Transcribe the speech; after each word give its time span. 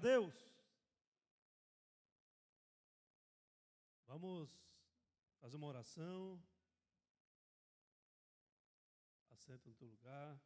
Deus. 0.00 0.34
Vamos 4.06 4.50
fazer 5.40 5.56
uma 5.56 5.66
oração. 5.66 6.42
Assenta 9.28 9.68
no 9.68 9.74
teu 9.74 9.88
lugar. 9.88 10.40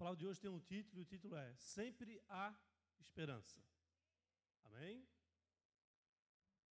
Palavra 0.00 0.16
de 0.16 0.26
hoje 0.26 0.40
tem 0.40 0.50
um 0.50 0.58
título, 0.58 0.98
e 0.98 1.02
o 1.02 1.04
título 1.04 1.36
é 1.36 1.54
Sempre 1.56 2.22
há 2.26 2.58
esperança. 2.98 3.62
Amém? 4.64 5.06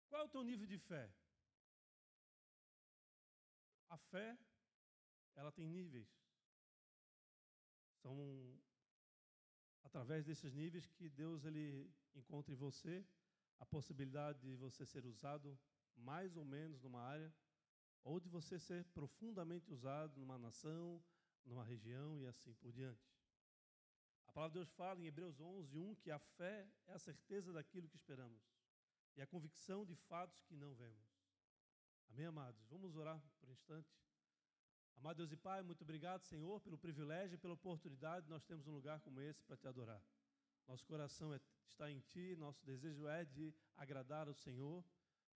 Qual 0.07 0.21
é 0.21 0.25
o 0.25 0.29
teu 0.29 0.43
nível 0.43 0.67
de 0.67 0.77
fé? 0.77 1.11
A 3.89 3.97
fé, 3.97 4.37
ela 5.33 5.51
tem 5.51 5.67
níveis. 5.67 6.07
São 8.03 8.15
através 9.83 10.23
desses 10.23 10.53
níveis 10.53 10.85
que 10.85 11.09
Deus 11.09 11.45
ele 11.45 11.91
encontra 12.13 12.53
em 12.53 12.55
você 12.55 13.03
a 13.57 13.65
possibilidade 13.65 14.39
de 14.41 14.55
você 14.55 14.85
ser 14.85 15.03
usado 15.03 15.59
mais 15.95 16.37
ou 16.37 16.45
menos 16.45 16.79
numa 16.79 17.01
área, 17.01 17.33
ou 18.03 18.19
de 18.19 18.29
você 18.29 18.59
ser 18.59 18.85
profundamente 18.99 19.71
usado 19.71 20.15
numa 20.19 20.37
nação, 20.37 21.03
numa 21.43 21.63
região 21.63 22.19
e 22.19 22.27
assim 22.27 22.53
por 22.53 22.71
diante. 22.71 23.14
A 24.27 24.31
palavra 24.31 24.51
de 24.51 24.59
Deus 24.59 24.71
fala 24.71 24.99
em 25.01 25.05
Hebreus 25.05 25.39
11, 25.39 25.77
1 25.77 25.95
que 25.95 26.11
a 26.11 26.19
fé 26.19 26.67
é 26.87 26.93
a 26.93 26.99
certeza 26.99 27.53
daquilo 27.53 27.87
que 27.87 27.95
esperamos 27.95 28.43
e 29.15 29.21
a 29.21 29.27
convicção 29.27 29.85
de 29.85 29.95
fatos 29.95 30.41
que 30.43 30.55
não 30.55 30.73
vemos. 30.73 31.07
Amém, 32.09 32.25
amados? 32.25 32.65
Vamos 32.69 32.95
orar 32.95 33.21
por 33.39 33.49
um 33.49 33.53
instante. 33.53 33.89
Amado 34.97 35.17
Deus 35.17 35.31
e 35.31 35.37
Pai, 35.37 35.61
muito 35.61 35.81
obrigado, 35.83 36.21
Senhor, 36.23 36.59
pelo 36.61 36.77
privilégio 36.77 37.35
e 37.35 37.37
pela 37.37 37.53
oportunidade 37.53 38.25
de 38.25 38.31
nós 38.31 38.43
termos 38.43 38.67
um 38.67 38.73
lugar 38.73 38.99
como 39.01 39.19
esse 39.21 39.43
para 39.43 39.57
te 39.57 39.67
adorar. 39.67 40.01
Nosso 40.67 40.85
coração 40.85 41.33
é, 41.33 41.39
está 41.67 41.91
em 41.91 41.99
Ti, 41.99 42.35
nosso 42.35 42.65
desejo 42.65 43.07
é 43.07 43.25
de 43.25 43.53
agradar 43.77 44.27
ao 44.27 44.33
Senhor. 44.33 44.83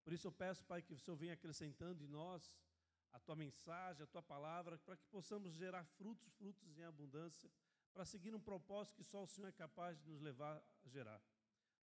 Por 0.03 0.13
isso 0.13 0.27
eu 0.27 0.31
peço, 0.31 0.63
Pai, 0.65 0.81
que 0.81 0.93
o 0.93 0.97
Senhor 0.97 1.17
venha 1.17 1.33
acrescentando 1.33 2.03
em 2.03 2.07
nós 2.07 2.55
a 3.11 3.19
Tua 3.19 3.35
mensagem, 3.35 4.03
a 4.03 4.07
Tua 4.07 4.23
palavra, 4.23 4.77
para 4.79 4.97
que 4.97 5.05
possamos 5.07 5.53
gerar 5.53 5.83
frutos, 5.85 6.27
frutos 6.33 6.77
em 6.77 6.83
abundância 6.83 7.51
para 7.93 8.05
seguir 8.05 8.33
um 8.35 8.39
propósito 8.39 8.95
que 8.95 9.03
só 9.03 9.23
o 9.23 9.27
Senhor 9.27 9.47
é 9.47 9.51
capaz 9.51 9.99
de 9.99 10.09
nos 10.09 10.21
levar 10.21 10.61
a 10.85 10.89
gerar. 10.89 11.21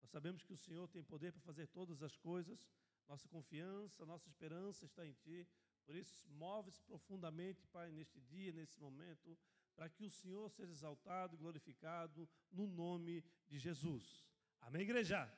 Nós 0.00 0.10
sabemos 0.10 0.42
que 0.42 0.52
o 0.52 0.56
Senhor 0.56 0.88
tem 0.88 1.02
poder 1.02 1.32
para 1.32 1.40
fazer 1.40 1.66
todas 1.68 2.02
as 2.02 2.16
coisas, 2.16 2.66
nossa 3.08 3.28
confiança, 3.28 4.04
nossa 4.06 4.28
esperança 4.28 4.84
está 4.84 5.06
em 5.06 5.12
Ti. 5.12 5.48
Por 5.84 5.94
isso, 5.94 6.28
move-se 6.30 6.82
profundamente, 6.82 7.66
Pai, 7.66 7.90
neste 7.90 8.20
dia, 8.20 8.52
nesse 8.52 8.78
momento, 8.80 9.38
para 9.74 9.88
que 9.88 10.04
o 10.04 10.10
Senhor 10.10 10.50
seja 10.50 10.72
exaltado 10.72 11.34
e 11.34 11.38
glorificado 11.38 12.28
no 12.50 12.66
nome 12.66 13.24
de 13.48 13.58
Jesus. 13.58 14.28
Amém, 14.60 14.82
igreja? 14.82 15.30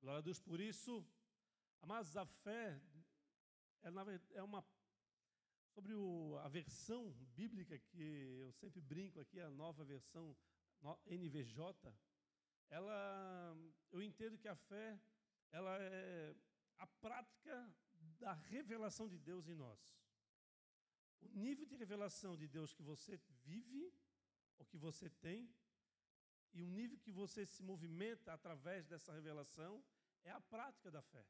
Glória 0.00 0.18
a 0.18 0.22
Deus 0.22 0.40
por 0.40 0.60
isso. 0.60 1.04
Amados, 1.82 2.16
a 2.16 2.24
fé 2.24 2.80
é, 3.82 3.90
é 4.34 4.42
uma 4.42 4.62
sobre 5.78 5.94
o, 5.94 6.36
a 6.42 6.48
versão 6.48 7.12
bíblica 7.36 7.78
que 7.78 8.02
eu 8.40 8.50
sempre 8.50 8.80
brinco 8.80 9.20
aqui, 9.20 9.38
a 9.38 9.48
nova 9.48 9.84
versão 9.84 10.36
NVJ, 11.06 11.56
ela, 12.68 13.56
eu 13.92 14.02
entendo 14.02 14.36
que 14.36 14.48
a 14.48 14.56
fé, 14.56 15.00
ela 15.52 15.78
é 15.80 16.34
a 16.78 16.86
prática 17.04 17.72
da 18.18 18.32
revelação 18.32 19.08
de 19.08 19.20
Deus 19.20 19.46
em 19.46 19.54
nós. 19.54 19.96
O 21.20 21.28
nível 21.28 21.64
de 21.64 21.76
revelação 21.76 22.36
de 22.36 22.48
Deus 22.48 22.74
que 22.74 22.82
você 22.82 23.16
vive, 23.44 23.94
ou 24.58 24.66
que 24.66 24.76
você 24.76 25.08
tem, 25.08 25.48
e 26.54 26.60
o 26.60 26.66
nível 26.66 26.98
que 26.98 27.12
você 27.12 27.46
se 27.46 27.62
movimenta 27.62 28.32
através 28.32 28.84
dessa 28.84 29.12
revelação 29.12 29.84
é 30.24 30.32
a 30.32 30.40
prática 30.40 30.90
da 30.90 31.02
fé. 31.02 31.24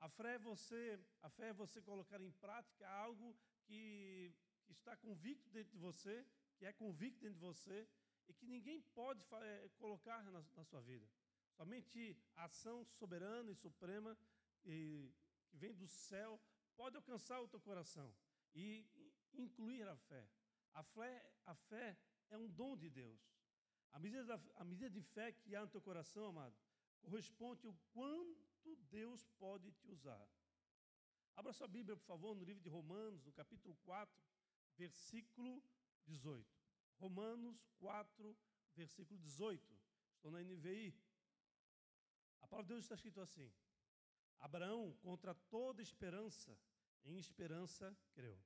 A 0.00 0.08
fé 0.08 0.36
é 0.36 0.38
você, 0.38 0.98
a 1.22 1.28
fé 1.28 1.48
é 1.48 1.52
você 1.52 1.82
colocar 1.82 2.18
em 2.22 2.32
prática 2.32 2.88
algo 2.88 3.36
que, 3.66 4.34
que 4.64 4.72
está 4.72 4.96
convicto 4.96 5.48
dentro 5.50 5.72
de 5.72 5.78
você, 5.78 6.26
que 6.56 6.64
é 6.64 6.72
convicto 6.72 7.20
dentro 7.20 7.38
de 7.38 7.44
você 7.44 7.88
e 8.28 8.32
que 8.32 8.46
ninguém 8.46 8.80
pode 8.94 9.24
é, 9.42 9.68
colocar 9.76 10.22
na, 10.24 10.42
na, 10.56 10.64
sua 10.64 10.80
vida. 10.80 11.06
Somente 11.56 12.16
a 12.36 12.44
ação 12.44 12.84
soberana 12.84 13.50
e 13.50 13.54
suprema 13.54 14.16
e, 14.64 15.12
que 15.48 15.56
vem 15.56 15.74
do 15.74 15.86
céu 15.86 16.40
pode 16.76 16.96
alcançar 16.96 17.40
o 17.40 17.48
teu 17.48 17.60
coração 17.60 18.14
e 18.54 18.86
incluir 19.34 19.86
a 19.88 19.96
fé. 19.96 20.28
A 20.72 20.82
fé, 20.82 21.12
a 21.46 21.54
fé 21.54 21.96
é 22.30 22.36
um 22.36 22.48
dom 22.48 22.76
de 22.76 22.90
Deus. 22.90 23.20
A 23.92 23.98
medida, 23.98 24.24
da, 24.24 24.40
a 24.56 24.64
medida 24.64 24.90
de 24.90 25.00
fé 25.00 25.32
que 25.32 25.54
há 25.54 25.60
no 25.60 25.68
teu 25.68 25.80
coração, 25.80 26.26
amado, 26.26 26.56
corresponde 27.00 27.66
ao 27.66 27.74
quanto 27.92 28.76
Deus 28.90 29.24
pode 29.38 29.70
te 29.72 29.88
usar. 29.88 30.26
Abra 31.36 31.52
sua 31.52 31.66
Bíblia, 31.66 31.96
por 31.96 32.04
favor, 32.04 32.36
no 32.36 32.44
livro 32.44 32.62
de 32.62 32.68
Romanos, 32.68 33.24
no 33.24 33.32
capítulo 33.32 33.74
4, 33.84 34.16
versículo 34.76 35.62
18. 36.06 36.46
Romanos 36.98 37.66
4, 37.78 38.36
versículo 38.76 39.18
18. 39.18 39.74
Estou 40.14 40.30
na 40.30 40.40
NVI. 40.40 40.94
A 42.40 42.46
palavra 42.46 42.68
de 42.68 42.74
Deus 42.74 42.84
está 42.84 42.94
escrito 42.94 43.20
assim: 43.20 43.52
Abraão, 44.38 44.94
contra 45.02 45.34
toda 45.34 45.82
esperança, 45.82 46.56
em 47.04 47.18
esperança 47.18 47.96
creu, 48.12 48.40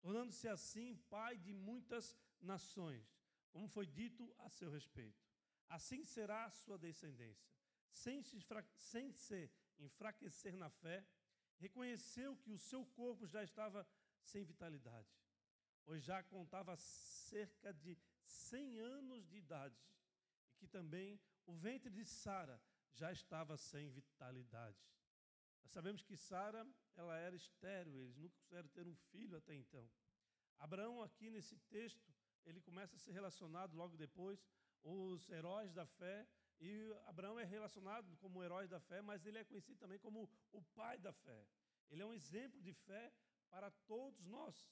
tornando-se 0.00 0.46
assim 0.46 0.96
pai 1.08 1.36
de 1.36 1.52
muitas 1.52 2.16
nações, 2.40 3.04
como 3.50 3.66
foi 3.66 3.86
dito 3.86 4.32
a 4.38 4.48
seu 4.48 4.70
respeito. 4.70 5.20
Assim 5.68 6.04
será 6.04 6.44
a 6.44 6.50
sua 6.50 6.78
descendência, 6.78 7.50
sem 7.90 8.22
se, 8.22 8.38
sem 8.76 9.10
se 9.12 9.50
enfraquecer 9.78 10.56
na 10.56 10.70
fé 10.70 11.04
reconheceu 11.60 12.36
que 12.36 12.50
o 12.50 12.58
seu 12.58 12.84
corpo 13.00 13.26
já 13.26 13.42
estava 13.44 13.86
sem 14.22 14.44
vitalidade, 14.44 15.08
pois 15.84 16.02
já 16.02 16.22
contava 16.22 16.76
cerca 16.76 17.72
de 17.72 17.96
100 18.24 18.80
anos 18.80 19.26
de 19.28 19.36
idade, 19.36 19.78
e 20.50 20.56
que 20.56 20.66
também 20.66 21.20
o 21.46 21.54
ventre 21.54 21.90
de 21.90 22.04
Sara 22.04 22.60
já 22.92 23.12
estava 23.12 23.56
sem 23.56 23.88
vitalidade. 23.90 24.78
Nós 25.62 25.72
sabemos 25.72 26.02
que 26.02 26.16
Sara, 26.16 26.66
ela 26.96 27.16
era 27.16 27.36
estéril, 27.36 28.00
eles 28.02 28.16
nunca 28.16 28.36
puderam 28.40 28.68
ter 28.68 28.86
um 28.86 28.96
filho 29.10 29.36
até 29.36 29.54
então. 29.54 29.88
Abraão 30.58 31.02
aqui 31.02 31.30
nesse 31.30 31.56
texto, 31.76 32.12
ele 32.44 32.60
começa 32.60 32.96
a 32.96 32.98
ser 32.98 33.12
relacionado 33.12 33.76
logo 33.76 33.96
depois 33.96 34.44
os 34.82 35.28
heróis 35.28 35.72
da 35.72 35.86
fé, 35.86 36.26
e 36.60 36.92
Abraão 37.06 37.38
é 37.40 37.44
relacionado 37.44 38.16
como 38.18 38.42
herói 38.42 38.68
da 38.68 38.78
fé, 38.78 39.00
mas 39.00 39.24
ele 39.24 39.38
é 39.38 39.44
conhecido 39.44 39.78
também 39.78 39.98
como 39.98 40.28
o 40.52 40.62
pai 40.74 40.98
da 40.98 41.12
fé. 41.12 41.46
Ele 41.90 42.02
é 42.02 42.06
um 42.06 42.12
exemplo 42.12 42.60
de 42.60 42.72
fé 42.72 43.12
para 43.48 43.70
todos 43.86 44.26
nós. 44.26 44.70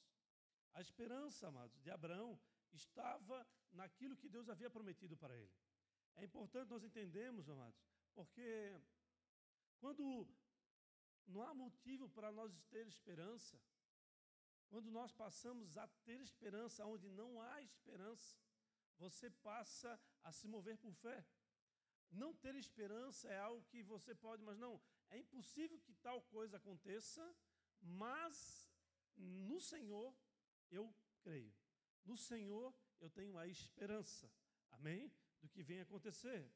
A 0.74 0.80
esperança, 0.80 1.48
amados, 1.48 1.80
de 1.80 1.90
Abraão 1.90 2.38
estava 2.72 3.46
naquilo 3.72 4.16
que 4.16 4.28
Deus 4.28 4.48
havia 4.48 4.70
prometido 4.70 5.16
para 5.16 5.36
ele. 5.36 5.52
É 6.16 6.24
importante 6.24 6.68
nós 6.68 6.84
entendermos, 6.84 7.48
amados, 7.48 7.80
porque 8.14 8.78
quando 9.78 10.28
não 11.26 11.42
há 11.42 11.54
motivo 11.54 12.08
para 12.10 12.30
nós 12.30 12.52
ter 12.70 12.86
esperança, 12.86 13.58
quando 14.68 14.90
nós 14.90 15.12
passamos 15.12 15.76
a 15.78 15.86
ter 16.04 16.20
esperança 16.20 16.84
onde 16.84 17.08
não 17.08 17.40
há 17.40 17.62
esperança, 17.62 18.36
você 18.98 19.30
passa 19.30 19.98
a 20.22 20.32
se 20.32 20.46
mover 20.48 20.76
por 20.76 20.92
fé. 20.94 21.24
Não 22.10 22.34
ter 22.34 22.54
esperança 22.54 23.28
é 23.28 23.38
algo 23.38 23.64
que 23.66 23.82
você 23.82 24.14
pode, 24.14 24.42
mas 24.42 24.58
não, 24.58 24.80
é 25.10 25.18
impossível 25.18 25.78
que 25.80 25.92
tal 25.94 26.22
coisa 26.22 26.56
aconteça, 26.56 27.36
mas 27.80 28.68
no 29.16 29.60
Senhor 29.60 30.16
eu 30.70 30.94
creio. 31.20 31.54
No 32.04 32.16
Senhor 32.16 32.74
eu 33.00 33.10
tenho 33.10 33.36
a 33.36 33.46
esperança, 33.46 34.30
amém? 34.70 35.12
Do 35.40 35.48
que 35.48 35.62
vem 35.62 35.80
acontecer. 35.80 36.50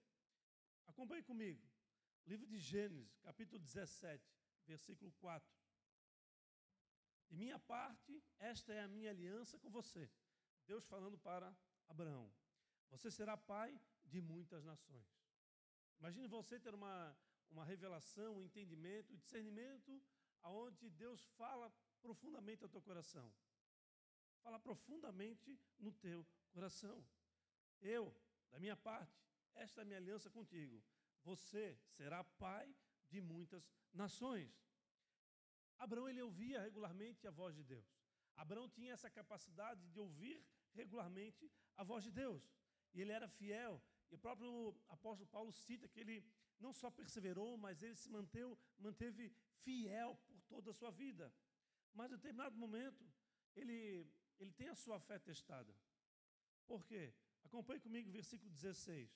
Acompanhe 0.86 1.22
comigo. 1.22 1.62
Livro 2.26 2.46
de 2.46 2.58
Gênesis, 2.58 3.18
capítulo 3.18 3.58
17, 3.58 4.24
versículo 4.66 5.12
4. 5.12 5.62
De 7.28 7.36
minha 7.36 7.58
parte, 7.58 8.22
esta 8.38 8.72
é 8.72 8.82
a 8.82 8.88
minha 8.88 9.10
aliança 9.10 9.58
com 9.58 9.70
você. 9.70 10.10
Deus 10.66 10.84
falando 10.86 11.18
para 11.18 11.54
Abraão: 11.88 12.32
Você 12.90 13.10
será 13.10 13.36
pai 13.36 13.80
de 14.04 14.20
muitas 14.20 14.64
nações. 14.64 15.21
Imagine 16.02 16.26
você 16.26 16.58
ter 16.58 16.74
uma, 16.74 17.16
uma 17.48 17.64
revelação, 17.64 18.36
um 18.36 18.42
entendimento, 18.42 19.12
um 19.12 19.16
discernimento, 19.16 20.02
aonde 20.42 20.90
Deus 20.90 21.24
fala 21.36 21.72
profundamente 22.00 22.64
ao 22.64 22.68
teu 22.68 22.82
coração. 22.82 23.32
falar 24.42 24.58
profundamente 24.58 25.56
no 25.78 25.92
teu 25.92 26.26
coração. 26.50 27.06
Eu, 27.80 28.12
da 28.50 28.58
minha 28.58 28.76
parte, 28.76 29.16
esta 29.54 29.80
é 29.80 29.82
a 29.82 29.84
minha 29.84 29.98
aliança 29.98 30.28
contigo. 30.28 30.82
Você 31.22 31.78
será 31.86 32.24
pai 32.24 32.74
de 33.08 33.20
muitas 33.20 33.64
nações. 33.92 34.52
Abraão 35.78 36.08
ele 36.08 36.20
ouvia 36.20 36.62
regularmente 36.62 37.28
a 37.28 37.30
voz 37.30 37.54
de 37.54 37.62
Deus. 37.62 37.86
Abraão 38.34 38.68
tinha 38.68 38.92
essa 38.92 39.08
capacidade 39.08 39.86
de 39.92 40.00
ouvir 40.00 40.44
regularmente 40.72 41.48
a 41.76 41.84
voz 41.84 42.02
de 42.02 42.10
Deus. 42.10 42.42
E 42.92 43.00
ele 43.00 43.12
era 43.12 43.28
fiel. 43.28 43.80
E 44.12 44.14
o 44.14 44.18
próprio 44.18 44.76
apóstolo 44.90 45.26
Paulo 45.30 45.50
cita 45.50 45.88
que 45.88 45.98
ele 45.98 46.22
não 46.60 46.72
só 46.72 46.90
perseverou, 46.90 47.56
mas 47.56 47.82
ele 47.82 47.96
se 47.96 48.10
manteve, 48.10 49.34
fiel 49.62 50.14
por 50.26 50.38
toda 50.42 50.70
a 50.70 50.74
sua 50.74 50.90
vida. 50.90 51.32
Mas 51.94 52.12
em 52.12 52.16
determinado 52.16 52.54
momento, 52.54 53.02
ele, 53.56 54.06
ele 54.38 54.52
tem 54.52 54.68
a 54.68 54.74
sua 54.74 55.00
fé 55.00 55.18
testada. 55.18 55.74
Por 56.66 56.84
quê? 56.84 57.14
Acompanhe 57.42 57.80
comigo 57.80 58.10
o 58.10 58.12
versículo 58.12 58.50
16, 58.50 59.10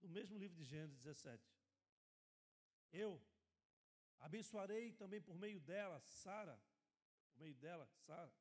do 0.00 0.08
mesmo 0.08 0.36
livro 0.36 0.56
de 0.56 0.64
Gênesis 0.64 0.98
17. 0.98 1.48
Eu 2.92 3.22
abençoarei 4.18 4.92
também 4.94 5.22
por 5.22 5.36
meio 5.36 5.60
dela, 5.60 6.00
Sara, 6.00 6.60
por 7.32 7.38
meio 7.38 7.54
dela, 7.54 7.86
Sara, 7.86 8.32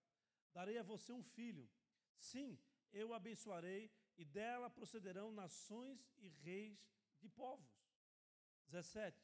darei 0.51 0.79
a 0.79 0.83
você 0.83 1.11
um 1.13 1.23
filho. 1.23 1.69
Sim, 2.17 2.59
eu 2.91 3.13
abençoarei 3.13 3.91
e 4.17 4.25
dela 4.25 4.69
procederão 4.69 5.31
nações 5.31 6.11
e 6.17 6.29
reis 6.29 6.79
de 7.19 7.29
povos. 7.29 7.69
17. 8.67 9.17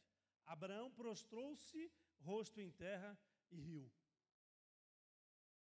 Abraão 0.46 0.92
prostrou-se, 0.92 1.92
rosto 2.20 2.60
em 2.62 2.72
terra, 2.72 3.18
e 3.52 3.60
riu. 3.60 3.92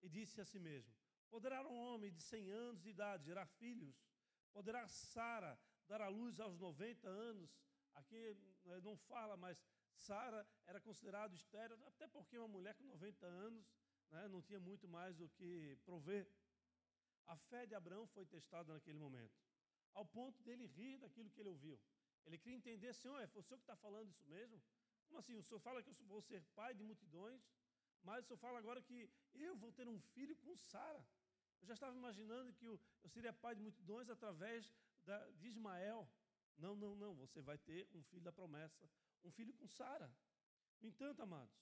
E 0.01 0.09
disse 0.09 0.39
a 0.41 0.45
si 0.45 0.59
mesmo: 0.59 0.93
Poderá 1.29 1.65
um 1.67 1.75
homem 1.75 2.11
de 2.11 2.21
cem 2.21 2.49
anos 2.49 2.81
de 2.81 2.89
idade 2.89 3.25
gerar 3.25 3.45
filhos? 3.45 3.95
Poderá 4.51 4.87
Sara 4.87 5.59
dar 5.87 6.01
à 6.01 6.07
luz 6.07 6.39
aos 6.39 6.57
90 6.57 7.07
anos? 7.07 7.51
Aqui 7.93 8.37
eh, 8.65 8.81
não 8.81 8.95
fala, 8.97 9.35
mas 9.35 9.63
Sara 9.93 10.47
era 10.65 10.79
considerada 10.79 11.35
estéril, 11.35 11.83
até 11.85 12.07
porque 12.07 12.37
uma 12.37 12.47
mulher 12.47 12.73
com 12.75 12.85
90 12.85 13.25
anos 13.25 13.69
né, 14.09 14.27
não 14.27 14.41
tinha 14.41 14.59
muito 14.59 14.87
mais 14.87 15.15
do 15.15 15.27
que 15.29 15.77
prover. 15.83 16.27
A 17.33 17.37
fé 17.49 17.61
de 17.69 17.75
Abraão 17.79 18.05
foi 18.15 18.25
testada 18.25 18.73
naquele 18.73 18.99
momento, 19.05 19.37
ao 19.93 20.05
ponto 20.17 20.41
dele 20.47 20.65
rir 20.77 20.97
daquilo 21.03 21.29
que 21.29 21.39
ele 21.41 21.53
ouviu. 21.55 21.79
Ele 22.25 22.37
queria 22.37 22.57
entender, 22.57 22.91
Senhor, 22.93 23.19
é 23.21 23.25
o 23.25 23.43
senhor 23.43 23.59
que 23.61 23.67
está 23.67 23.75
falando 23.75 24.09
isso 24.09 24.25
mesmo? 24.35 24.61
Como 25.05 25.19
assim? 25.19 25.35
O 25.37 25.43
senhor 25.43 25.59
fala 25.59 25.81
que 25.83 25.89
eu 25.89 25.95
vou 26.13 26.21
ser 26.21 26.41
pai 26.59 26.73
de 26.73 26.83
multidões, 26.83 27.41
mas 28.03 28.23
o 28.23 28.27
senhor 28.27 28.39
fala 28.45 28.57
agora 28.59 28.81
que 28.81 28.99
eu 29.33 29.55
vou 29.55 29.71
ter 29.71 29.87
um 29.87 29.99
filho 30.13 30.35
com 30.37 30.55
Sara. 30.55 31.03
Eu 31.61 31.67
já 31.67 31.73
estava 31.73 31.95
imaginando 31.95 32.53
que 32.53 32.65
eu, 32.65 32.79
seria 33.07 33.33
pai 33.33 33.55
de 33.55 33.61
multidões 33.61 34.09
através 34.09 34.73
de 35.37 35.47
Ismael. 35.47 36.09
Não, 36.57 36.75
não, 36.75 36.95
não. 36.95 37.13
Você 37.15 37.41
vai 37.41 37.57
ter 37.57 37.87
um 37.93 38.03
filho 38.03 38.21
da 38.21 38.31
promessa, 38.31 38.89
um 39.23 39.31
filho 39.31 39.53
com 39.53 39.67
Sara. 39.67 40.09
No 40.81 40.87
entanto, 40.87 41.21
amados, 41.21 41.53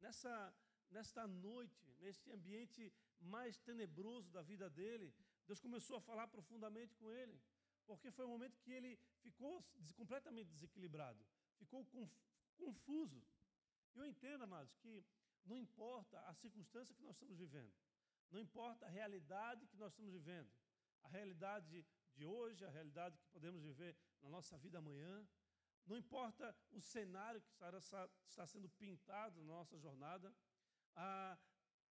nessa, 0.00 0.54
nesta 0.90 1.26
noite, 1.26 1.86
neste 2.00 2.30
ambiente 2.30 2.92
mais 3.20 3.58
tenebroso 3.58 4.30
da 4.30 4.42
vida 4.42 4.68
dele, 4.68 5.14
Deus 5.46 5.60
começou 5.60 5.96
a 5.96 6.00
falar 6.00 6.26
profundamente 6.28 6.94
com 6.94 7.10
ele, 7.10 7.40
porque 7.86 8.10
foi 8.10 8.24
um 8.24 8.30
momento 8.30 8.58
que 8.60 8.72
ele 8.72 8.98
ficou 9.20 9.62
completamente 9.96 10.50
desequilibrado, 10.50 11.24
ficou 11.58 11.84
confuso. 12.56 13.22
Eu 13.94 14.06
entendo, 14.06 14.44
amados, 14.44 14.74
que 14.76 15.04
não 15.44 15.56
importa 15.56 16.20
a 16.28 16.34
circunstância 16.34 16.94
que 16.94 17.02
nós 17.02 17.16
estamos 17.16 17.36
vivendo, 17.36 17.72
não 18.30 18.40
importa 18.40 18.86
a 18.86 18.88
realidade 18.88 19.66
que 19.66 19.76
nós 19.76 19.92
estamos 19.92 20.12
vivendo, 20.12 20.50
a 21.02 21.08
realidade 21.08 21.84
de 22.14 22.24
hoje, 22.24 22.64
a 22.64 22.70
realidade 22.70 23.18
que 23.18 23.26
podemos 23.28 23.62
viver 23.62 23.96
na 24.22 24.28
nossa 24.28 24.56
vida 24.58 24.78
amanhã, 24.78 25.26
não 25.86 25.96
importa 25.96 26.56
o 26.70 26.80
cenário 26.80 27.40
que 27.40 27.50
está 28.24 28.46
sendo 28.46 28.68
pintado 28.68 29.42
na 29.42 29.54
nossa 29.54 29.78
jornada, 29.78 30.32
ah, 31.02 31.38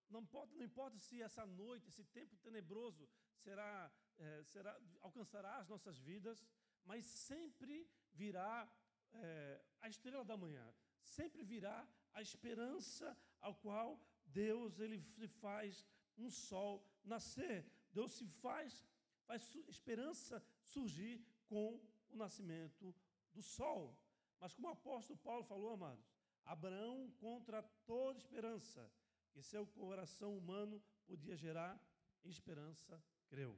não, 0.10 0.22
importa, 0.22 0.56
não 0.56 0.64
importa 0.64 0.98
se 1.00 1.22
essa 1.28 1.46
noite, 1.46 1.90
esse 1.90 2.04
tempo 2.18 2.38
tenebroso 2.38 3.10
será, 3.44 3.92
é, 4.18 4.44
será 4.44 4.80
alcançará 5.02 5.58
as 5.58 5.68
nossas 5.68 5.98
vidas, 5.98 6.46
mas 6.86 7.06
sempre 7.06 7.90
virá 8.14 8.72
é, 9.14 9.62
a 9.82 9.90
estrela 9.90 10.24
da 10.24 10.38
manhã, 10.38 10.66
sempre 11.02 11.44
virá 11.44 11.78
a 12.14 12.22
esperança 12.22 13.18
ao 13.42 13.56
qual 13.56 14.00
Deus 14.28 14.80
ele 14.80 15.00
faz 15.28 15.88
um 16.16 16.30
sol 16.30 16.86
nascer. 17.04 17.66
Deus 17.92 18.12
se 18.12 18.28
faz, 18.28 18.86
faz 19.26 19.56
esperança 19.68 20.44
surgir 20.62 21.26
com 21.48 21.82
o 22.12 22.16
nascimento 22.16 22.96
do 23.34 23.42
sol. 23.42 23.98
Mas 24.40 24.54
como 24.54 24.68
o 24.68 24.72
apóstolo 24.72 25.18
Paulo 25.18 25.44
falou, 25.44 25.74
amados, 25.74 26.08
Abraão 26.46 27.12
contra 27.18 27.64
toda 27.86 28.20
esperança 28.20 28.90
que 29.40 29.46
seu 29.46 29.66
coração 29.66 30.38
humano 30.38 30.84
podia 31.08 31.36
gerar 31.36 31.82
esperança, 32.26 33.02
creu. 33.30 33.58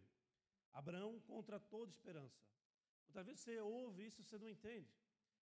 Abraão 0.72 1.20
contra 1.22 1.60
toda 1.60 1.90
esperança. 1.90 2.46
Muitas 3.06 3.26
vezes 3.26 3.42
você 3.42 3.60
ouve 3.60 4.06
isso 4.06 4.22
você 4.24 4.38
não 4.38 4.48
entende. 4.48 4.94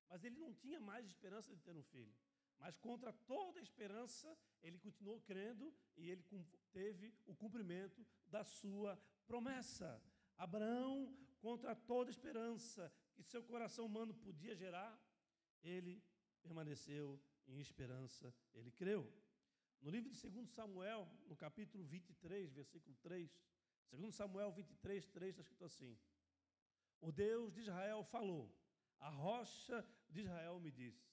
Mas 0.09 0.24
ele 0.24 0.38
não 0.38 0.53
tinha 0.53 0.80
mais 0.80 1.06
esperança 1.06 1.53
de 1.53 1.62
ter 1.62 1.75
um 1.75 1.83
filho. 1.83 2.15
Mas 2.57 2.77
contra 2.77 3.12
toda 3.12 3.59
esperança, 3.59 4.38
ele 4.63 4.80
continuou 4.80 5.19
crendo 5.21 5.74
e 5.97 6.09
ele 6.09 6.24
teve 6.71 7.13
o 7.25 7.36
cumprimento 7.36 8.06
da 8.27 8.45
sua 8.45 8.97
promessa. 9.27 10.01
Abraão, 10.38 11.13
contra 11.41 11.75
toda 11.75 12.09
esperança 12.09 12.91
que 13.13 13.24
seu 13.24 13.44
coração 13.44 13.86
humano 13.86 14.13
podia 14.13 14.56
gerar, 14.56 14.97
ele 15.62 16.01
permaneceu 16.41 17.21
em 17.45 17.59
esperança, 17.59 18.33
ele 18.53 18.71
creu. 18.71 19.12
No 19.81 19.90
livro 19.90 20.10
de 20.10 20.30
2 20.30 20.50
Samuel, 20.50 21.08
no 21.28 21.36
capítulo 21.36 21.86
23, 21.86 22.52
versículo 22.52 22.96
3, 23.02 23.31
2 23.92 24.14
Samuel 24.14 24.52
23, 24.52 25.08
3 25.08 25.30
está 25.30 25.42
escrito 25.42 25.64
assim: 25.64 25.98
O 27.00 27.12
Deus 27.12 27.54
de 27.54 27.62
Israel 27.62 28.04
falou, 28.04 28.54
a 29.00 29.10
rocha 29.10 29.86
de 30.10 30.22
Israel 30.22 30.60
me 30.60 30.70
disse: 30.70 31.08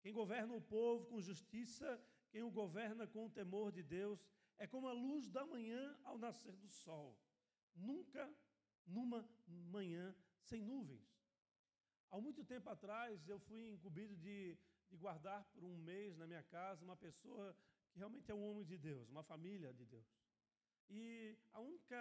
Quem 0.00 0.12
governa 0.12 0.54
o 0.54 0.60
povo 0.60 1.06
com 1.06 1.20
justiça, 1.20 2.00
quem 2.30 2.42
o 2.44 2.50
governa 2.50 3.08
com 3.08 3.26
o 3.26 3.30
temor 3.30 3.72
de 3.72 3.82
Deus, 3.82 4.24
é 4.56 4.68
como 4.68 4.86
a 4.86 4.92
luz 4.92 5.28
da 5.28 5.44
manhã 5.44 5.98
ao 6.04 6.16
nascer 6.16 6.56
do 6.56 6.68
sol, 6.68 7.18
nunca 7.74 8.32
numa 8.86 9.28
manhã 9.46 10.14
sem 10.42 10.62
nuvens. 10.62 11.04
Há 12.08 12.20
muito 12.20 12.44
tempo 12.44 12.70
atrás, 12.70 13.28
eu 13.28 13.40
fui 13.40 13.72
incumbido 13.72 14.16
de, 14.16 14.56
de 14.88 14.96
guardar 14.96 15.44
por 15.46 15.64
um 15.64 15.76
mês 15.78 16.16
na 16.16 16.26
minha 16.26 16.42
casa 16.44 16.84
uma 16.84 16.96
pessoa 16.96 17.54
que 17.96 18.00
realmente 18.04 18.30
é 18.30 18.34
um 18.34 18.44
homem 18.48 18.64
de 18.70 18.76
Deus, 18.76 19.08
uma 19.08 19.22
família 19.22 19.72
de 19.72 19.84
Deus. 19.86 20.06
E 20.90 21.34
a 21.54 21.60
única 21.60 21.98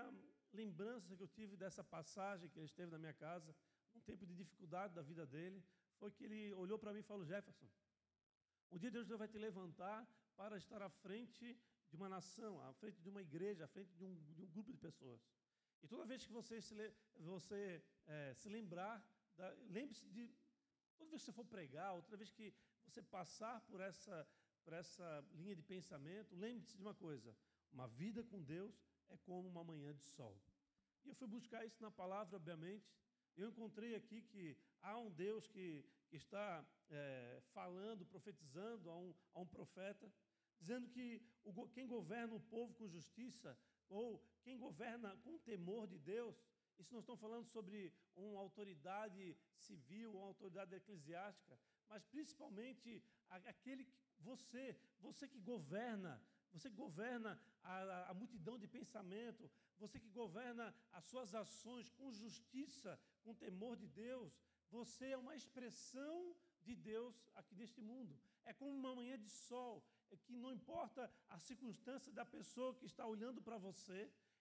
lembrança 0.52 1.16
que 1.16 1.24
eu 1.24 1.32
tive 1.38 1.56
dessa 1.56 1.84
passagem 1.96 2.50
que 2.50 2.60
ele 2.60 2.66
esteve 2.66 2.92
na 2.92 3.00
minha 3.04 3.14
casa, 3.14 3.56
um 3.96 4.02
tempo 4.02 4.26
de 4.30 4.36
dificuldade 4.42 4.94
da 4.94 5.02
vida 5.02 5.26
dele, 5.26 5.64
foi 6.00 6.12
que 6.12 6.26
ele 6.26 6.42
olhou 6.64 6.78
para 6.78 6.92
mim 6.94 7.00
e 7.00 7.10
falou: 7.12 7.24
Jefferson, 7.24 7.70
um 8.74 8.78
dia 8.78 8.92
Deus 8.92 9.08
vai 9.24 9.30
te 9.30 9.38
levantar 9.38 10.06
para 10.36 10.58
estar 10.58 10.82
à 10.82 10.90
frente 10.90 11.58
de 11.90 11.96
uma 11.96 12.10
nação, 12.10 12.60
à 12.68 12.74
frente 12.74 13.02
de 13.02 13.10
uma 13.14 13.22
igreja, 13.22 13.64
à 13.64 13.70
frente 13.76 13.92
de 13.96 14.04
um, 14.04 14.14
de 14.34 14.42
um 14.44 14.48
grupo 14.48 14.74
de 14.74 14.78
pessoas. 14.78 15.22
E 15.82 15.88
toda 15.88 16.10
vez 16.12 16.26
que 16.26 16.34
você 16.40 16.62
se, 16.62 16.76
você, 17.32 17.82
é, 18.06 18.34
se 18.34 18.50
lembrar, 18.50 18.96
lembre-se 19.70 20.06
de. 20.10 20.24
Toda 20.98 21.10
vez 21.10 21.22
que 21.22 21.28
você 21.28 21.38
for 21.40 21.46
pregar, 21.46 21.94
outra 21.94 22.18
vez 22.18 22.30
que 22.32 22.54
você 22.86 23.02
passar 23.02 23.62
por 23.70 23.80
essa 23.80 24.28
por 24.66 24.74
essa 24.74 25.24
linha 25.36 25.56
de 25.56 25.62
pensamento, 25.62 26.36
lembre-se 26.36 26.76
de 26.76 26.82
uma 26.82 26.96
coisa: 26.96 27.34
uma 27.72 27.88
vida 27.88 28.24
com 28.24 28.42
Deus 28.42 28.76
é 29.10 29.18
como 29.18 29.48
uma 29.48 29.64
manhã 29.64 29.94
de 29.94 30.04
sol. 30.04 30.36
E 31.04 31.10
eu 31.10 31.16
fui 31.16 31.28
buscar 31.28 31.64
isso 31.66 31.82
na 31.82 31.92
palavra, 31.92 32.36
obviamente. 32.36 32.92
Eu 33.38 33.50
encontrei 33.50 33.94
aqui 33.96 34.22
que 34.24 34.58
há 34.82 34.98
um 34.98 35.12
Deus 35.12 35.48
que, 35.48 35.86
que 36.10 36.16
está 36.18 36.66
é, 36.90 37.42
falando, 37.54 38.06
profetizando 38.06 38.90
a 38.90 38.98
um, 38.98 39.14
a 39.34 39.40
um 39.42 39.46
profeta, 39.46 40.12
dizendo 40.60 40.88
que 40.90 41.22
o, 41.44 41.68
quem 41.70 41.86
governa 41.86 42.34
o 42.34 42.40
povo 42.40 42.74
com 42.74 42.88
justiça, 42.88 43.56
ou 43.88 44.26
quem 44.42 44.58
governa 44.58 45.16
com 45.18 45.38
temor 45.40 45.86
de 45.88 46.00
Deus, 46.00 46.36
isso 46.80 46.94
não 46.94 47.02
estamos 47.02 47.22
falando 47.22 47.46
sobre 47.46 47.94
uma 48.16 48.40
autoridade 48.40 49.38
civil, 49.56 50.14
uma 50.14 50.28
autoridade 50.28 50.74
eclesiástica, 50.76 51.58
mas 51.88 52.04
principalmente 52.06 53.04
aquele 53.30 53.84
que 53.84 54.05
você, 54.30 54.64
você 55.06 55.26
que 55.34 55.40
governa, 55.52 56.14
você 56.54 56.70
que 56.70 56.76
governa 56.86 57.32
a, 57.64 58.10
a, 58.12 58.14
multidão 58.22 58.58
de 58.64 58.68
pensamento, 58.68 59.44
você 59.78 60.00
que 60.00 60.10
governa 60.22 60.66
as 60.98 61.06
suas 61.12 61.34
ações 61.44 61.90
com 61.98 62.12
justiça, 62.24 63.00
com 63.24 63.42
temor 63.46 63.76
de 63.84 63.88
Deus, 63.88 64.32
você 64.78 65.06
é 65.16 65.18
uma 65.18 65.36
expressão 65.36 66.36
de 66.64 66.76
Deus 66.76 67.16
aqui 67.36 67.56
neste 67.56 67.82
mundo. 67.82 68.14
É 68.46 68.54
como 68.54 68.72
uma 68.72 68.96
manhã 69.00 69.18
de 69.18 69.30
sol, 69.30 69.84
é 70.12 70.16
que 70.18 70.36
não 70.44 70.52
importa 70.60 71.12
a 71.30 71.38
circunstância 71.40 72.12
da 72.20 72.26
pessoa 72.26 72.76
que 72.80 72.86
está 72.86 73.06
olhando 73.06 73.42
para 73.42 73.58
você, 73.58 74.00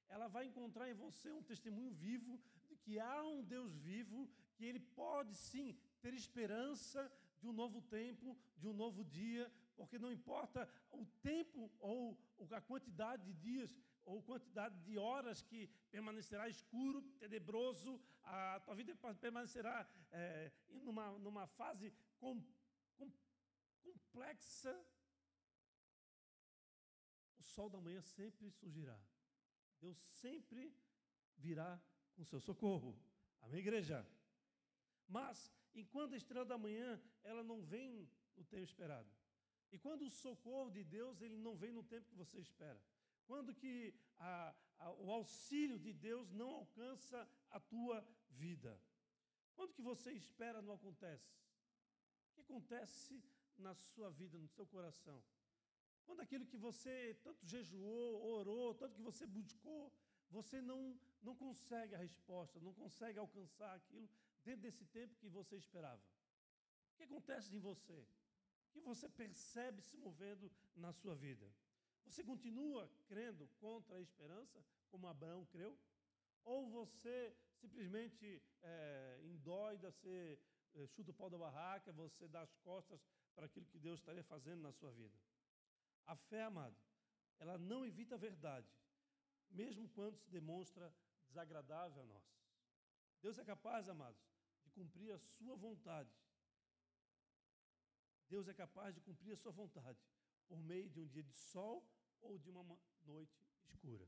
ela 0.08 0.28
vai 0.28 0.46
encontrar 0.46 0.88
em 0.90 0.94
você 0.94 1.30
um 1.32 1.42
testemunho 1.42 1.92
vivo 2.06 2.40
de 2.68 2.76
que 2.76 2.98
há 2.98 3.22
um 3.22 3.42
Deus 3.42 3.74
vivo, 3.90 4.28
que 4.54 4.64
ele 4.64 4.80
pode 4.80 5.34
sim 5.34 5.76
ter 6.04 6.12
esperança 6.12 7.00
de 7.40 7.46
um 7.50 7.54
novo 7.62 7.80
tempo, 7.98 8.36
de 8.60 8.66
um 8.70 8.74
novo 8.74 9.02
dia, 9.20 9.44
porque 9.76 9.98
não 9.98 10.12
importa 10.18 10.60
o 10.90 11.04
tempo 11.30 11.60
ou 11.78 11.98
a 12.58 12.60
quantidade 12.60 13.22
de 13.28 13.32
dias 13.46 13.70
ou 14.04 14.22
quantidade 14.22 14.76
de 14.86 14.98
horas 14.98 15.40
que 15.50 15.60
permanecerá 15.90 16.46
escuro, 16.46 17.00
tenebroso, 17.22 17.92
a 18.22 18.60
tua 18.64 18.74
vida 18.74 18.94
permanecerá 19.26 19.88
é, 20.10 20.52
numa, 20.68 21.06
numa 21.26 21.46
fase 21.46 21.90
com, 22.18 22.34
com, 22.98 23.10
complexa, 23.82 24.74
o 27.38 27.42
sol 27.42 27.70
da 27.70 27.80
manhã 27.80 28.02
sempre 28.02 28.50
surgirá. 28.50 28.98
Deus 29.80 29.98
sempre 30.22 30.62
virá 31.38 31.80
com 32.14 32.24
seu 32.24 32.40
socorro. 32.40 32.94
Amém, 33.40 33.60
igreja? 33.60 34.06
Mas, 35.08 35.50
enquanto 35.74 36.14
a 36.14 36.16
estrela 36.16 36.44
da 36.44 36.58
manhã, 36.58 37.00
ela 37.22 37.42
não 37.42 37.60
vem 37.62 38.08
no 38.36 38.44
tempo 38.44 38.64
esperado. 38.64 39.10
E 39.72 39.78
quando 39.78 40.02
o 40.06 40.10
socorro 40.10 40.70
de 40.70 40.84
Deus, 40.84 41.20
ele 41.20 41.36
não 41.36 41.56
vem 41.56 41.72
no 41.72 41.82
tempo 41.82 42.08
que 42.08 42.14
você 42.14 42.38
espera. 42.38 42.80
Quando 43.26 43.54
que 43.54 43.94
a, 44.18 44.54
a, 44.78 44.92
o 44.92 45.10
auxílio 45.10 45.78
de 45.78 45.92
Deus 45.92 46.30
não 46.30 46.50
alcança 46.50 47.28
a 47.50 47.58
tua 47.58 48.06
vida. 48.30 48.80
Quando 49.54 49.72
que 49.72 49.82
você 49.82 50.12
espera 50.12 50.60
não 50.62 50.74
acontece? 50.74 51.32
O 52.28 52.34
que 52.34 52.40
acontece 52.40 53.22
na 53.56 53.74
sua 53.74 54.10
vida, 54.10 54.38
no 54.38 54.48
seu 54.48 54.66
coração? 54.66 55.22
Quando 56.04 56.20
aquilo 56.20 56.46
que 56.46 56.56
você 56.56 57.18
tanto 57.22 57.46
jejuou, 57.46 58.22
orou, 58.36 58.74
tanto 58.74 58.94
que 58.94 59.02
você 59.02 59.26
buscou, 59.26 59.92
você 60.30 60.60
não, 60.60 60.98
não 61.22 61.34
consegue 61.34 61.94
a 61.94 61.98
resposta, 61.98 62.60
não 62.60 62.74
consegue 62.74 63.18
alcançar 63.18 63.74
aquilo 63.74 64.08
dentro 64.44 64.62
desse 64.62 64.84
tempo 64.86 65.16
que 65.16 65.28
você 65.28 65.56
esperava. 65.56 66.02
O 66.92 66.96
que 66.96 67.02
acontece 67.04 67.54
em 67.54 67.58
você? 67.58 68.06
O 68.66 68.72
que 68.72 68.80
você 68.80 69.08
percebe 69.08 69.80
se 69.82 69.96
movendo 69.96 70.50
na 70.76 70.92
sua 70.92 71.14
vida? 71.14 71.50
Você 72.04 72.22
continua 72.22 72.90
crendo 73.06 73.48
contra 73.58 73.96
a 73.96 74.00
esperança, 74.00 74.62
como 74.90 75.08
Abraão 75.08 75.44
creu? 75.46 75.78
Ou 76.44 76.68
você 76.68 77.34
simplesmente 77.54 78.42
é, 78.62 79.20
endóida, 79.24 79.90
você 79.90 80.38
é, 80.74 80.86
chuta 80.88 81.10
o 81.10 81.14
pau 81.14 81.30
da 81.30 81.38
barraca, 81.38 81.90
você 81.92 82.28
dá 82.28 82.42
as 82.42 82.54
costas 82.56 83.00
para 83.34 83.46
aquilo 83.46 83.66
que 83.66 83.78
Deus 83.78 84.00
estaria 84.00 84.22
fazendo 84.22 84.62
na 84.62 84.72
sua 84.72 84.92
vida? 84.92 85.16
A 86.06 86.14
fé, 86.14 86.42
amado, 86.42 86.76
ela 87.38 87.56
não 87.56 87.84
evita 87.86 88.14
a 88.14 88.18
verdade, 88.18 88.70
mesmo 89.50 89.88
quando 89.88 90.18
se 90.18 90.30
demonstra 90.30 90.94
desagradável 91.26 92.02
a 92.02 92.06
nós. 92.06 92.24
Deus 93.22 93.38
é 93.38 93.44
capaz, 93.44 93.88
amados, 93.88 94.22
cumprir 94.78 95.10
a 95.12 95.18
sua 95.18 95.56
vontade. 95.56 96.14
Deus 98.28 98.48
é 98.48 98.54
capaz 98.54 98.94
de 98.94 99.00
cumprir 99.00 99.32
a 99.32 99.36
sua 99.36 99.52
vontade 99.52 100.00
por 100.48 100.58
meio 100.72 100.88
de 100.90 101.00
um 101.00 101.06
dia 101.06 101.22
de 101.22 101.34
sol 101.52 101.76
ou 102.20 102.38
de 102.38 102.48
uma 102.50 102.64
noite 103.04 103.38
escura. 103.68 104.06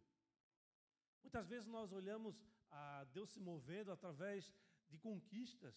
Muitas 1.22 1.46
vezes 1.48 1.66
nós 1.76 1.92
olhamos 1.92 2.34
a 2.70 3.04
Deus 3.16 3.30
se 3.30 3.40
movendo 3.40 3.90
através 3.92 4.52
de 4.88 4.98
conquistas, 4.98 5.76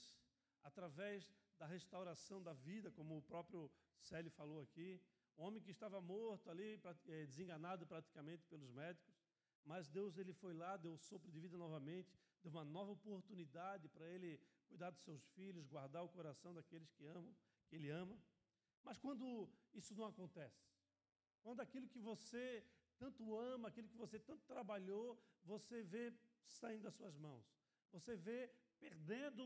através 0.63 1.29
da 1.57 1.65
restauração 1.65 2.41
da 2.41 2.53
vida, 2.53 2.91
como 2.91 3.17
o 3.17 3.21
próprio 3.21 3.71
Célio 3.99 4.31
falou 4.31 4.61
aqui, 4.61 5.01
um 5.37 5.43
homem 5.43 5.61
que 5.61 5.71
estava 5.71 5.99
morto 6.01 6.49
ali, 6.49 6.79
é, 7.07 7.25
desenganado 7.25 7.85
praticamente 7.85 8.45
pelos 8.47 8.71
médicos, 8.71 9.15
mas 9.65 9.89
Deus 9.89 10.17
ele 10.17 10.33
foi 10.33 10.53
lá, 10.53 10.77
deu 10.77 10.93
o 10.93 10.97
sopro 10.97 11.31
de 11.31 11.39
vida 11.39 11.57
novamente, 11.57 12.13
deu 12.41 12.51
uma 12.51 12.65
nova 12.65 12.91
oportunidade 12.91 13.87
para 13.89 14.05
ele 14.05 14.39
cuidar 14.69 14.91
dos 14.91 15.03
seus 15.07 15.23
filhos, 15.37 15.67
guardar 15.75 16.03
o 16.03 16.13
coração 16.17 16.53
daqueles 16.53 16.91
que 16.95 17.05
amam, 17.05 17.33
que 17.67 17.75
ele 17.77 17.89
ama. 18.03 18.17
Mas 18.83 18.97
quando 18.97 19.25
isso 19.73 19.93
não 19.99 20.05
acontece, 20.05 20.63
quando 21.43 21.59
aquilo 21.65 21.87
que 21.93 21.99
você 22.11 22.43
tanto 22.97 23.35
ama, 23.53 23.67
aquilo 23.69 23.89
que 23.93 24.01
você 24.05 24.17
tanto 24.19 24.43
trabalhou, 24.53 25.05
você 25.43 25.81
vê 25.83 26.05
saindo 26.45 26.83
das 26.83 26.95
suas 26.95 27.15
mãos, 27.17 27.45
você 27.91 28.15
vê 28.15 28.39
perdendo 28.79 29.45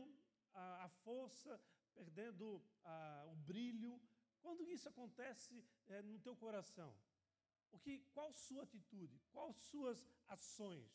a, 0.52 0.84
a 0.84 0.88
força, 0.88 1.60
perdendo 1.94 2.46
a, 2.84 3.24
o 3.32 3.36
brilho, 3.50 4.00
quando 4.40 4.68
isso 4.68 4.88
acontece 4.88 5.64
é, 5.86 6.02
no 6.02 6.18
teu 6.20 6.36
coração, 6.36 6.94
o 7.72 7.78
que, 7.78 7.98
qual 8.12 8.32
sua 8.32 8.62
atitude? 8.62 9.18
Quais 9.32 9.56
suas 9.70 10.06
ações? 10.28 10.88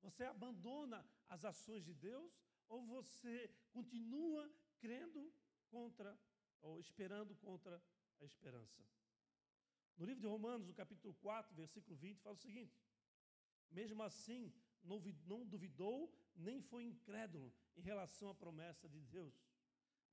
Você 0.00 0.24
abandona 0.24 1.06
as 1.28 1.44
ações 1.44 1.84
de 1.84 1.94
Deus 1.94 2.32
ou 2.72 2.82
você 2.86 3.54
continua 3.70 4.50
crendo 4.80 5.30
contra 5.68 6.18
ou 6.62 6.80
esperando 6.80 7.34
contra 7.36 7.82
a 8.18 8.24
esperança? 8.24 8.82
No 9.98 10.06
livro 10.06 10.22
de 10.22 10.26
Romanos, 10.26 10.66
no 10.66 10.72
capítulo 10.72 11.12
4, 11.14 11.54
versículo 11.54 11.94
20, 11.96 12.22
fala 12.22 12.34
o 12.34 12.38
seguinte: 12.38 12.74
Mesmo 13.70 14.02
assim, 14.02 14.50
não 14.82 15.44
duvidou 15.44 15.98
nem 16.34 16.62
foi 16.62 16.84
incrédulo 16.84 17.52
em 17.76 17.82
relação 17.82 18.30
à 18.30 18.34
promessa 18.34 18.88
de 18.88 19.02
Deus, 19.02 19.34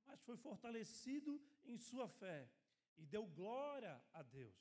mas 0.06 0.22
foi 0.24 0.36
fortalecido 0.36 1.42
em 1.64 1.78
sua 1.78 2.10
fé 2.10 2.52
e 2.98 3.06
deu 3.06 3.26
glória 3.26 4.04
a 4.14 4.22
Deus, 4.22 4.58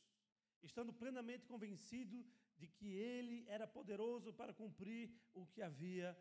estando 0.62 0.92
plenamente 0.92 1.46
convencido 1.46 2.24
de 2.56 2.68
que 2.68 2.92
ele 2.92 3.44
era 3.48 3.66
poderoso 3.66 4.32
para 4.32 4.54
cumprir 4.54 5.12
o 5.34 5.44
que 5.46 5.62
havia 5.62 6.16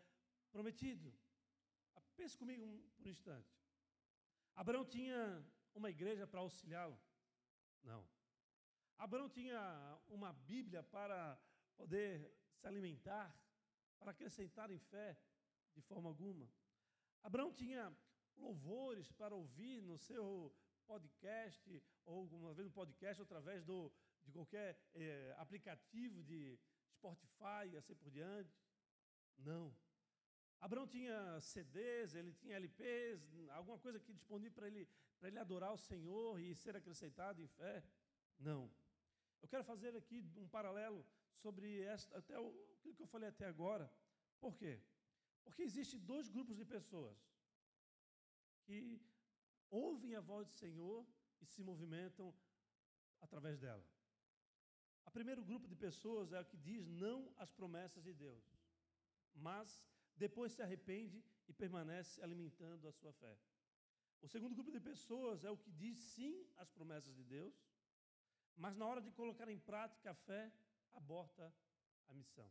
prometido. 0.50 1.14
Ah, 1.98 2.02
pense 2.16 2.36
comigo 2.38 2.64
por 2.96 3.06
um 3.06 3.10
instante. 3.10 3.50
Abraão 4.54 4.84
tinha 4.84 5.44
uma 5.74 5.90
igreja 5.90 6.26
para 6.26 6.40
auxiliá-lo? 6.40 6.96
Não. 7.82 8.08
Abraão 8.96 9.28
tinha 9.28 9.60
uma 10.08 10.32
Bíblia 10.32 10.82
para 10.82 11.36
poder 11.76 12.32
se 12.54 12.66
alimentar, 12.68 13.28
para 13.98 14.12
acrescentar 14.12 14.70
em 14.70 14.78
fé 14.78 15.18
de 15.74 15.82
forma 15.82 16.08
alguma. 16.08 16.48
Abraão 17.22 17.52
tinha 17.52 17.92
louvores 18.36 19.10
para 19.12 19.34
ouvir 19.34 19.82
no 19.82 19.98
seu 19.98 20.54
podcast, 20.86 21.82
ou 22.04 22.26
uma 22.26 22.54
vez 22.54 22.66
no 22.68 22.72
podcast, 22.72 23.20
através 23.22 23.64
do, 23.64 23.92
de 24.24 24.30
qualquer 24.30 24.80
é, 24.94 25.34
aplicativo 25.38 26.22
de 26.22 26.58
Spotify 26.92 27.64
e 27.72 27.76
assim 27.76 27.96
por 27.96 28.10
diante. 28.10 28.56
Não. 29.36 29.74
Abraão 30.60 30.86
tinha 30.86 31.40
CDs, 31.40 32.14
ele 32.14 32.32
tinha 32.32 32.56
LPs, 32.56 33.20
alguma 33.50 33.78
coisa 33.78 33.98
aqui 33.98 34.12
disponível 34.12 34.54
para 34.54 34.66
ele, 34.66 34.88
para 35.18 35.28
ele 35.28 35.38
adorar 35.38 35.72
o 35.72 35.78
Senhor 35.78 36.40
e 36.40 36.54
ser 36.54 36.76
acrescentado 36.76 37.40
em 37.40 37.46
fé? 37.46 37.84
Não. 38.38 38.70
Eu 39.40 39.48
quero 39.48 39.64
fazer 39.64 39.96
aqui 39.96 40.18
um 40.36 40.48
paralelo 40.48 41.06
sobre 41.42 41.80
esta, 41.82 42.18
até 42.18 42.38
o, 42.38 42.48
aquilo 42.74 42.94
que 42.94 43.02
eu 43.02 43.06
falei 43.06 43.28
até 43.28 43.46
agora. 43.46 43.90
Por 44.40 44.56
quê? 44.56 44.80
Porque 45.44 45.62
existem 45.62 46.00
dois 46.00 46.28
grupos 46.28 46.56
de 46.56 46.64
pessoas 46.64 47.16
que 48.64 49.00
ouvem 49.70 50.14
a 50.16 50.20
voz 50.20 50.48
do 50.48 50.52
Senhor 50.52 51.06
e 51.40 51.46
se 51.46 51.62
movimentam 51.62 52.34
através 53.20 53.58
dela. 53.58 53.84
O 55.06 55.10
primeiro 55.10 55.42
grupo 55.42 55.66
de 55.66 55.74
pessoas 55.74 56.32
é 56.32 56.40
o 56.40 56.44
que 56.44 56.56
diz 56.56 56.86
não 56.86 57.32
às 57.36 57.50
promessas 57.50 58.02
de 58.02 58.12
Deus, 58.12 58.44
mas 59.34 59.86
depois 60.24 60.52
se 60.52 60.62
arrepende 60.66 61.18
e 61.48 61.52
permanece 61.52 62.22
alimentando 62.26 62.86
a 62.88 62.92
sua 62.92 63.12
fé. 63.22 63.34
O 64.20 64.28
segundo 64.34 64.54
grupo 64.58 64.72
de 64.76 64.80
pessoas 64.80 65.44
é 65.44 65.50
o 65.50 65.60
que 65.64 65.70
diz 65.82 65.98
sim 66.14 66.34
às 66.56 66.70
promessas 66.76 67.14
de 67.14 67.24
Deus, 67.36 67.54
mas 68.56 68.76
na 68.76 68.86
hora 68.86 69.00
de 69.00 69.12
colocar 69.12 69.48
em 69.48 69.60
prática 69.70 70.10
a 70.10 70.14
fé, 70.14 70.52
aborta 70.92 71.44
a 72.08 72.12
missão. 72.20 72.50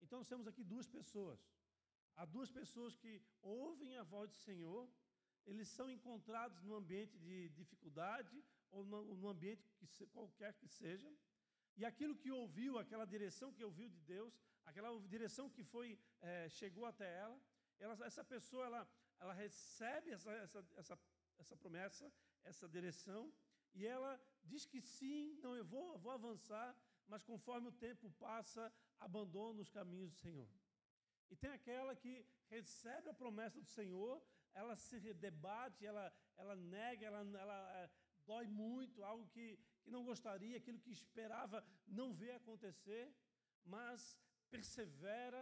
Então 0.00 0.18
nós 0.20 0.28
temos 0.28 0.46
aqui 0.46 0.62
duas 0.62 0.88
pessoas. 0.98 1.40
Há 2.14 2.24
duas 2.24 2.50
pessoas 2.50 2.96
que 2.96 3.12
ouvem 3.42 3.96
a 3.96 4.04
voz 4.04 4.30
do 4.30 4.36
Senhor 4.36 4.88
eles 5.46 5.68
são 5.68 5.88
encontrados 5.88 6.60
no 6.62 6.74
ambiente 6.74 7.16
de 7.18 7.48
dificuldade 7.50 8.36
ou 8.70 8.84
no, 8.84 9.28
ambiente 9.28 9.64
que 9.78 10.06
qualquer 10.06 10.52
que 10.54 10.66
seja. 10.66 11.08
E 11.76 11.84
aquilo 11.84 12.14
que 12.16 12.30
ouviu, 12.30 12.78
aquela 12.78 13.04
direção 13.04 13.52
que 13.52 13.64
ouviu 13.64 13.88
de 13.88 14.00
Deus, 14.00 14.32
aquela 14.64 14.90
direção 15.14 15.48
que 15.50 15.62
foi 15.62 15.98
é, 16.20 16.48
chegou 16.48 16.86
até 16.86 17.08
ela, 17.24 17.38
ela, 17.78 17.94
essa 18.06 18.24
pessoa 18.24 18.64
ela, 18.66 18.88
ela 19.20 19.34
recebe 19.34 20.10
essa, 20.10 20.30
essa, 20.32 20.64
essa, 20.76 20.98
essa 21.38 21.56
promessa, 21.56 22.10
essa 22.44 22.66
direção, 22.68 23.32
e 23.74 23.86
ela 23.86 24.18
diz 24.42 24.64
que 24.64 24.80
sim, 24.80 25.38
não, 25.42 25.54
eu 25.54 25.64
vou, 25.64 25.98
vou 25.98 26.12
avançar, 26.12 26.74
mas 27.06 27.22
conforme 27.22 27.68
o 27.68 27.72
tempo 27.72 28.10
passa, 28.12 28.72
abandona 28.98 29.60
os 29.60 29.68
caminhos 29.68 30.10
do 30.12 30.16
Senhor. 30.16 30.48
E 31.30 31.36
tem 31.36 31.50
aquela 31.50 31.94
que 31.94 32.24
recebe 32.48 33.10
a 33.10 33.14
promessa 33.14 33.60
do 33.60 33.66
Senhor, 33.66 34.22
ela 34.54 34.74
se 34.76 34.98
debate, 35.12 35.84
ela, 35.84 36.12
ela 36.38 36.56
nega, 36.56 37.06
ela, 37.06 37.20
ela 37.38 37.76
é, 37.82 37.90
dói 38.24 38.46
muito, 38.46 39.04
algo 39.04 39.26
que, 39.28 39.58
que 39.86 39.96
não 39.96 40.04
gostaria, 40.04 40.56
aquilo 40.56 40.80
que 40.84 40.90
esperava 40.90 41.64
não 41.86 42.12
vê 42.20 42.32
acontecer, 42.32 43.04
mas 43.64 44.18
persevera, 44.50 45.40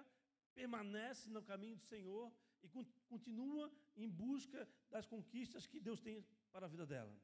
permanece 0.54 1.30
no 1.30 1.42
caminho 1.50 1.76
do 1.76 1.86
Senhor 1.92 2.30
e 2.62 2.68
continua 3.08 3.72
em 3.96 4.08
busca 4.08 4.68
das 4.90 5.06
conquistas 5.06 5.66
que 5.66 5.80
Deus 5.80 6.00
tem 6.06 6.16
para 6.52 6.66
a 6.66 6.72
vida 6.74 6.86
dela. 6.92 7.14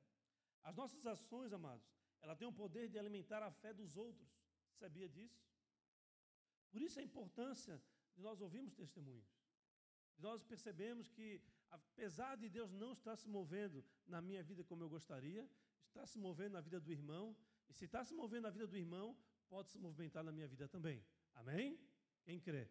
As 0.63 0.75
nossas 0.75 1.05
ações, 1.15 1.53
amados, 1.53 1.87
ela 2.23 2.35
tem 2.35 2.49
o 2.49 2.59
poder 2.63 2.89
de 2.89 2.99
alimentar 2.99 3.43
a 3.43 3.51
fé 3.51 3.73
dos 3.75 3.99
outros. 3.99 4.31
Sabia 4.79 5.09
disso? 5.17 5.43
Por 6.71 6.81
isso 6.81 6.99
a 7.01 7.03
importância 7.03 7.77
de 8.15 8.23
nós 8.23 8.41
ouvirmos 8.41 8.75
testemunhos. 8.75 9.31
Nós 10.19 10.43
percebemos 10.43 11.07
que, 11.17 11.43
apesar 11.71 12.37
de 12.37 12.49
Deus 12.49 12.73
não 12.73 12.93
estar 12.93 13.17
se 13.17 13.29
movendo 13.29 13.85
na 14.07 14.21
minha 14.23 14.43
vida 14.43 14.65
como 14.65 14.83
eu 14.85 14.89
gostaria, 14.89 15.47
está 15.89 16.07
se 16.07 16.19
movendo 16.19 16.53
na 16.53 16.61
vida 16.61 16.81
do 16.81 16.91
irmão, 16.91 17.37
e 17.69 17.73
se 17.73 17.85
está 17.85 18.05
se 18.05 18.15
movendo 18.15 18.43
na 18.43 18.51
vida 18.51 18.67
do 18.67 18.77
irmão, 18.77 19.17
pode 19.49 19.71
se 19.71 19.79
movimentar 19.79 20.23
na 20.25 20.33
minha 20.33 20.49
vida 20.49 20.69
também. 20.69 21.05
Amém? 21.35 21.79
Quem 22.25 22.39
crê? 22.41 22.69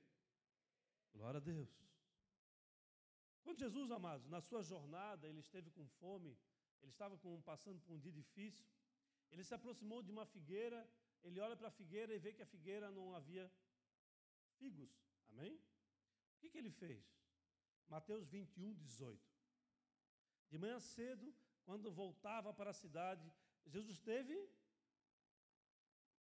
Glória 1.14 1.40
a 1.40 1.42
Deus. 1.42 1.70
Quando 3.44 3.60
Jesus, 3.60 3.90
amados, 3.92 4.28
na 4.28 4.42
sua 4.42 4.62
jornada, 4.62 5.28
ele 5.28 5.40
esteve 5.40 5.70
com 5.72 5.88
fome, 6.00 6.38
ele 6.82 6.92
estava 6.92 7.18
com, 7.18 7.42
passando 7.42 7.80
por 7.82 7.94
um 7.94 8.00
dia 8.00 8.12
difícil, 8.12 8.68
ele 9.32 9.44
se 9.44 9.54
aproximou 9.54 10.02
de 10.02 10.12
uma 10.12 10.26
figueira, 10.26 10.80
ele 11.24 11.40
olha 11.40 11.56
para 11.56 11.68
a 11.68 11.72
figueira 11.72 12.14
e 12.14 12.20
vê 12.20 12.34
que 12.34 12.42
a 12.42 12.46
figueira 12.46 12.92
não 12.92 13.14
havia 13.14 13.52
figos. 14.58 14.92
Amém? 15.30 15.56
O 15.56 16.40
que, 16.40 16.50
que 16.50 16.58
ele 16.58 16.72
fez? 16.72 17.04
Mateus 17.88 18.28
21, 18.28 18.74
18. 18.76 19.20
De 20.50 20.58
manhã 20.58 20.80
cedo, 20.80 21.34
quando 21.70 21.92
voltava 21.92 22.52
para 22.60 22.72
a 22.72 22.80
cidade, 22.84 23.26
Jesus 23.74 24.00
teve. 24.00 24.36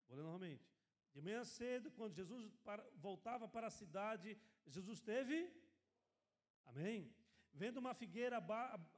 Vou 0.06 0.14
ler 0.18 0.22
novamente. 0.22 0.66
De 1.14 1.22
manhã 1.22 1.42
cedo, 1.42 1.90
quando 1.98 2.18
Jesus 2.20 2.42
para, 2.66 2.82
voltava 2.96 3.48
para 3.48 3.68
a 3.68 3.76
cidade, 3.78 4.38
Jesus 4.66 5.00
teve. 5.00 5.38
Amém? 6.66 6.98
Vendo 7.60 7.78
uma 7.78 7.94
figueira 7.94 8.36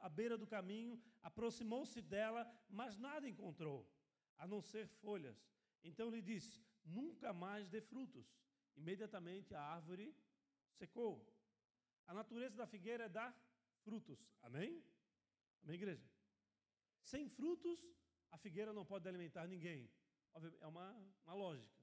à 0.07 0.09
beira 0.09 0.37
do 0.37 0.51
caminho, 0.57 1.01
aproximou-se 1.23 2.03
dela, 2.03 2.43
mas 2.69 2.99
nada 2.99 3.29
encontrou, 3.29 3.89
a 4.37 4.45
não 4.53 4.61
ser 4.61 4.89
folhas. 5.05 5.39
Então 5.85 6.11
lhe 6.11 6.21
disse: 6.21 6.61
Nunca 6.85 7.33
mais 7.33 7.69
dê 7.69 7.81
frutos. 7.81 8.27
Imediatamente 8.77 9.55
a 9.55 9.63
árvore 9.63 10.13
secou. 10.81 11.13
A 12.09 12.13
natureza 12.13 12.57
da 12.57 12.67
figueira 12.67 13.05
é 13.05 13.09
dar 13.21 13.31
frutos. 13.85 14.19
Amém? 14.43 14.83
Amém, 15.63 15.77
igreja? 15.77 16.11
Sem 17.03 17.29
frutos, 17.29 17.79
a 18.31 18.39
figueira 18.39 18.73
não 18.73 18.85
pode 18.85 19.09
alimentar 19.09 19.47
ninguém. 19.47 19.91
É 20.61 20.67
uma, 20.67 20.91
uma 21.25 21.35
lógica. 21.35 21.81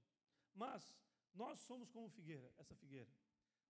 Mas 0.54 0.96
nós 1.34 1.60
somos 1.60 1.90
como 1.90 2.10
figueira, 2.10 2.52
essa 2.58 2.76
figueira. 2.76 3.10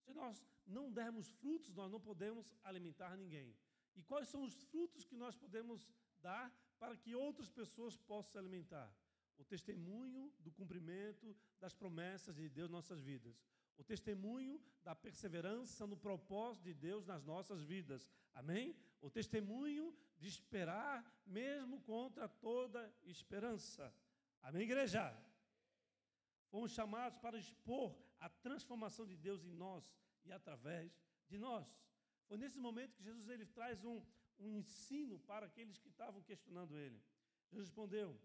Se 0.04 0.14
nós 0.14 0.42
não 0.66 0.92
dermos 0.92 1.30
frutos, 1.32 1.74
nós 1.74 1.92
não 1.92 2.00
podemos 2.00 2.54
alimentar 2.64 3.16
ninguém. 3.18 3.56
E 3.96 4.04
quais 4.04 4.28
são 4.30 4.44
os 4.44 4.54
frutos 4.66 5.04
que 5.04 5.16
nós 5.16 5.36
podemos 5.36 5.90
dar 6.22 6.54
para 6.80 6.96
que 6.96 7.16
outras 7.16 7.50
pessoas 7.50 7.98
possam 7.98 8.32
se 8.32 8.38
alimentar? 8.38 8.94
O 9.38 9.44
testemunho 9.44 10.34
do 10.40 10.52
cumprimento 10.52 11.36
das 11.60 11.74
promessas 11.74 12.36
de 12.36 12.48
Deus 12.50 12.70
em 12.70 12.74
nossas 12.74 13.02
vidas. 13.02 13.44
O 13.78 13.84
testemunho 13.84 14.62
da 14.84 14.96
perseverança 14.96 15.86
no 15.86 15.98
propósito 15.98 16.64
de 16.64 16.74
Deus 16.74 17.06
nas 17.06 17.24
nossas 17.24 17.62
vidas. 17.62 18.10
Amém? 18.34 18.76
O 19.02 19.10
testemunho 19.10 19.96
de 20.18 20.28
esperar 20.28 21.06
mesmo 21.26 21.80
contra 21.82 22.28
toda 22.28 22.94
esperança. 23.04 23.94
Amém, 24.42 24.64
igreja? 24.64 25.16
Fomos 26.50 26.72
chamados 26.72 27.18
para 27.20 27.38
expor 27.38 27.96
a 28.20 28.30
transformação 28.30 29.06
de 29.06 29.16
Deus 29.16 29.44
em 29.44 29.54
nós 29.54 29.96
e 30.26 30.32
através 30.32 30.92
de 31.28 31.38
nós. 31.38 31.68
Foi 32.28 32.38
nesse 32.38 32.60
momento 32.60 32.96
que 32.96 33.04
Jesus 33.04 33.30
ele 33.30 33.46
traz 33.46 33.84
um, 33.84 34.02
um 34.40 34.52
ensino 34.52 35.20
para 35.20 35.46
aqueles 35.46 35.78
que 35.78 35.90
estavam 35.90 36.22
questionando 36.24 36.78
ele. 36.78 37.02
Jesus 37.50 37.68
respondeu: 37.68 38.20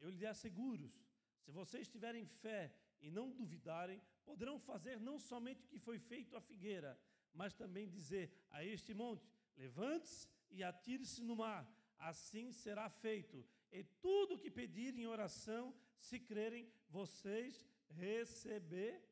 Eu 0.00 0.10
lhe 0.10 0.26
asseguro, 0.26 0.92
se 1.40 1.50
vocês 1.50 1.88
tiverem 1.88 2.24
fé 2.26 2.74
e 3.00 3.10
não 3.10 3.30
duvidarem, 3.30 4.00
poderão 4.24 4.58
fazer 4.58 5.00
não 5.00 5.18
somente 5.18 5.64
o 5.64 5.68
que 5.68 5.78
foi 5.78 5.98
feito 5.98 6.36
à 6.36 6.40
figueira, 6.40 6.98
mas 7.34 7.52
também 7.54 7.88
dizer 7.88 8.30
a 8.50 8.64
este 8.64 8.94
monte: 8.94 9.26
Levante-se 9.56 10.28
e 10.50 10.62
atire-se 10.62 11.22
no 11.22 11.36
mar. 11.36 11.68
Assim 11.98 12.52
será 12.52 12.88
feito. 12.90 13.44
E 13.70 13.84
tudo 13.84 14.34
o 14.34 14.38
que 14.38 14.50
pedirem 14.50 15.02
em 15.02 15.06
oração, 15.06 15.74
se 15.98 16.18
crerem, 16.18 16.70
vocês 16.88 17.66
receberão. 17.88 19.02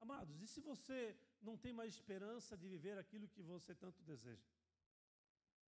Amados, 0.00 0.40
e 0.40 0.46
se 0.46 0.60
você 0.60 1.16
não 1.40 1.56
tem 1.56 1.72
mais 1.72 1.92
esperança 1.94 2.56
de 2.56 2.68
viver 2.68 2.96
aquilo 2.98 3.28
que 3.28 3.42
você 3.42 3.74
tanto 3.74 4.02
deseja? 4.02 4.48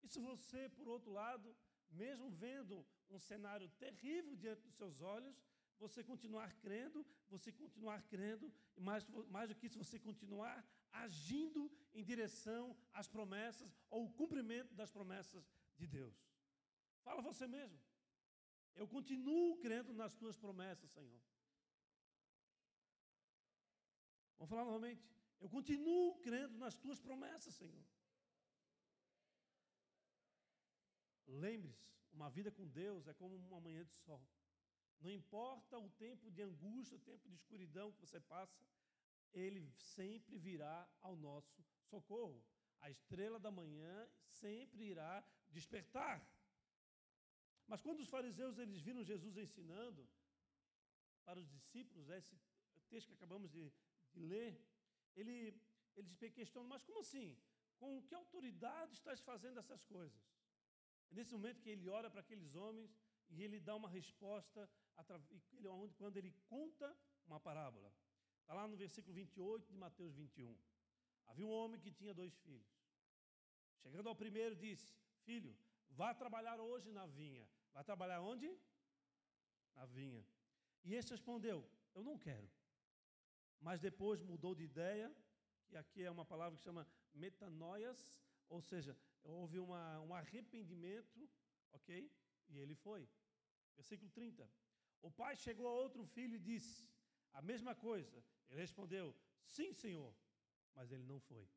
E 0.02 0.08
se 0.08 0.18
você, 0.20 0.68
por 0.68 0.88
outro 0.88 1.12
lado, 1.12 1.54
mesmo 1.90 2.30
vendo 2.30 2.86
um 3.10 3.18
cenário 3.18 3.68
terrível 3.70 4.34
diante 4.36 4.62
dos 4.62 4.76
seus 4.76 5.00
olhos, 5.00 5.36
você 5.78 6.04
continuar 6.04 6.52
crendo, 6.54 7.06
você 7.28 7.50
continuar 7.50 8.02
crendo, 8.02 8.52
e 8.76 8.80
mais, 8.80 9.06
mais 9.28 9.48
do 9.48 9.54
que 9.54 9.66
isso, 9.66 9.78
você 9.78 9.98
continuar 9.98 10.64
agindo 10.92 11.70
em 11.94 12.04
direção 12.04 12.76
às 12.92 13.08
promessas 13.08 13.76
ou 13.88 14.06
o 14.06 14.12
cumprimento 14.12 14.74
das 14.74 14.90
promessas 14.90 15.44
de 15.76 15.86
Deus. 15.86 16.16
Fala 17.02 17.22
você 17.22 17.46
mesmo. 17.46 17.78
Eu 18.74 18.86
continuo 18.86 19.58
crendo 19.58 19.92
nas 19.92 20.14
tuas 20.14 20.36
promessas, 20.36 20.90
Senhor. 20.90 21.20
Vamos 24.38 24.48
falar 24.48 24.64
novamente. 24.64 25.04
Eu 25.40 25.48
continuo 25.48 26.18
crendo 26.20 26.56
nas 26.58 26.76
tuas 26.76 27.00
promessas, 27.00 27.54
Senhor. 27.54 27.84
Lembre-se, 31.26 31.90
uma 32.12 32.28
vida 32.30 32.50
com 32.50 32.66
Deus 32.66 33.06
é 33.06 33.14
como 33.14 33.36
uma 33.36 33.60
manhã 33.60 33.84
de 33.84 33.94
sol. 33.94 34.22
Não 35.00 35.10
importa 35.10 35.78
o 35.78 35.88
tempo 35.90 36.30
de 36.30 36.42
angústia, 36.42 36.96
o 36.96 37.00
tempo 37.00 37.28
de 37.28 37.34
escuridão 37.34 37.92
que 37.92 38.00
você 38.00 38.20
passa, 38.20 38.60
ele 39.32 39.72
sempre 39.76 40.36
virá 40.36 40.88
ao 41.00 41.16
nosso 41.16 41.64
socorro. 41.94 42.38
A 42.86 42.88
estrela 42.96 43.38
da 43.46 43.50
manhã 43.60 43.94
sempre 44.42 44.82
irá 44.92 45.12
despertar. 45.56 46.16
Mas 47.70 47.82
quando 47.86 48.00
os 48.04 48.12
fariseus 48.14 48.58
eles 48.58 48.80
viram 48.88 49.08
Jesus 49.12 49.36
ensinando 49.44 50.02
para 51.26 51.38
os 51.42 51.48
discípulos, 51.56 52.08
esse 52.20 52.36
texto 52.92 53.08
que 53.08 53.18
acabamos 53.18 53.50
de, 53.56 53.64
de 54.14 54.20
ler, 54.32 54.52
ele, 55.14 55.36
eles 55.96 56.12
questionam, 56.38 56.68
mas 56.68 56.82
como 56.88 57.00
assim? 57.00 57.28
Com 57.78 58.02
que 58.06 58.14
autoridade 58.14 58.94
estás 58.94 59.20
fazendo 59.30 59.60
essas 59.62 59.84
coisas? 59.94 60.22
É 61.10 61.14
nesse 61.14 61.32
momento 61.36 61.62
que 61.64 61.70
ele 61.74 61.88
olha 61.88 62.10
para 62.10 62.20
aqueles 62.20 62.54
homens 62.54 62.90
e 63.30 63.42
ele 63.42 63.60
dá 63.60 63.74
uma 63.80 63.88
resposta 63.88 64.68
quando 65.96 66.16
ele 66.16 66.32
conta 66.46 66.88
uma 67.26 67.40
parábola. 67.40 67.92
Está 68.40 68.54
lá 68.54 68.66
no 68.66 68.76
versículo 68.76 69.14
28 69.14 69.70
de 69.72 69.78
Mateus 69.78 70.14
21. 70.14 70.56
Havia 71.30 71.46
um 71.46 71.56
homem 71.58 71.80
que 71.84 71.92
tinha 71.98 72.12
dois 72.20 72.34
filhos. 72.44 72.70
Chegando 73.82 74.08
ao 74.08 74.16
primeiro, 74.22 74.54
disse: 74.66 74.88
Filho, 75.26 75.52
vá 75.98 76.08
trabalhar 76.22 76.58
hoje 76.60 76.90
na 76.98 77.06
vinha. 77.06 77.44
Vai 77.74 77.84
trabalhar 77.90 78.20
onde? 78.20 78.48
Na 79.76 79.86
vinha. 79.86 80.24
E 80.84 80.94
este 80.94 81.12
respondeu: 81.16 81.58
Eu 81.94 82.02
não 82.08 82.16
quero. 82.26 82.48
Mas 83.60 83.80
depois 83.88 84.22
mudou 84.30 84.54
de 84.54 84.64
ideia, 84.64 85.06
que 85.68 85.76
aqui 85.76 86.02
é 86.02 86.10
uma 86.10 86.24
palavra 86.32 86.56
que 86.56 86.64
chama 86.64 86.86
metanoias, 87.14 88.00
ou 88.48 88.60
seja, 88.60 88.96
houve 89.22 89.58
uma, 89.66 90.00
um 90.00 90.14
arrependimento, 90.14 91.28
ok? 91.72 92.10
E 92.48 92.58
ele 92.58 92.74
foi. 92.74 93.08
Versículo 93.76 94.10
30. 94.10 94.50
O 95.02 95.10
pai 95.10 95.36
chegou 95.36 95.68
a 95.68 95.74
outro 95.84 96.04
filho 96.04 96.34
e 96.36 96.46
disse 96.50 96.88
a 97.32 97.40
mesma 97.40 97.74
coisa. 97.74 98.18
Ele 98.48 98.60
respondeu: 98.60 99.14
Sim, 99.44 99.72
senhor. 99.72 100.12
Mas 100.74 100.90
ele 100.92 101.04
não 101.04 101.20
foi. 101.20 101.44
O 101.44 101.48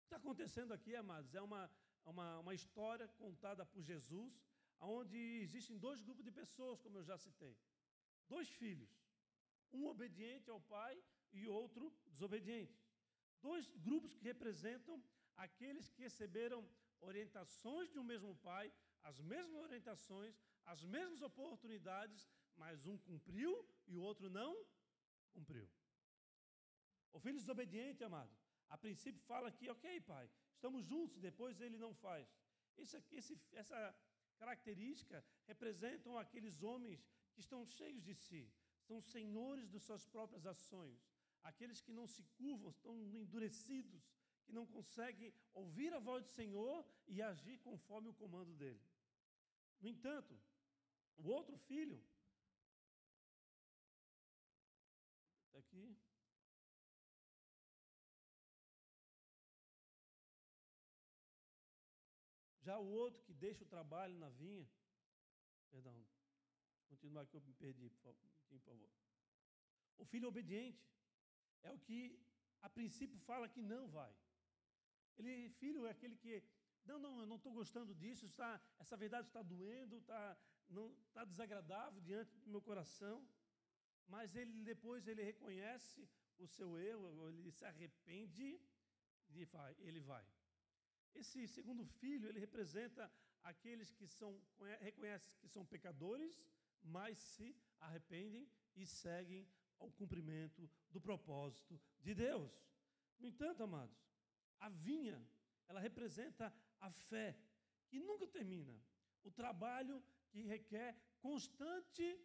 que 0.00 0.04
está 0.04 0.16
acontecendo 0.16 0.72
aqui, 0.72 0.94
amados, 0.96 1.34
é 1.34 1.42
uma, 1.42 1.70
uma, 2.04 2.38
uma 2.40 2.54
história 2.54 3.06
contada 3.08 3.64
por 3.64 3.82
Jesus 3.82 4.40
onde 4.80 5.18
existem 5.42 5.76
dois 5.78 6.00
grupos 6.00 6.24
de 6.24 6.30
pessoas, 6.30 6.80
como 6.80 6.98
eu 6.98 7.04
já 7.04 7.16
citei. 7.18 7.56
Dois 8.28 8.48
filhos, 8.48 8.90
um 9.72 9.86
obediente 9.86 10.48
ao 10.50 10.60
pai 10.60 10.94
e 11.32 11.46
outro 11.46 11.92
desobediente. 12.06 12.78
Dois 13.42 13.66
grupos 13.76 14.14
que 14.14 14.24
representam 14.24 15.02
aqueles 15.36 15.88
que 15.88 16.02
receberam 16.02 16.66
orientações 17.00 17.90
de 17.90 17.98
um 17.98 18.04
mesmo 18.04 18.34
pai, 18.36 18.72
as 19.02 19.20
mesmas 19.20 19.62
orientações, 19.62 20.34
as 20.66 20.82
mesmas 20.82 21.22
oportunidades, 21.22 22.28
mas 22.56 22.86
um 22.86 22.96
cumpriu 22.98 23.52
e 23.86 23.96
o 23.96 24.02
outro 24.02 24.28
não 24.28 24.52
cumpriu. 25.32 25.68
O 27.12 27.18
filho 27.18 27.38
desobediente, 27.38 28.04
amado, 28.04 28.34
a 28.68 28.76
princípio 28.78 29.20
fala 29.22 29.50
que, 29.50 29.68
ok, 29.68 30.00
pai, 30.02 30.30
estamos 30.54 30.84
juntos, 30.86 31.18
depois 31.18 31.60
ele 31.60 31.78
não 31.78 31.92
faz. 31.94 32.28
Esse, 32.76 33.02
esse, 33.12 33.40
essa 33.52 33.78
característica 34.38 35.24
representam 35.46 36.18
aqueles 36.18 36.62
homens 36.62 37.06
que 37.34 37.40
estão 37.40 37.66
cheios 37.66 38.02
de 38.02 38.14
si. 38.14 38.50
são 38.88 39.00
senhores 39.00 39.68
de 39.70 39.78
suas 39.78 40.04
próprias 40.06 40.46
ações. 40.46 41.00
Aqueles 41.42 41.80
que 41.80 41.92
não 41.92 42.06
se 42.06 42.22
curvam, 42.38 42.70
estão 42.70 42.94
endurecidos, 43.20 44.02
que 44.44 44.52
não 44.52 44.66
conseguem 44.66 45.32
ouvir 45.52 45.92
a 45.92 46.00
voz 46.08 46.24
do 46.24 46.30
Senhor 46.30 46.84
e 47.06 47.22
agir 47.22 47.58
conforme 47.58 48.08
o 48.08 48.14
comando 48.14 48.52
dele. 48.54 48.82
No 49.80 49.88
entanto, 49.88 50.34
o 51.16 51.28
outro 51.28 51.56
filho, 51.56 52.02
Já 62.70 62.78
o 62.78 62.90
outro 63.02 63.20
que 63.26 63.34
deixa 63.44 63.64
o 63.64 63.72
trabalho 63.74 64.16
na 64.16 64.28
vinha, 64.40 64.64
perdão, 65.72 65.94
continuar 66.88 67.26
que 67.26 67.36
eu 67.36 67.40
me 67.40 67.54
perdi, 67.62 67.88
por 68.48 68.60
favor. 68.66 68.90
O 69.98 70.04
filho 70.04 70.28
obediente 70.28 70.84
é 71.62 71.72
o 71.72 71.80
que 71.86 72.00
a 72.62 72.68
princípio 72.68 73.18
fala 73.30 73.48
que 73.48 73.60
não 73.60 73.88
vai. 73.88 74.14
Ele, 75.18 75.34
filho, 75.62 75.84
é 75.84 75.90
aquele 75.90 76.16
que, 76.22 76.44
não, 76.84 77.00
não, 77.04 77.12
eu 77.22 77.26
não 77.26 77.38
estou 77.38 77.52
gostando 77.52 77.92
disso, 77.92 78.26
está, 78.26 78.50
essa 78.78 78.96
verdade 78.96 79.26
está 79.26 79.42
doendo, 79.42 79.96
está, 79.98 80.38
não, 80.68 80.86
está 81.08 81.24
desagradável 81.24 82.00
diante 82.00 82.36
do 82.38 82.50
meu 82.50 82.62
coração. 82.62 83.16
Mas 84.06 84.36
ele 84.36 84.62
depois 84.62 85.08
ele 85.08 85.24
reconhece 85.24 86.08
o 86.38 86.46
seu 86.46 86.78
erro, 86.78 87.30
ele 87.30 87.50
se 87.50 87.64
arrepende 87.64 88.60
e 89.30 89.44
vai, 89.44 89.74
ele 89.80 90.00
vai. 90.12 90.24
Esse 91.14 91.46
segundo 91.48 91.84
filho, 91.84 92.28
ele 92.28 92.38
representa 92.38 93.10
aqueles 93.42 93.90
que 93.92 94.06
são, 94.06 94.40
reconhecem 94.80 95.32
que 95.40 95.48
são 95.48 95.64
pecadores, 95.64 96.40
mas 96.82 97.18
se 97.18 97.56
arrependem 97.80 98.48
e 98.76 98.86
seguem 98.86 99.48
ao 99.78 99.90
cumprimento 99.90 100.70
do 100.90 101.00
propósito 101.00 101.80
de 102.00 102.14
Deus. 102.14 102.52
No 103.18 103.26
entanto, 103.26 103.62
amados, 103.62 103.98
a 104.58 104.68
vinha, 104.68 105.20
ela 105.68 105.80
representa 105.80 106.52
a 106.78 106.90
fé, 106.90 107.38
que 107.88 107.98
nunca 107.98 108.26
termina. 108.26 108.78
O 109.22 109.30
trabalho 109.30 110.02
que 110.30 110.42
requer 110.42 110.96
constante 111.20 112.18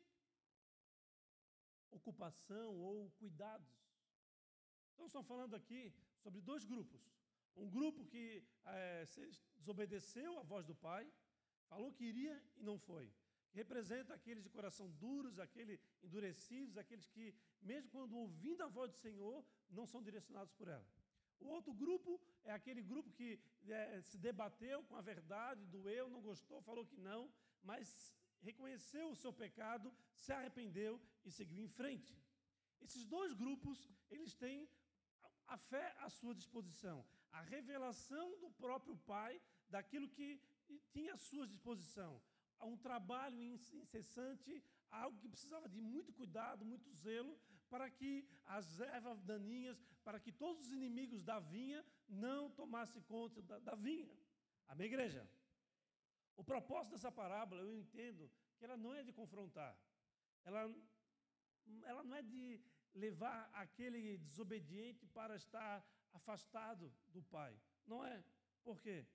ocupação 1.91 2.75
ou 2.77 3.09
cuidados. 3.11 3.73
Então, 4.93 5.05
estamos 5.05 5.27
falando 5.27 5.55
aqui 5.55 5.93
sobre 6.17 6.41
dois 6.41 6.65
grupos. 6.65 7.14
Um 7.55 7.69
grupo 7.69 8.05
que 8.05 8.43
é, 8.65 9.05
desobedeceu 9.57 10.37
a 10.39 10.43
voz 10.43 10.65
do 10.65 10.75
pai, 10.75 11.09
falou 11.69 11.91
que 11.91 12.03
iria 12.03 12.35
e 12.57 12.63
não 12.63 12.77
foi. 12.77 13.11
Que 13.49 13.57
representa 13.57 14.13
aqueles 14.13 14.43
de 14.43 14.49
coração 14.49 14.89
duros, 14.91 15.39
aqueles 15.39 15.79
endurecidos, 16.03 16.77
aqueles 16.77 17.07
que, 17.07 17.33
mesmo 17.61 17.89
quando 17.91 18.17
ouvindo 18.17 18.61
a 18.63 18.67
voz 18.67 18.91
do 18.91 18.97
Senhor, 18.97 19.45
não 19.69 19.85
são 19.85 20.01
direcionados 20.03 20.53
por 20.53 20.67
ela. 20.67 20.85
O 21.39 21.47
outro 21.47 21.73
grupo 21.73 22.21
é 22.43 22.51
aquele 22.51 22.81
grupo 22.81 23.11
que 23.11 23.39
é, 23.67 24.01
se 24.01 24.17
debateu 24.17 24.83
com 24.83 24.95
a 24.95 25.01
verdade, 25.01 25.65
doeu, 25.67 26.09
não 26.09 26.21
gostou, 26.21 26.61
falou 26.61 26.85
que 26.85 26.97
não, 26.97 27.31
mas 27.63 28.13
reconheceu 28.41 29.09
o 29.09 29.15
seu 29.15 29.33
pecado, 29.33 29.93
se 30.13 30.31
arrependeu 30.31 31.01
e 31.23 31.31
seguiu 31.31 31.63
em 31.63 31.69
frente. 31.69 32.13
Esses 32.81 33.05
dois 33.05 33.33
grupos, 33.33 33.89
eles 34.09 34.33
têm 34.35 34.69
a 35.47 35.57
fé 35.57 35.95
à 35.99 36.09
sua 36.09 36.33
disposição 36.35 37.05
a 37.37 37.41
revelação 37.41 38.27
do 38.43 38.49
próprio 38.63 38.95
Pai 39.11 39.41
daquilo 39.75 40.07
que 40.17 40.27
tinha 40.93 41.13
à 41.13 41.17
sua 41.17 41.45
disposição. 41.53 42.11
Um 42.61 42.77
trabalho 42.77 43.41
incessante, 43.41 44.63
algo 44.89 45.19
que 45.19 45.27
precisava 45.33 45.67
de 45.67 45.81
muito 45.81 46.11
cuidado, 46.13 46.69
muito 46.73 46.89
zelo, 46.93 47.37
para 47.69 47.89
que 47.89 48.11
as 48.45 48.79
ervas 48.79 49.21
daninhas, 49.31 49.77
para 50.03 50.19
que 50.19 50.31
todos 50.31 50.67
os 50.67 50.71
inimigos 50.71 51.21
da 51.29 51.39
vinha 51.39 51.85
não 52.07 52.49
tomassem 52.49 53.01
conta 53.01 53.41
da, 53.41 53.59
da 53.59 53.75
vinha. 53.75 54.09
Amém, 54.67 54.87
igreja? 54.87 55.27
O 56.37 56.43
propósito 56.43 56.93
dessa 56.93 57.11
parábola, 57.11 57.61
eu 57.61 57.73
entendo 57.73 58.31
que 58.57 58.65
ela 58.65 58.77
não 58.77 58.93
é 58.93 59.03
de 59.03 59.11
confrontar, 59.11 59.77
ela, 60.45 60.61
ela 61.83 62.03
não 62.03 62.15
é 62.15 62.21
de 62.21 62.61
levar 62.93 63.49
aquele 63.53 64.17
desobediente 64.19 65.05
para 65.07 65.35
estar 65.35 65.85
afastado 66.17 66.91
do 67.15 67.21
Pai. 67.23 67.53
Não 67.85 68.03
é? 68.05 68.23
Por 68.63 68.81
quê? 68.81 69.05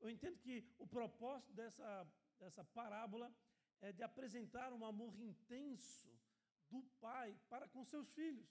Eu 0.00 0.08
entendo 0.10 0.38
que 0.38 0.56
o 0.78 0.86
propósito 0.86 1.52
dessa, 1.52 1.88
dessa 2.38 2.64
parábola 2.78 3.28
é 3.80 3.92
de 3.92 4.02
apresentar 4.02 4.72
um 4.72 4.84
amor 4.84 5.12
intenso 5.20 6.10
do 6.70 6.82
pai 7.00 7.28
para 7.48 7.66
com 7.68 7.84
seus 7.84 8.08
filhos. 8.18 8.48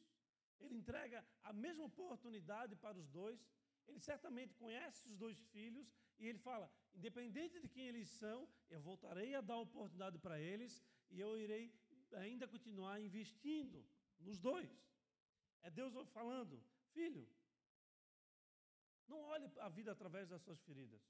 Ele 0.60 0.76
entrega 0.76 1.26
a 1.43 1.54
mesma 1.54 1.86
oportunidade 1.86 2.76
para 2.76 2.98
os 2.98 3.08
dois. 3.10 3.39
Ele 3.88 4.00
certamente 4.00 4.54
conhece 4.56 5.08
os 5.08 5.17
dois 5.17 5.39
filhos 5.54 5.88
e 6.20 6.28
ele 6.28 6.39
fala: 6.39 6.70
independente 6.96 7.60
de 7.60 7.70
quem 7.70 7.88
eles 7.88 8.10
são, 8.10 8.48
eu 8.70 8.82
voltarei 8.82 9.36
a 9.36 9.41
dar 9.41 9.58
oportunidade 9.58 10.17
para 10.17 10.39
eles 10.39 10.84
e 11.12 11.20
eu 11.20 11.38
irei 11.38 11.72
ainda 12.13 12.48
continuar 12.48 13.00
investindo 13.00 13.86
nos 14.20 14.39
dois. 14.39 14.72
É 15.62 15.70
Deus 15.70 15.93
falando: 16.10 16.62
filho, 16.93 17.28
não 19.08 19.22
olhe 19.34 19.50
a 19.60 19.70
vida 19.70 19.91
através 19.91 20.30
das 20.30 20.41
suas 20.41 20.62
feridas. 20.62 21.02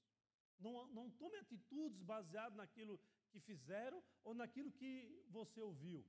Não, 0.60 0.88
não 0.88 1.10
tome 1.12 1.38
atitudes 1.38 2.02
baseadas 2.02 2.56
naquilo 2.56 3.00
que 3.32 3.40
fizeram 3.40 4.04
ou 4.24 4.34
naquilo 4.34 4.72
que 4.72 4.92
você 5.30 5.62
ouviu. 5.62 6.06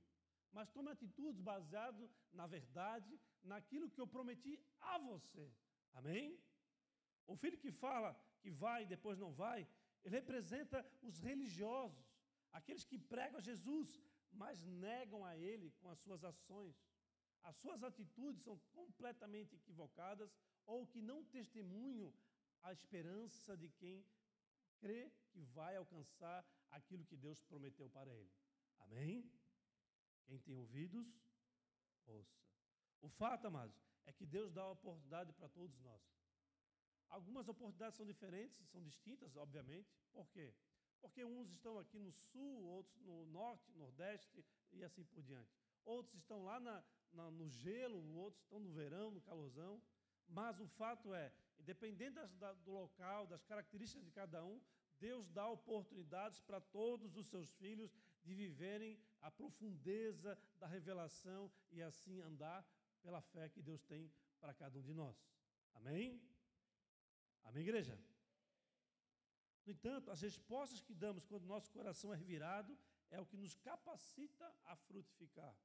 Mas 0.51 0.71
tome 0.71 0.89
atitudes 0.91 1.39
baseadas 1.39 2.09
na 2.33 2.47
verdade, 2.47 3.19
naquilo 3.43 3.89
que 3.89 4.01
eu 4.01 4.07
prometi 4.07 4.59
a 4.79 4.97
você. 4.97 5.51
Amém? 5.93 6.39
O 7.27 7.35
filho 7.35 7.57
que 7.57 7.71
fala 7.71 8.09
que 8.41 8.49
vai 8.49 8.83
e 8.83 8.91
depois 8.95 9.17
não 9.19 9.31
vai, 9.31 9.67
ele 10.03 10.15
representa 10.15 10.79
os 11.01 11.19
religiosos, 11.19 12.07
aqueles 12.51 12.85
que 12.85 12.97
pregam 12.97 13.39
a 13.39 13.41
Jesus, 13.41 14.01
mas 14.31 14.63
negam 14.65 15.25
a 15.25 15.37
ele 15.37 15.71
com 15.79 15.89
as 15.89 15.99
suas 15.99 16.23
ações. 16.23 16.75
As 17.43 17.55
suas 17.57 17.83
atitudes 17.83 18.41
são 18.41 18.57
completamente 18.73 19.55
equivocadas 19.55 20.31
ou 20.73 20.85
que 20.85 21.01
não 21.01 21.19
testemunham 21.35 22.13
a 22.61 22.71
esperança 22.71 23.57
de 23.57 23.69
quem 23.69 24.05
crê 24.77 25.11
que 25.31 25.41
vai 25.57 25.75
alcançar 25.75 26.39
aquilo 26.69 27.05
que 27.05 27.17
Deus 27.17 27.41
prometeu 27.41 27.89
para 27.89 28.13
ele. 28.13 28.31
Amém? 28.79 29.31
Quem 30.25 30.39
tem 30.39 30.55
ouvidos, 30.55 31.07
ouça. 32.05 32.39
O 33.01 33.09
fato, 33.09 33.47
amados, 33.47 33.77
é 34.05 34.13
que 34.13 34.25
Deus 34.25 34.53
dá 34.53 34.65
oportunidade 34.67 35.33
para 35.33 35.49
todos 35.49 35.79
nós. 35.79 36.03
Algumas 37.09 37.47
oportunidades 37.47 37.97
são 37.97 38.05
diferentes, 38.05 38.69
são 38.69 38.83
distintas, 38.83 39.35
obviamente. 39.35 39.91
Por 40.11 40.29
quê? 40.29 40.53
Porque 41.01 41.23
uns 41.25 41.49
estão 41.49 41.79
aqui 41.79 41.97
no 41.97 42.11
sul, 42.11 42.63
outros 42.65 42.99
no 43.01 43.25
norte, 43.27 43.71
nordeste 43.71 44.45
e 44.71 44.83
assim 44.83 45.03
por 45.03 45.23
diante. 45.23 45.51
Outros 45.83 46.19
estão 46.19 46.43
lá 46.43 46.59
na, 46.59 46.83
na, 47.11 47.31
no 47.31 47.49
gelo, 47.49 47.99
outros 48.15 48.43
estão 48.43 48.59
no 48.59 48.71
verão, 48.71 49.09
no 49.09 49.21
calorzão. 49.21 49.81
Mas 50.29 50.59
o 50.59 50.67
fato 50.67 51.13
é, 51.13 51.31
independente 51.59 52.13
das, 52.13 52.31
da, 52.35 52.53
do 52.53 52.71
local, 52.71 53.27
das 53.27 53.43
características 53.43 54.05
de 54.05 54.11
cada 54.11 54.43
um, 54.43 54.61
Deus 54.99 55.29
dá 55.29 55.47
oportunidades 55.47 56.39
para 56.39 56.59
todos 56.59 57.15
os 57.15 57.27
seus 57.27 57.51
filhos 57.53 57.91
de 58.23 58.33
viverem 58.33 58.99
a 59.21 59.31
profundeza 59.31 60.37
da 60.59 60.67
revelação 60.67 61.51
e 61.71 61.81
assim 61.81 62.19
andar 62.21 62.65
pela 63.01 63.21
fé 63.21 63.49
que 63.49 63.61
Deus 63.61 63.83
tem 63.83 64.11
para 64.39 64.53
cada 64.53 64.77
um 64.77 64.81
de 64.81 64.93
nós. 64.93 65.17
Amém? 65.73 66.21
Amém, 67.43 67.63
igreja? 67.63 67.97
No 69.65 69.71
entanto, 69.71 70.11
as 70.11 70.21
respostas 70.21 70.81
que 70.81 70.93
damos 70.93 71.25
quando 71.25 71.45
nosso 71.45 71.71
coração 71.71 72.13
é 72.13 72.17
revirado 72.17 72.77
é 73.09 73.19
o 73.19 73.25
que 73.25 73.37
nos 73.37 73.55
capacita 73.55 74.53
a 74.65 74.75
frutificar. 74.75 75.55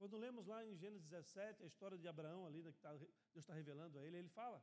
Quando 0.00 0.16
lemos 0.16 0.46
lá 0.46 0.64
em 0.64 0.74
Gênesis 0.82 1.06
17 1.10 1.62
a 1.62 1.66
história 1.66 1.98
de 1.98 2.08
Abraão, 2.08 2.46
ali, 2.46 2.62
né, 2.62 2.72
que 2.72 2.78
tá, 2.80 2.90
Deus 2.96 3.44
está 3.44 3.52
revelando 3.52 3.98
a 3.98 4.02
ele, 4.02 4.16
ele 4.16 4.30
fala: 4.30 4.58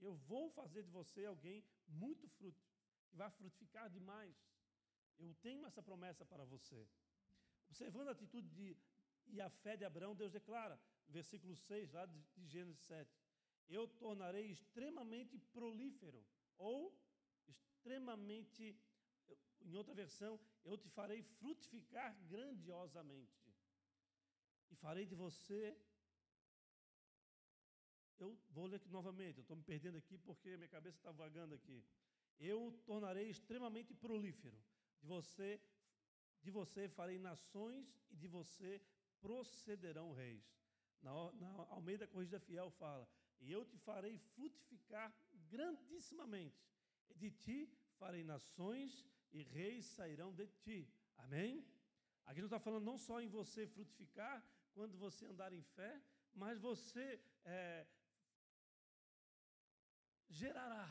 Eu 0.00 0.14
vou 0.30 0.50
fazer 0.50 0.82
de 0.82 0.90
você 0.90 1.24
alguém 1.24 1.64
muito 1.86 2.26
fruto, 2.30 2.60
que 3.08 3.14
vai 3.14 3.30
frutificar 3.30 3.88
demais. 3.88 4.36
Eu 5.16 5.32
tenho 5.42 5.64
essa 5.64 5.80
promessa 5.80 6.24
para 6.24 6.44
você. 6.44 6.88
Observando 7.68 8.08
a 8.08 8.10
atitude 8.10 8.48
de, 8.48 8.76
e 9.28 9.40
a 9.40 9.48
fé 9.48 9.76
de 9.76 9.84
Abraão, 9.84 10.16
Deus 10.16 10.32
declara, 10.32 10.76
versículo 11.06 11.54
6 11.54 11.92
lá 11.92 12.04
de, 12.06 12.20
de 12.36 12.48
Gênesis 12.48 12.82
7, 12.82 13.16
Eu 13.68 13.86
tornarei 13.86 14.46
extremamente 14.50 15.38
prolífero, 15.38 16.26
ou 16.58 16.92
extremamente, 17.46 18.76
em 19.60 19.76
outra 19.76 19.94
versão, 19.94 20.40
eu 20.64 20.76
te 20.76 20.88
farei 20.88 21.22
frutificar 21.22 22.12
grandiosamente 22.26 23.43
e 24.70 24.76
farei 24.76 25.06
de 25.06 25.14
você. 25.14 25.76
Eu 28.18 28.38
vou 28.50 28.66
ler 28.66 28.76
aqui 28.76 28.88
novamente, 28.88 29.38
eu 29.38 29.42
estou 29.42 29.56
me 29.56 29.62
perdendo 29.62 29.98
aqui 29.98 30.16
porque 30.18 30.56
minha 30.56 30.68
cabeça 30.68 30.98
está 30.98 31.12
vagando 31.12 31.54
aqui. 31.54 31.84
Eu 32.38 32.72
tornarei 32.84 33.28
extremamente 33.28 33.94
prolífero. 33.94 34.58
De 35.00 35.06
você, 35.06 35.60
de 36.42 36.50
você 36.50 36.88
farei 36.88 37.18
nações 37.18 37.86
e 38.10 38.16
de 38.16 38.26
você 38.26 38.80
procederão 39.20 40.12
reis. 40.12 40.44
Na, 41.02 41.12
na 41.32 41.48
Almeida 41.70 42.06
Corrigida 42.06 42.40
Fiel 42.40 42.70
fala: 42.70 43.06
E 43.40 43.52
eu 43.52 43.64
te 43.64 43.76
farei 43.78 44.18
frutificar 44.18 45.14
grandissimamente, 45.50 46.66
e 47.10 47.14
de 47.14 47.30
ti 47.30 47.58
farei 47.98 48.24
nações, 48.24 49.04
e 49.32 49.42
reis 49.42 49.84
sairão 49.86 50.32
de 50.32 50.46
ti. 50.46 50.88
Amém? 51.18 51.66
Aqui 52.24 52.40
não 52.40 52.46
está 52.46 52.58
falando 52.58 52.84
não 52.84 52.96
só 52.96 53.20
em 53.20 53.28
você 53.28 53.66
frutificar 53.66 54.42
quando 54.74 54.98
você 54.98 55.26
andar 55.26 55.52
em 55.52 55.62
fé, 55.62 55.92
mas 56.34 56.58
você 56.58 57.20
é, 57.44 57.86
gerará 60.28 60.86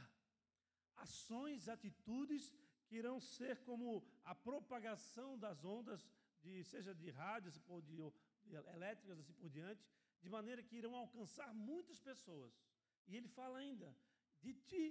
ações, 0.96 1.68
atitudes 1.68 2.44
que 2.86 2.96
irão 2.96 3.20
ser 3.20 3.56
como 3.64 4.06
a 4.24 4.34
propagação 4.34 5.38
das 5.38 5.64
ondas, 5.64 6.08
de, 6.42 6.64
seja 6.64 6.94
de 6.94 7.10
rádios 7.10 7.62
ou 7.68 7.82
de, 7.82 7.96
de 8.46 8.56
elétricas, 8.56 9.20
assim 9.20 9.34
por 9.34 9.50
diante, 9.50 9.84
de 10.22 10.30
maneira 10.30 10.64
que 10.64 10.78
irão 10.78 10.96
alcançar 10.96 11.54
muitas 11.54 12.00
pessoas. 12.00 12.54
E 13.08 13.16
ele 13.18 13.28
fala 13.28 13.58
ainda: 13.60 13.96
de 14.42 14.54
ti 14.54 14.86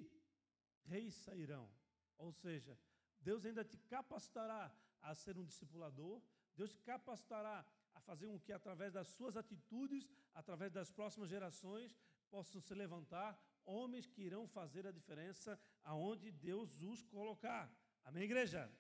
reis 0.85 1.14
sairão. 1.14 1.70
Ou 2.18 2.33
seja, 2.33 2.78
Deus 3.20 3.44
ainda 3.44 3.64
te 3.64 3.78
capacitará 3.94 4.74
a 5.00 5.14
ser 5.14 5.38
um 5.38 5.44
discipulador, 5.44 6.22
Deus 6.55 6.72
te 6.72 6.81
capacitará 6.83 7.64
fazer 8.02 8.26
com 8.26 8.38
que, 8.38 8.52
através 8.52 8.92
das 8.92 9.08
suas 9.08 9.36
atitudes, 9.36 10.08
através 10.34 10.72
das 10.72 10.90
próximas 10.90 11.28
gerações, 11.28 11.96
possam 12.30 12.60
se 12.60 12.74
levantar 12.74 13.30
homens 13.64 14.06
que 14.06 14.22
irão 14.22 14.46
fazer 14.46 14.86
a 14.86 14.92
diferença 14.92 15.60
aonde 15.84 16.30
Deus 16.30 16.80
os 16.80 17.02
colocar. 17.04 17.70
Amém, 18.04 18.24
igreja? 18.24 18.70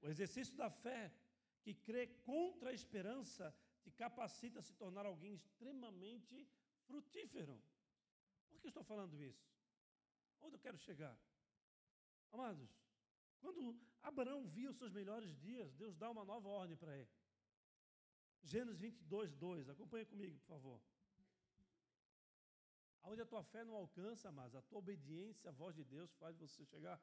O 0.00 0.08
exercício 0.08 0.56
da 0.56 0.70
fé 0.70 1.12
que 1.62 1.74
crê 1.74 2.06
contra 2.30 2.70
a 2.70 2.72
esperança 2.72 3.54
te 3.82 3.90
capacita 3.90 4.60
a 4.60 4.62
se 4.62 4.74
tornar 4.74 5.04
alguém 5.06 5.34
extremamente 5.34 6.48
frutífero. 6.86 7.60
Por 8.48 8.60
que 8.60 8.68
estou 8.68 8.84
falando 8.84 9.20
isso? 9.22 9.46
Onde 10.40 10.54
eu 10.56 10.60
quero 10.60 10.78
chegar? 10.78 11.16
Amados, 12.32 12.70
quando 13.40 13.78
Abraão 14.02 14.46
via 14.48 14.70
os 14.70 14.76
seus 14.76 14.92
melhores 14.92 15.36
dias, 15.36 15.72
Deus 15.74 15.96
dá 15.96 16.10
uma 16.10 16.24
nova 16.24 16.48
ordem 16.48 16.76
para 16.76 16.96
ele. 16.96 17.10
Gênesis 18.46 18.80
22, 18.80 19.34
2. 19.34 19.68
Acompanhe 19.68 20.06
comigo, 20.06 20.38
por 20.38 20.46
favor. 20.46 20.80
Onde 23.02 23.22
a 23.22 23.26
tua 23.26 23.42
fé 23.42 23.64
não 23.64 23.74
alcança, 23.74 24.30
mas 24.30 24.54
a 24.54 24.62
tua 24.62 24.78
obediência 24.78 25.50
à 25.50 25.52
voz 25.52 25.74
de 25.74 25.84
Deus 25.84 26.12
faz 26.14 26.36
você 26.36 26.64
chegar. 26.64 27.00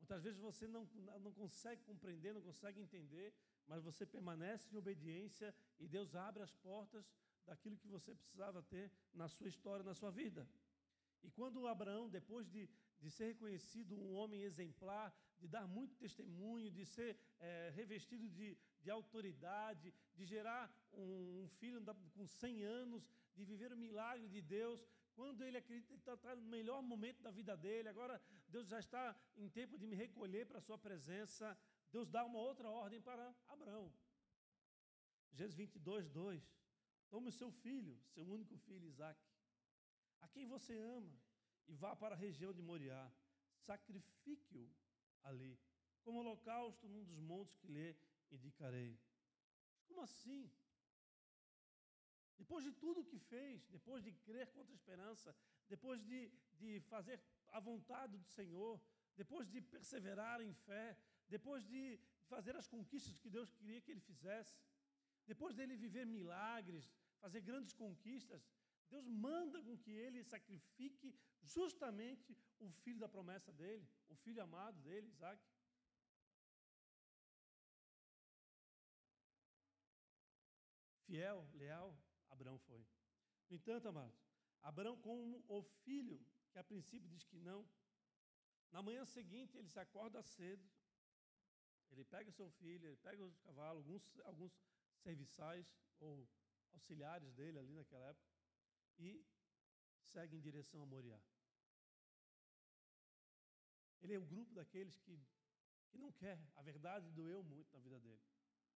Muitas 0.00 0.22
vezes 0.22 0.38
você 0.38 0.66
não, 0.66 0.84
não 1.20 1.32
consegue 1.32 1.82
compreender, 1.82 2.32
não 2.32 2.42
consegue 2.42 2.80
entender, 2.80 3.34
mas 3.66 3.82
você 3.82 4.06
permanece 4.06 4.72
em 4.72 4.78
obediência 4.78 5.54
e 5.78 5.86
Deus 5.86 6.14
abre 6.14 6.42
as 6.42 6.52
portas 6.54 7.04
daquilo 7.44 7.76
que 7.76 7.88
você 7.88 8.14
precisava 8.14 8.62
ter 8.62 8.90
na 9.12 9.28
sua 9.28 9.48
história, 9.48 9.84
na 9.84 9.94
sua 9.94 10.10
vida. 10.10 10.48
E 11.22 11.30
quando 11.30 11.66
Abraão, 11.66 12.08
depois 12.08 12.48
de, 12.48 12.68
de 13.00 13.10
ser 13.10 13.26
reconhecido 13.32 13.94
um 13.94 14.12
homem 14.14 14.42
exemplar, 14.42 15.14
de 15.38 15.46
dar 15.48 15.66
muito 15.66 15.94
testemunho, 15.96 16.70
de 16.70 16.84
ser 16.86 17.18
é, 17.38 17.70
revestido 17.74 18.28
de, 18.28 18.56
de 18.82 18.90
autoridade, 18.90 19.92
de 20.14 20.24
gerar 20.24 20.72
um, 20.92 21.48
filho 21.58 21.82
com 22.14 22.26
100 22.26 22.64
anos, 22.64 23.08
de 23.34 23.44
viver 23.44 23.72
o 23.72 23.76
milagre 23.76 24.28
de 24.28 24.40
Deus, 24.40 24.84
quando 25.14 25.42
ele 25.44 25.58
acredita 25.58 25.92
que 25.92 26.00
está 26.00 26.36
no 26.36 26.42
melhor 26.42 26.82
momento 26.82 27.22
da 27.22 27.30
vida 27.30 27.56
dele, 27.56 27.88
agora 27.88 28.20
Deus 28.48 28.68
já 28.68 28.78
está 28.78 29.14
em 29.36 29.48
tempo 29.48 29.78
de 29.78 29.86
me 29.86 29.94
recolher 29.94 30.46
para 30.46 30.58
a 30.58 30.62
sua 30.62 30.78
presença, 30.78 31.58
Deus 31.92 32.08
dá 32.08 32.24
uma 32.24 32.38
outra 32.38 32.70
ordem 32.70 33.00
para 33.00 33.34
Abraão. 33.48 33.92
Gênesis 35.32 35.56
22, 35.56 36.08
2. 36.08 36.60
Tome 37.10 37.28
o 37.28 37.32
seu 37.32 37.50
filho, 37.50 38.00
seu 38.14 38.24
único 38.24 38.56
filho, 38.56 38.86
Isaac, 38.86 39.20
a 40.20 40.28
quem 40.28 40.46
você 40.46 40.76
ama, 40.78 41.12
e 41.66 41.74
vá 41.74 41.94
para 41.96 42.14
a 42.14 42.18
região 42.18 42.52
de 42.52 42.62
Moriá. 42.62 43.10
Sacrifique-o 43.66 44.70
ali, 45.22 45.58
como 46.02 46.20
holocausto 46.20 46.88
num 46.88 47.04
dos 47.04 47.18
montes 47.18 47.56
que 47.56 47.66
lhe 47.68 47.96
indicarei. 48.36 48.98
Como 49.86 50.00
assim? 50.02 50.50
Depois 52.38 52.64
de 52.64 52.72
tudo 52.72 53.04
que 53.04 53.18
fez, 53.18 53.66
depois 53.76 54.02
de 54.02 54.12
crer 54.26 54.46
contra 54.52 54.72
a 54.72 54.80
esperança, 54.80 55.36
depois 55.68 56.02
de, 56.02 56.18
de 56.60 56.80
fazer 56.92 57.20
a 57.48 57.60
vontade 57.60 58.16
do 58.16 58.24
Senhor, 58.24 58.80
depois 59.16 59.46
de 59.48 59.60
perseverar 59.60 60.40
em 60.40 60.54
fé, 60.68 60.96
depois 61.28 61.64
de 61.72 62.00
fazer 62.32 62.56
as 62.56 62.66
conquistas 62.66 63.18
que 63.18 63.28
Deus 63.28 63.50
queria 63.52 63.80
que 63.80 63.90
ele 63.90 64.00
fizesse, 64.00 64.56
depois 65.26 65.54
dele 65.54 65.76
viver 65.76 66.06
milagres, 66.06 66.90
fazer 67.20 67.40
grandes 67.40 67.72
conquistas, 67.72 68.42
Deus 68.88 69.06
manda 69.06 69.62
com 69.62 69.76
que 69.78 69.92
ele 69.92 70.24
sacrifique 70.24 71.14
justamente 71.42 72.36
o 72.58 72.68
filho 72.82 72.98
da 72.98 73.08
promessa 73.08 73.52
dele, 73.52 73.86
o 74.08 74.16
filho 74.16 74.42
amado 74.42 74.78
dele, 74.80 75.08
Isaac. 75.08 75.40
Fiel, 81.10 81.44
leal, 81.54 81.92
Abraão 82.30 82.56
foi. 82.56 82.86
No 83.48 83.56
entanto, 83.56 83.88
amados, 83.88 84.16
Abraão, 84.62 84.96
como 84.96 85.44
o 85.48 85.60
filho, 85.84 86.24
que 86.52 86.58
a 86.58 86.62
princípio 86.62 87.08
diz 87.08 87.24
que 87.24 87.36
não, 87.36 87.68
na 88.70 88.80
manhã 88.80 89.04
seguinte 89.04 89.58
ele 89.58 89.68
se 89.68 89.80
acorda 89.80 90.22
cedo, 90.22 90.64
ele 91.90 92.04
pega 92.04 92.30
seu 92.30 92.48
filho, 92.48 92.86
ele 92.86 92.96
pega 92.98 93.24
os 93.24 93.36
cavalos, 93.40 93.84
alguns, 93.84 94.20
alguns 94.20 94.52
serviçais 94.98 95.66
ou 95.98 96.30
auxiliares 96.70 97.32
dele 97.32 97.58
ali 97.58 97.74
naquela 97.74 98.06
época, 98.06 98.30
e 98.96 99.26
segue 100.04 100.36
em 100.36 100.40
direção 100.40 100.80
a 100.80 100.86
Moriá. 100.86 101.20
Ele 104.00 104.14
é 104.14 104.20
um 104.20 104.26
grupo 104.26 104.54
daqueles 104.54 104.96
que, 105.00 105.20
que 105.88 105.98
não 105.98 106.12
quer. 106.12 106.38
A 106.54 106.62
verdade 106.62 107.10
doeu 107.10 107.42
muito 107.42 107.72
na 107.72 107.80
vida 107.80 107.98
dele. 107.98 108.22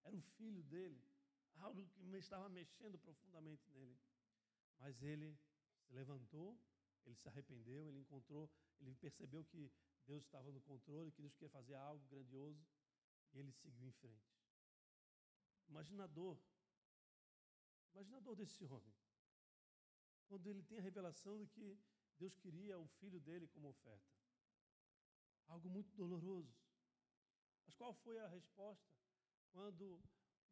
Era 0.02 0.16
o 0.16 0.20
filho 0.20 0.64
dele, 0.64 1.00
algo 1.56 1.86
que 1.88 2.02
estava 2.16 2.48
mexendo 2.48 2.98
profundamente 2.98 3.68
nele. 3.70 3.98
Mas 4.78 5.02
ele 5.02 5.38
se 5.80 5.92
levantou, 5.92 6.58
ele 7.04 7.16
se 7.16 7.28
arrependeu, 7.28 7.88
ele 7.88 8.00
encontrou, 8.00 8.50
ele 8.80 8.94
percebeu 8.96 9.44
que 9.44 9.70
Deus 10.06 10.24
estava 10.24 10.50
no 10.50 10.60
controle, 10.60 11.12
que 11.12 11.22
Deus 11.22 11.34
queria 11.34 11.50
fazer 11.50 11.74
algo 11.74 12.04
grandioso, 12.06 12.66
e 13.32 13.38
ele 13.38 13.52
seguiu 13.52 13.86
em 13.86 13.92
frente. 13.92 14.34
Imaginador, 15.68 16.38
imaginador 17.92 18.36
desse 18.36 18.64
homem. 18.64 18.94
Quando 20.26 20.46
ele 20.46 20.62
tem 20.62 20.78
a 20.78 20.82
revelação 20.82 21.38
de 21.38 21.46
que 21.46 21.78
Deus 22.18 22.36
queria 22.36 22.78
o 22.78 22.86
filho 22.86 23.20
dele 23.20 23.46
como 23.48 23.68
oferta. 23.68 24.14
Algo 25.46 25.68
muito 25.68 25.94
doloroso. 25.94 26.54
Mas 27.64 27.74
qual 27.74 27.94
foi 27.94 28.18
a 28.18 28.26
resposta? 28.28 28.92
Quando, 29.52 30.02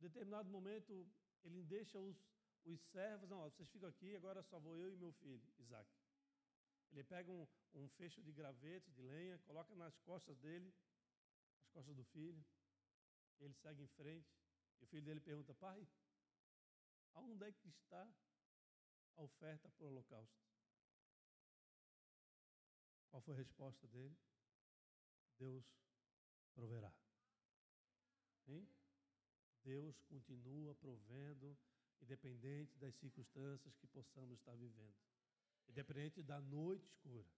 determinado 0.02 0.50
momento, 0.50 1.08
ele 1.44 1.62
deixa 1.62 1.98
os, 1.98 2.16
os 2.64 2.80
servos, 2.90 3.28
não, 3.28 3.42
vocês 3.42 3.68
ficam 3.70 3.88
aqui, 3.88 4.14
agora 4.16 4.42
só 4.42 4.58
vou 4.58 4.76
eu 4.76 4.92
e 4.92 4.96
meu 4.96 5.12
filho, 5.12 5.46
Isaac. 5.58 5.88
Ele 6.90 7.04
pega 7.04 7.30
um, 7.30 7.46
um 7.74 7.88
fecho 7.88 8.20
de 8.22 8.32
gravetos, 8.32 8.92
de 8.94 9.02
lenha, 9.02 9.38
coloca 9.40 9.74
nas 9.74 9.96
costas 10.00 10.36
dele, 10.38 10.74
as 11.62 11.70
costas 11.70 11.96
do 11.96 12.04
filho, 12.04 12.44
ele 13.40 13.54
segue 13.54 13.82
em 13.82 13.88
frente, 13.88 14.30
e 14.80 14.84
o 14.84 14.86
filho 14.86 15.02
dele 15.02 15.20
pergunta, 15.20 15.54
pai, 15.54 15.88
aonde 17.14 17.44
é 17.44 17.52
que 17.52 17.68
está 17.68 18.12
a 19.16 19.22
oferta 19.22 19.68
para 19.70 19.84
o 19.84 19.88
holocausto? 19.88 20.42
Qual 23.10 23.22
foi 23.22 23.34
a 23.34 23.38
resposta 23.38 23.86
dele? 23.88 24.16
Deus 25.38 25.64
proverá. 26.54 26.92
Hein? 28.46 28.68
Deus 29.64 30.02
continua 30.04 30.74
provendo, 30.74 31.56
independente 32.00 32.76
das 32.78 32.94
circunstâncias 32.96 33.76
que 33.76 33.86
possamos 33.86 34.38
estar 34.38 34.56
vivendo, 34.56 34.94
independente 35.68 36.22
da 36.22 36.40
noite 36.40 36.84
escura, 36.86 37.28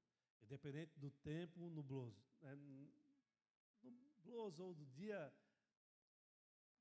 independente 0.42 0.98
do 0.98 1.10
tempo 1.10 1.68
nubloso, 1.70 2.24
né? 2.40 2.54
nubloso 3.82 4.64
ou 4.64 4.74
do 4.74 4.86
dia 4.86 5.32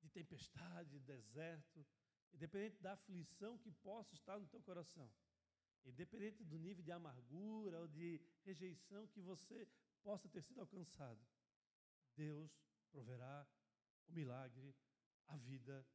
de 0.01 0.09
tempestade, 0.09 0.91
de 0.91 0.99
deserto, 0.99 1.85
independente 2.33 2.81
da 2.81 2.93
aflição 2.93 3.57
que 3.57 3.71
possa 3.71 4.13
estar 4.13 4.39
no 4.39 4.47
teu 4.47 4.61
coração, 4.61 5.09
independente 5.85 6.43
do 6.43 6.57
nível 6.57 6.83
de 6.83 6.91
amargura 6.91 7.79
ou 7.79 7.87
de 7.87 8.21
rejeição 8.43 9.07
que 9.07 9.21
você 9.21 9.67
possa 10.01 10.27
ter 10.29 10.41
sido 10.41 10.59
alcançado, 10.59 11.19
Deus 12.15 12.51
proverá 12.91 13.47
o 14.07 14.11
milagre, 14.11 14.75
a 15.27 15.37
vida. 15.37 15.85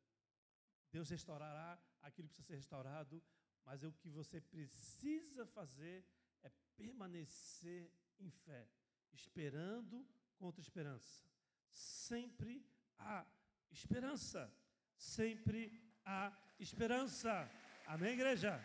Deus 0.91 1.11
restaurará 1.11 1.79
aquilo 2.03 2.29
que 2.29 2.35
precisa 2.35 2.47
ser 2.49 2.57
restaurado, 2.57 3.23
mas 3.65 3.83
o 3.83 3.93
que 3.93 4.09
você 4.09 4.41
precisa 4.41 5.47
fazer 5.47 6.05
é 6.43 6.51
permanecer 6.77 7.93
em 8.19 8.31
fé, 8.31 8.69
esperando 9.13 10.07
contra 10.37 10.61
esperança. 10.61 11.23
Sempre 11.71 12.67
há 12.99 13.27
esperança, 13.71 14.53
sempre 14.97 15.61
há 16.05 16.37
esperança. 16.59 17.51
Amém, 17.87 18.15
igreja? 18.15 18.59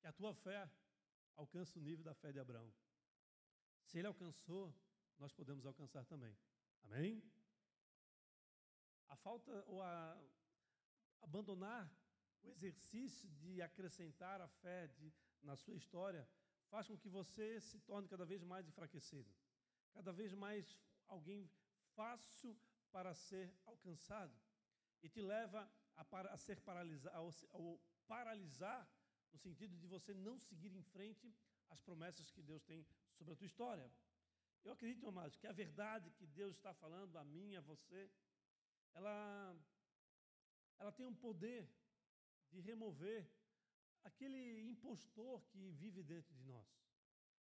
Que 0.00 0.06
a 0.06 0.12
tua 0.12 0.34
fé 0.34 0.70
alcance 1.36 1.78
o 1.78 1.82
nível 1.82 2.04
da 2.04 2.14
fé 2.14 2.32
de 2.32 2.38
Abraão. 2.38 2.72
Se 3.82 3.98
ele 3.98 4.06
alcançou, 4.06 4.74
nós 5.18 5.32
podemos 5.32 5.66
alcançar 5.66 6.04
também. 6.04 6.36
Amém? 6.84 7.22
A 9.08 9.16
falta 9.16 9.64
ou 9.66 9.82
a 9.82 10.20
abandonar 11.22 11.90
o 12.42 12.50
exercício 12.50 13.28
de 13.30 13.62
acrescentar 13.62 14.40
a 14.40 14.48
fé 14.48 14.86
de, 14.88 15.12
na 15.42 15.56
sua 15.56 15.76
história 15.76 16.28
faz 16.68 16.86
com 16.88 16.98
que 16.98 17.08
você 17.08 17.60
se 17.60 17.78
torne 17.80 18.08
cada 18.08 18.24
vez 18.24 18.42
mais 18.42 18.66
enfraquecido, 18.66 19.30
cada 19.92 20.12
vez 20.12 20.34
mais 20.34 20.76
alguém 21.06 21.48
fácil 21.94 22.56
para 22.90 23.14
ser 23.14 23.54
alcançado 23.64 24.34
e 25.02 25.08
te 25.08 25.20
leva 25.20 25.70
a, 25.96 26.02
a 26.32 26.36
ser 26.36 26.60
paralisado, 26.60 27.16
ao 27.52 27.80
paralisar 28.06 28.88
no 29.34 29.38
sentido 29.46 29.76
de 29.76 29.86
você 29.94 30.14
não 30.14 30.36
seguir 30.38 30.72
em 30.80 30.82
frente 30.94 31.26
as 31.74 31.80
promessas 31.86 32.30
que 32.30 32.42
Deus 32.50 32.62
tem 32.70 32.86
sobre 33.16 33.32
a 33.32 33.36
tua 33.36 33.50
história. 33.52 33.86
Eu 34.64 34.72
acredito, 34.72 35.08
amados, 35.08 35.36
que 35.36 35.46
a 35.46 35.52
verdade 35.64 36.10
que 36.18 36.26
Deus 36.26 36.54
está 36.56 36.72
falando 36.82 37.16
a 37.18 37.24
mim, 37.24 37.56
a 37.56 37.60
você, 37.60 38.02
ela, 38.94 39.18
ela 40.78 40.92
tem 40.92 41.06
um 41.12 41.14
poder 41.26 41.68
de 42.52 42.60
remover 42.60 43.28
aquele 44.04 44.42
impostor 44.72 45.42
que 45.50 45.70
vive 45.72 46.02
dentro 46.02 46.32
de 46.34 46.44
nós, 46.44 46.68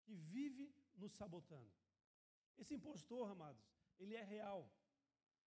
que 0.05 0.15
vive 0.15 0.73
nos 0.95 1.13
sabotando. 1.13 1.73
Esse 2.57 2.75
impostor, 2.75 3.31
amados, 3.31 3.67
ele 3.99 4.15
é 4.15 4.23
real. 4.23 4.71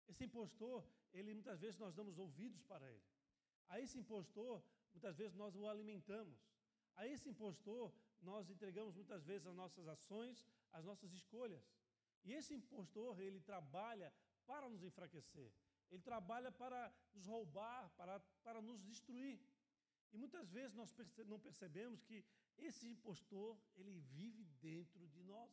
Esse 0.08 0.26
impostor, 0.26 0.86
ele 1.14 1.34
muitas 1.34 1.60
vezes 1.62 1.80
nós 1.80 1.96
damos 1.96 2.18
ouvidos 2.18 2.62
para 2.64 2.86
ele. 2.92 3.08
A 3.70 3.80
esse 3.80 3.98
impostor, 3.98 4.62
muitas 4.96 5.16
vezes 5.22 5.36
nós 5.36 5.56
o 5.56 5.68
alimentamos. 5.68 6.40
A 6.96 7.06
esse 7.14 7.28
impostor, 7.34 7.94
nós 8.22 8.50
entregamos 8.50 8.96
muitas 8.96 9.24
vezes 9.30 9.46
as 9.48 9.56
nossas 9.56 9.88
ações, 9.96 10.46
as 10.72 10.84
nossas 10.90 11.12
escolhas. 11.20 11.64
E 12.24 12.34
esse 12.34 12.54
impostor, 12.60 13.20
ele 13.20 13.40
trabalha 13.52 14.10
para 14.46 14.70
nos 14.70 14.84
enfraquecer. 14.90 15.52
Ele 15.92 16.02
trabalha 16.02 16.52
para 16.52 16.82
nos 17.14 17.26
roubar, 17.28 17.90
para, 17.98 18.20
para 18.46 18.62
nos 18.62 18.82
destruir. 18.92 19.40
E 20.14 20.18
muitas 20.18 20.50
vezes 20.58 20.74
nós 20.74 20.92
perce 20.94 21.24
não 21.26 21.40
percebemos 21.40 22.02
que 22.02 22.26
esse 22.58 22.88
impostor, 22.88 23.60
ele 23.76 24.00
vive 24.00 24.44
dentro 24.70 25.08
de 25.10 25.22
nós. 25.24 25.52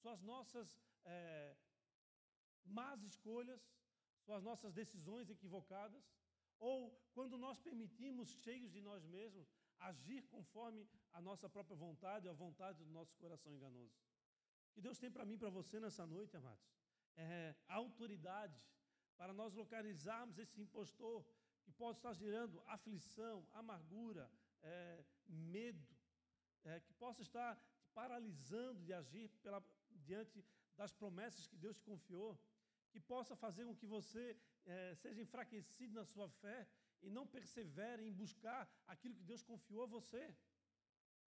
São 0.00 0.10
as 0.10 0.22
nossas 0.22 0.68
é, 1.04 1.54
más 2.64 3.02
escolhas, 3.02 3.62
são 4.24 4.34
as 4.34 4.42
nossas 4.42 4.72
decisões 4.72 5.28
equivocadas, 5.28 6.02
ou 6.58 6.90
quando 7.12 7.36
nós 7.36 7.58
permitimos, 7.58 8.30
cheios 8.42 8.70
de 8.72 8.80
nós 8.80 9.04
mesmos, 9.04 9.46
agir 9.80 10.22
conforme 10.28 10.88
a 11.12 11.20
nossa 11.20 11.48
própria 11.48 11.76
vontade, 11.76 12.28
a 12.28 12.32
vontade 12.32 12.78
do 12.84 12.90
nosso 12.90 13.16
coração 13.16 13.52
enganoso. 13.52 13.94
O 14.70 14.74
que 14.74 14.80
Deus 14.80 14.98
tem 14.98 15.10
para 15.10 15.24
mim 15.24 15.36
para 15.36 15.50
você 15.50 15.78
nessa 15.80 16.06
noite, 16.06 16.36
amados, 16.36 16.64
é 17.16 17.54
autoridade 17.68 18.66
para 19.16 19.32
nós 19.32 19.52
localizarmos 19.54 20.38
esse 20.38 20.60
impostor 20.60 21.24
que 21.62 21.70
pode 21.72 21.98
estar 21.98 22.12
gerando 22.12 22.62
aflição, 22.66 23.46
amargura, 23.52 24.30
é, 24.62 25.04
medo, 25.28 25.86
é, 26.64 26.80
que 26.80 26.92
possa 26.94 27.22
estar 27.22 27.56
te 27.78 27.88
paralisando 27.90 28.82
de 28.82 28.92
agir 28.92 29.28
pela, 29.42 29.62
diante 29.90 30.44
das 30.76 30.92
promessas 30.92 31.46
que 31.46 31.56
Deus 31.56 31.76
te 31.76 31.84
confiou, 31.84 32.38
que 32.90 33.00
possa 33.00 33.36
fazer 33.36 33.64
com 33.64 33.76
que 33.76 33.86
você 33.86 34.36
é, 34.66 34.94
seja 34.94 35.20
enfraquecido 35.20 35.94
na 35.94 36.04
sua 36.04 36.28
fé 36.28 36.68
e 37.02 37.10
não 37.10 37.26
persevere 37.26 38.02
em 38.06 38.12
buscar 38.12 38.70
aquilo 38.86 39.14
que 39.14 39.24
Deus 39.24 39.42
confiou 39.42 39.82
a 39.84 39.86
você. 39.86 40.34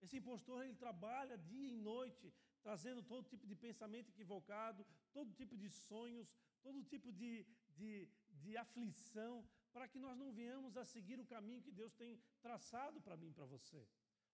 Esse 0.01 0.16
impostor 0.18 0.62
ele 0.62 0.75
trabalha 0.75 1.38
dia 1.38 1.68
e 1.68 1.70
noite, 1.70 2.33
trazendo 2.62 3.03
todo 3.03 3.29
tipo 3.29 3.47
de 3.47 3.57
pensamento 3.57 4.11
equivocado, 4.11 4.87
todo 5.12 5.33
tipo 5.33 5.57
de 5.57 5.68
sonhos, 5.70 6.33
todo 6.62 6.85
tipo 6.85 7.12
de, 7.12 7.47
de, 7.70 8.09
de 8.42 8.57
aflição, 8.57 9.47
para 9.73 9.88
que 9.88 9.99
nós 9.99 10.16
não 10.16 10.33
venhamos 10.33 10.77
a 10.77 10.85
seguir 10.85 11.18
o 11.18 11.27
caminho 11.27 11.62
que 11.62 11.73
Deus 11.73 11.92
tem 11.94 12.23
traçado 12.40 13.01
para 13.01 13.16
mim 13.16 13.29
e 13.29 13.33
para 13.33 13.47
você. 13.47 13.87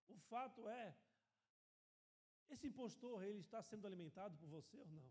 O 0.09 0.19
fato 0.19 0.69
é, 0.69 0.95
esse 2.51 2.67
impostor, 2.67 3.23
ele 3.23 3.39
está 3.39 3.63
sendo 3.63 3.87
alimentado 3.87 4.37
por 4.37 4.49
você 4.49 4.77
ou 4.77 4.87
não? 4.87 5.11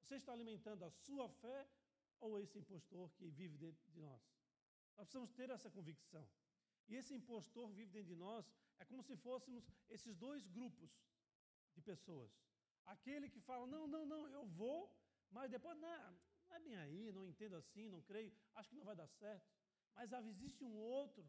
Você 0.00 0.14
está 0.14 0.32
alimentando 0.32 0.84
a 0.84 0.90
sua 0.90 1.28
fé 1.28 1.68
ou 2.20 2.38
esse 2.38 2.58
impostor 2.58 3.10
que 3.12 3.28
vive 3.28 3.56
dentro 3.56 3.82
de 3.90 4.00
nós? 4.00 4.22
Nós 4.96 5.06
precisamos 5.06 5.30
ter 5.32 5.50
essa 5.50 5.70
convicção. 5.70 6.28
E 6.88 6.94
esse 6.94 7.14
impostor 7.14 7.68
vive 7.72 7.90
dentro 7.90 8.08
de 8.08 8.16
nós, 8.16 8.50
é 8.78 8.84
como 8.84 9.02
se 9.02 9.16
fôssemos 9.16 9.64
esses 9.88 10.16
dois 10.16 10.46
grupos 10.46 10.90
de 11.74 11.82
pessoas. 11.82 12.30
Aquele 12.86 13.28
que 13.28 13.40
fala, 13.40 13.66
não, 13.66 13.86
não, 13.86 14.06
não, 14.06 14.28
eu 14.28 14.46
vou, 14.46 14.94
mas 15.30 15.50
depois, 15.50 15.76
não, 15.78 16.18
não 16.48 16.56
é 16.56 16.60
bem 16.60 16.76
aí, 16.76 17.12
não 17.12 17.26
entendo 17.26 17.56
assim, 17.56 17.88
não 17.88 18.00
creio, 18.02 18.32
acho 18.54 18.68
que 18.70 18.76
não 18.76 18.84
vai 18.84 18.94
dar 18.94 19.08
certo. 19.08 19.46
Mas 19.94 20.12
existe 20.26 20.62
um 20.62 20.76
outro, 20.76 21.28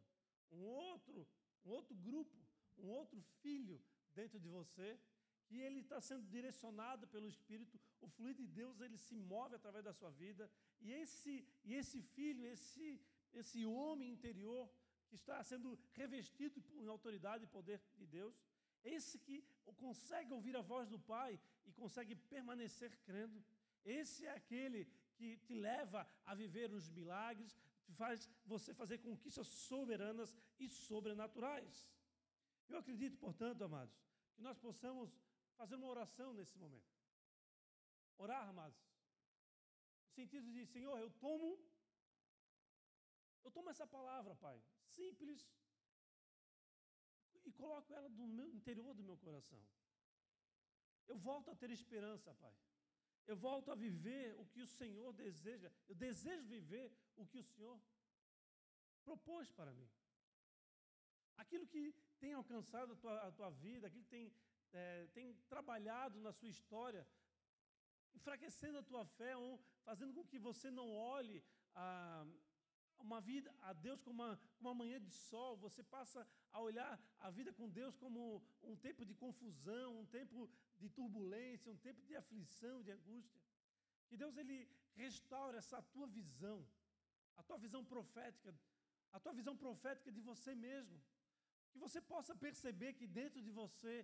um 0.51 0.63
outro, 0.63 1.27
um 1.65 1.69
outro 1.71 1.95
grupo, 1.95 2.37
um 2.77 2.89
outro 2.89 3.21
filho 3.41 3.83
dentro 4.13 4.39
de 4.39 4.47
você, 4.47 4.99
que 5.45 5.59
ele 5.59 5.79
está 5.79 5.99
sendo 6.01 6.27
direcionado 6.27 7.07
pelo 7.07 7.27
Espírito, 7.27 7.79
o 8.01 8.07
fluido 8.07 8.41
de 8.45 8.51
Deus 8.61 8.79
ele 8.79 8.97
se 8.97 9.15
move 9.15 9.55
através 9.55 9.83
da 9.83 9.93
sua 9.93 10.11
vida, 10.11 10.49
e 10.79 10.91
esse, 10.91 11.47
e 11.63 11.73
esse 11.73 12.01
filho, 12.01 12.45
esse, 12.45 13.01
esse 13.33 13.65
homem 13.65 14.11
interior 14.11 14.69
que 15.07 15.15
está 15.15 15.43
sendo 15.43 15.77
revestido 15.93 16.61
por 16.61 16.87
autoridade 16.87 17.43
e 17.45 17.47
poder 17.47 17.81
de 17.97 18.05
Deus, 18.05 18.35
esse 18.83 19.17
que 19.19 19.43
consegue 19.77 20.33
ouvir 20.33 20.55
a 20.55 20.61
voz 20.61 20.87
do 20.89 20.99
Pai 20.99 21.39
e 21.65 21.71
consegue 21.71 22.15
permanecer 22.15 22.91
crendo, 23.05 23.43
esse 23.83 24.25
é 24.25 24.31
aquele 24.31 24.85
que 25.15 25.37
te 25.37 25.53
leva 25.53 26.07
a 26.25 26.35
viver 26.35 26.71
os 26.71 26.89
milagres, 26.89 27.57
que 27.85 27.93
faz 27.93 28.29
você 28.45 28.73
fazer 28.73 28.97
conquistas 28.99 29.47
soberanas 29.47 30.35
e 30.59 30.67
sobrenaturais. 30.69 31.89
Eu 32.69 32.77
acredito, 32.79 33.17
portanto, 33.17 33.63
amados, 33.63 33.97
que 34.35 34.41
nós 34.41 34.57
possamos 34.57 35.17
fazer 35.55 35.75
uma 35.75 35.87
oração 35.87 36.33
nesse 36.33 36.57
momento. 36.57 36.96
Orar, 38.17 38.47
amados, 38.49 38.79
no 40.05 40.11
sentido 40.19 40.51
de, 40.51 40.65
Senhor, 40.65 40.97
eu 40.99 41.09
tomo, 41.25 41.49
eu 43.43 43.51
tomo 43.51 43.69
essa 43.69 43.85
palavra, 43.85 44.35
Pai, 44.35 44.57
simples, 44.97 45.47
e 47.45 47.51
coloco 47.51 47.93
ela 47.93 48.09
no 48.09 48.27
meu 48.27 48.49
interior 48.53 48.93
do 48.93 49.03
meu 49.03 49.17
coração. 49.17 49.61
Eu 51.07 51.17
volto 51.17 51.49
a 51.51 51.55
ter 51.55 51.69
esperança, 51.71 52.33
Pai. 52.35 52.55
Eu 53.25 53.35
volto 53.35 53.71
a 53.71 53.75
viver 53.75 54.35
o 54.41 54.45
que 54.45 54.61
o 54.61 54.67
Senhor 54.79 55.13
deseja. 55.13 55.71
Eu 55.87 55.95
desejo 55.95 56.45
viver 56.47 56.91
o 57.15 57.25
que 57.25 57.39
o 57.39 57.43
Senhor 57.43 57.79
propôs 59.03 59.51
para 59.51 59.73
mim. 59.73 59.89
Aquilo 61.37 61.67
que 61.67 61.83
tem 62.19 62.33
alcançado 62.33 62.93
a 62.93 62.95
tua, 62.95 63.15
a 63.27 63.31
tua 63.31 63.49
vida, 63.49 63.87
aquilo 63.87 64.03
que 64.03 64.09
tem, 64.09 64.33
é, 64.73 65.07
tem 65.13 65.33
trabalhado 65.53 66.19
na 66.19 66.31
sua 66.31 66.49
história, 66.49 67.07
enfraquecendo 68.17 68.77
a 68.79 68.87
tua 68.89 69.03
fé 69.19 69.31
ou 69.43 69.49
fazendo 69.87 70.13
com 70.17 70.23
que 70.31 70.39
você 70.49 70.69
não 70.79 70.87
olhe 71.17 71.37
a, 71.75 71.87
uma 73.05 73.19
vida 73.29 73.49
a 73.69 73.73
Deus 73.73 73.99
como 74.05 74.23
uma, 74.23 74.33
uma 74.63 74.73
manhã 74.81 74.97
de 75.07 75.11
sol, 75.29 75.51
você 75.65 75.81
passa 75.95 76.21
a 76.51 76.59
olhar 76.67 76.91
a 77.27 77.29
vida 77.37 77.51
com 77.59 77.75
Deus 77.79 77.95
como 78.03 78.21
um 78.71 78.75
tempo 78.87 79.05
de 79.09 79.15
confusão, 79.23 79.87
um 80.01 80.07
tempo 80.17 80.49
de 80.81 80.89
turbulência, 80.97 81.71
um 81.71 81.81
tempo 81.87 82.01
de 82.09 82.15
aflição, 82.21 82.75
de 82.87 82.91
angústia. 82.97 83.41
Que 84.07 84.17
Deus 84.23 84.35
ele 84.37 84.57
restaure 85.03 85.57
essa 85.57 85.79
tua 85.93 86.07
visão, 86.19 86.57
a 87.39 87.43
tua 87.43 87.57
visão 87.65 87.83
profética, 87.93 88.53
a 89.11 89.19
tua 89.19 89.33
visão 89.39 89.55
profética 89.65 90.11
de 90.17 90.21
você 90.29 90.53
mesmo. 90.55 90.97
Que 91.71 91.79
você 91.85 91.99
possa 92.13 92.33
perceber 92.45 92.93
que 92.99 93.07
dentro 93.19 93.41
de 93.47 93.51
você 93.51 93.95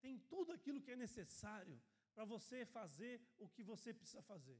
tem 0.00 0.18
tudo 0.32 0.50
aquilo 0.56 0.82
que 0.84 0.92
é 0.96 0.96
necessário 1.06 1.76
para 2.14 2.24
você 2.24 2.64
fazer 2.66 3.20
o 3.38 3.48
que 3.48 3.62
você 3.62 3.92
precisa 3.92 4.22
fazer. 4.22 4.58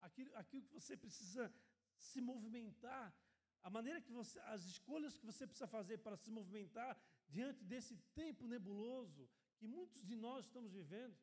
Aquilo, 0.00 0.30
aquilo 0.36 0.64
que 0.66 0.74
você 0.80 0.96
precisa 0.96 1.52
se 1.96 2.20
movimentar, 2.20 3.14
a 3.62 3.70
maneira 3.70 4.00
que 4.00 4.12
você, 4.12 4.38
as 4.40 4.64
escolhas 4.64 5.16
que 5.16 5.24
você 5.24 5.46
precisa 5.46 5.68
fazer 5.68 5.98
para 5.98 6.16
se 6.16 6.30
movimentar 6.30 6.92
diante 7.28 7.64
desse 7.64 7.96
tempo 8.14 8.46
nebuloso 8.46 9.28
que 9.58 9.66
muitos 9.68 10.04
de 10.04 10.16
nós 10.16 10.46
estamos 10.46 10.72
vivendo, 10.72 11.16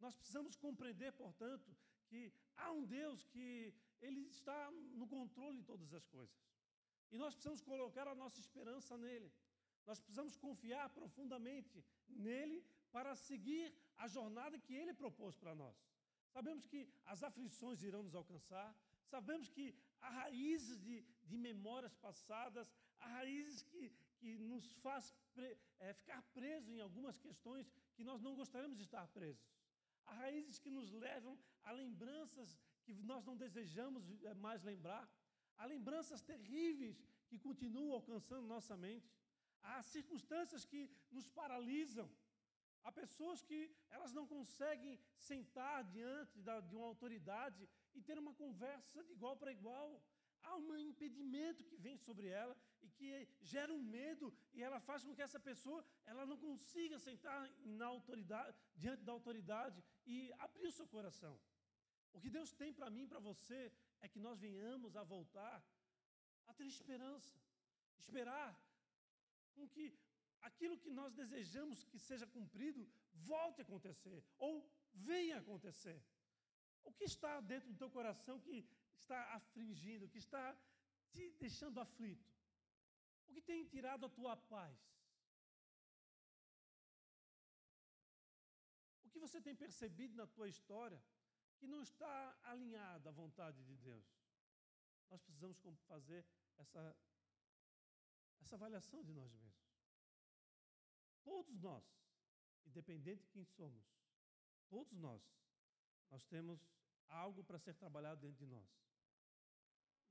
nós 0.00 0.14
precisamos 0.16 0.56
compreender, 0.56 1.12
portanto, 1.12 1.68
que 2.08 2.32
há 2.56 2.72
um 2.72 2.84
Deus 2.84 3.24
que 3.26 3.72
ele 4.00 4.22
está 4.26 4.70
no 5.00 5.06
controle 5.06 5.58
de 5.58 5.64
todas 5.64 5.92
as 5.94 6.06
coisas. 6.06 6.36
E 7.12 7.16
nós 7.16 7.34
precisamos 7.34 7.60
colocar 7.60 8.06
a 8.08 8.14
nossa 8.14 8.40
esperança 8.40 8.98
nele. 8.98 9.32
Nós 9.86 10.00
precisamos 10.00 10.36
confiar 10.36 10.88
profundamente 10.90 11.84
nele 12.08 12.64
para 12.90 13.14
seguir 13.14 13.72
a 13.98 14.06
jornada 14.08 14.58
que 14.58 14.74
Ele 14.74 14.92
propôs 14.92 15.34
para 15.36 15.54
nós. 15.54 15.76
Sabemos 16.36 16.66
que 16.66 16.80
as 17.06 17.22
aflições 17.22 17.82
irão 17.82 18.02
nos 18.02 18.14
alcançar, 18.14 18.68
sabemos 19.04 19.48
que 19.48 19.74
há 20.00 20.10
raízes 20.10 20.78
de, 20.86 21.02
de 21.24 21.36
memórias 21.36 21.94
passadas, 21.94 22.72
há 22.98 23.06
raízes 23.18 23.62
que, 23.62 23.90
que 24.18 24.36
nos 24.38 24.66
faz 24.84 25.14
pre, 25.34 25.56
é, 25.80 25.92
ficar 25.94 26.22
presos 26.34 26.68
em 26.74 26.80
algumas 26.80 27.18
questões 27.18 27.72
que 27.94 28.04
nós 28.04 28.20
não 28.20 28.34
gostaríamos 28.34 28.76
de 28.76 28.84
estar 28.84 29.06
presos. 29.08 29.46
Há 30.06 30.14
raízes 30.14 30.58
que 30.58 30.70
nos 30.70 30.90
levam 30.92 31.38
a 31.64 31.72
lembranças 31.72 32.58
que 32.84 32.94
nós 32.94 33.24
não 33.24 33.36
desejamos 33.36 34.04
é, 34.24 34.34
mais 34.34 34.62
lembrar. 34.62 35.04
Há 35.56 35.64
lembranças 35.66 36.22
terríveis 36.22 37.02
que 37.28 37.38
continuam 37.38 37.92
alcançando 37.92 38.46
nossa 38.46 38.76
mente. 38.76 39.10
Há 39.62 39.82
circunstâncias 39.82 40.64
que 40.64 40.90
nos 41.10 41.26
paralisam. 41.28 42.08
Há 42.86 42.92
pessoas 42.92 43.42
que 43.42 43.60
elas 43.94 44.12
não 44.16 44.24
conseguem 44.32 44.96
sentar 45.28 45.78
diante 45.96 46.40
de 46.68 46.74
uma 46.76 46.86
autoridade 46.92 47.68
e 47.96 48.00
ter 48.08 48.16
uma 48.16 48.32
conversa 48.42 49.02
de 49.02 49.12
igual 49.16 49.36
para 49.40 49.50
igual. 49.58 49.88
Há 50.44 50.54
um 50.56 50.76
impedimento 50.90 51.64
que 51.64 51.76
vem 51.86 51.96
sobre 51.96 52.28
ela 52.28 52.56
e 52.84 52.88
que 52.98 53.10
gera 53.52 53.72
um 53.78 53.82
medo 53.82 54.32
e 54.54 54.62
ela 54.62 54.78
faz 54.88 55.02
com 55.02 55.12
que 55.16 55.26
essa 55.26 55.40
pessoa 55.40 55.84
ela 56.04 56.24
não 56.24 56.38
consiga 56.38 56.96
sentar 57.00 57.40
na 57.80 57.86
autoridade, 57.86 58.56
diante 58.76 59.02
da 59.02 59.10
autoridade 59.10 59.82
e 60.06 60.32
abrir 60.38 60.68
o 60.68 60.76
seu 60.78 60.86
coração. 60.86 61.34
O 62.12 62.20
que 62.20 62.30
Deus 62.30 62.52
tem 62.52 62.72
para 62.72 62.88
mim 62.88 63.02
e 63.02 63.08
para 63.08 63.18
você 63.18 63.72
é 64.00 64.06
que 64.08 64.20
nós 64.20 64.38
venhamos 64.38 64.94
a 64.96 65.02
voltar 65.02 65.56
a 66.46 66.54
ter 66.54 66.66
esperança, 66.66 67.34
esperar 67.98 68.56
com 69.56 69.68
que 69.68 69.84
aquilo 70.48 70.78
que 70.82 70.90
nós 70.98 71.12
desejamos 71.20 71.84
que 71.90 71.98
seja 71.98 72.26
cumprido 72.36 72.82
volte 73.32 73.60
a 73.60 73.64
acontecer 73.66 74.20
ou 74.38 74.52
venha 75.10 75.36
a 75.36 75.40
acontecer. 75.44 75.98
O 76.84 76.92
que 76.92 77.04
está 77.04 77.32
dentro 77.52 77.68
do 77.70 77.78
teu 77.82 77.90
coração 77.90 78.38
que 78.46 78.56
está 79.02 79.20
afligindo, 79.38 80.08
que 80.08 80.18
está 80.18 80.44
te 81.12 81.24
deixando 81.42 81.80
aflito? 81.80 82.30
O 83.28 83.32
que 83.32 83.42
tem 83.50 83.66
tirado 83.74 84.06
a 84.06 84.14
tua 84.18 84.36
paz? 84.36 84.78
O 89.04 89.10
que 89.10 89.18
você 89.18 89.40
tem 89.40 89.54
percebido 89.64 90.14
na 90.16 90.26
tua 90.26 90.48
história 90.48 91.02
que 91.58 91.66
não 91.66 91.82
está 91.82 92.38
alinhado 92.44 93.08
à 93.08 93.12
vontade 93.12 93.64
de 93.64 93.76
Deus? 93.88 94.06
Nós 95.10 95.20
precisamos 95.22 95.58
fazer 95.92 96.24
essa, 96.56 96.96
essa 98.40 98.54
avaliação 98.56 99.02
de 99.02 99.12
nós 99.12 99.32
mesmos. 99.34 99.65
Todos 101.26 101.60
nós, 101.60 101.84
independente 102.64 103.24
de 103.24 103.30
quem 103.30 103.44
somos, 103.44 103.84
todos 104.68 104.96
nós, 104.96 105.20
nós 106.08 106.24
temos 106.24 106.64
algo 107.08 107.42
para 107.42 107.58
ser 107.58 107.74
trabalhado 107.74 108.20
dentro 108.20 108.38
de 108.38 108.46
nós. 108.46 108.70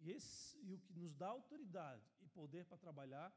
E, 0.02 0.12
esse, 0.12 0.60
e 0.60 0.74
o 0.74 0.80
que 0.80 0.94
nos 0.94 1.16
dá 1.16 1.28
autoridade 1.28 2.06
e 2.22 2.28
poder 2.28 2.66
para 2.66 2.78
trabalhar 2.78 3.34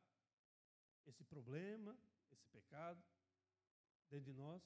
esse 1.07 1.22
problema, 1.22 1.97
esse 2.33 2.49
pecado 2.49 3.01
dentro 4.11 4.24
de 4.24 4.33
nós, 4.33 4.61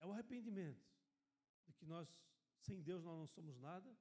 é 0.00 0.06
o 0.06 0.12
arrependimento 0.12 0.88
de 1.66 1.74
que 1.74 1.84
nós, 1.84 2.08
sem 2.60 2.80
Deus, 2.80 3.04
nós 3.04 3.18
não 3.18 3.26
somos 3.26 3.58
nada, 3.58 3.94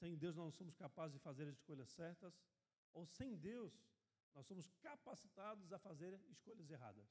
sem 0.00 0.16
Deus, 0.16 0.34
nós 0.34 0.46
não 0.46 0.52
somos 0.52 0.74
capazes 0.74 1.14
de 1.14 1.20
fazer 1.20 1.44
as 1.44 1.54
escolhas 1.54 1.88
certas, 1.90 2.34
ou 2.92 3.06
sem 3.06 3.36
Deus, 3.36 3.72
nós 4.38 4.46
somos 4.46 4.68
capacitados 4.88 5.72
a 5.72 5.78
fazer 5.80 6.10
escolhas 6.34 6.70
erradas. 6.70 7.08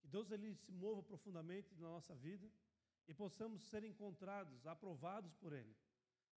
Que 0.00 0.08
Deus 0.14 0.30
ele 0.30 0.54
se 0.54 0.72
mova 0.72 1.02
profundamente 1.02 1.74
na 1.74 1.88
nossa 1.96 2.14
vida 2.14 2.50
e 3.06 3.12
possamos 3.12 3.60
ser 3.70 3.84
encontrados, 3.84 4.66
aprovados 4.66 5.34
por 5.42 5.52
Ele. 5.52 5.76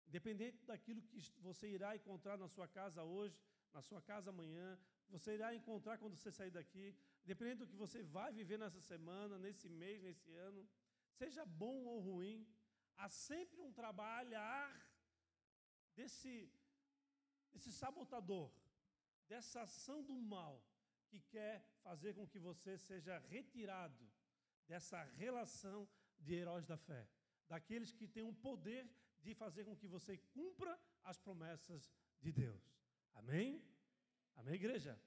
Independente 0.10 0.66
daquilo 0.66 1.02
que 1.02 1.20
você 1.48 1.70
irá 1.70 1.96
encontrar 1.96 2.38
na 2.38 2.50
sua 2.50 2.68
casa 2.68 3.02
hoje, 3.02 3.40
na 3.74 3.82
sua 3.82 4.02
casa 4.02 4.30
amanhã, 4.30 4.78
você 5.08 5.36
irá 5.36 5.56
encontrar 5.56 5.98
quando 5.98 6.18
você 6.18 6.34
sair 6.34 6.52
daqui, 6.52 6.94
independente 7.24 7.60
do 7.60 7.68
que 7.68 7.84
você 7.86 8.04
vai 8.04 8.34
viver 8.34 8.60
nessa 8.60 8.82
semana, 8.82 9.40
nesse 9.40 9.70
mês, 9.70 10.02
nesse 10.02 10.34
ano, 10.34 10.68
seja 11.22 11.46
bom 11.46 11.78
ou 11.86 12.00
ruim, 12.02 12.46
há 12.98 13.08
sempre 13.08 13.62
um 13.62 13.72
trabalhar 13.72 14.68
desse, 15.96 16.52
desse 17.54 17.72
sabotador 17.72 18.52
dessa 19.28 19.62
ação 19.62 20.04
do 20.04 20.16
mal 20.16 20.64
que 21.10 21.20
quer 21.20 21.56
fazer 21.84 22.14
com 22.14 22.28
que 22.28 22.40
você 22.40 22.78
seja 22.78 23.18
retirado 23.30 24.10
dessa 24.68 25.02
relação 25.24 25.88
de 26.20 26.34
heróis 26.34 26.66
da 26.66 26.78
fé, 26.78 27.08
daqueles 27.48 27.92
que 27.92 28.08
têm 28.08 28.24
o 28.24 28.34
poder 28.34 28.90
de 29.22 29.34
fazer 29.34 29.64
com 29.66 29.76
que 29.76 29.88
você 29.88 30.18
cumpra 30.18 30.80
as 31.04 31.18
promessas 31.18 31.94
de 32.22 32.32
Deus. 32.32 32.64
Amém? 33.14 33.64
Amém, 34.36 34.56
igreja? 34.56 35.00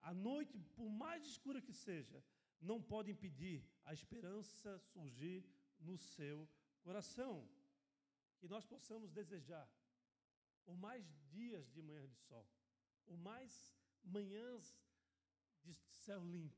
A 0.00 0.14
noite, 0.14 0.58
por 0.76 0.88
mais 0.88 1.24
escura 1.26 1.60
que 1.60 1.72
seja, 1.72 2.22
não 2.60 2.80
pode 2.80 3.10
impedir 3.10 3.64
a 3.84 3.92
esperança 3.92 4.78
surgir 4.78 5.44
no 5.78 5.98
seu 5.98 6.48
coração. 6.82 7.48
Que 8.38 8.48
nós 8.48 8.64
possamos 8.64 9.10
desejar 9.10 9.68
por 10.64 10.76
mais 10.76 11.04
dias 11.28 11.70
de 11.72 11.82
manhã 11.82 12.06
de 12.06 12.16
sol 12.16 12.46
ou 13.06 13.16
mais 13.16 13.74
manhãs 14.04 14.64
de 15.64 15.74
céu 16.04 16.24
limpo. 16.24 16.56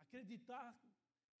Acreditar 0.00 0.76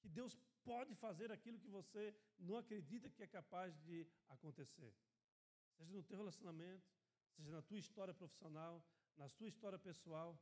que 0.00 0.08
Deus 0.08 0.38
pode 0.64 0.94
fazer 0.94 1.30
aquilo 1.32 1.58
que 1.58 1.68
você 1.68 2.14
não 2.38 2.56
acredita 2.56 3.10
que 3.10 3.22
é 3.22 3.26
capaz 3.26 3.76
de 3.82 4.06
acontecer. 4.28 4.92
Seja 5.76 5.92
no 5.92 6.02
teu 6.02 6.18
relacionamento, 6.18 6.86
seja 7.36 7.50
na 7.50 7.62
tua 7.62 7.78
história 7.78 8.14
profissional, 8.14 8.84
na 9.16 9.28
sua 9.28 9.48
história 9.48 9.78
pessoal, 9.78 10.38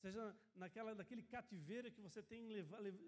seja 0.00 0.36
naquela, 0.54 0.94
naquele 0.94 1.22
cativeiro 1.22 1.90
que 1.90 2.00
você 2.00 2.22
tem, 2.22 2.48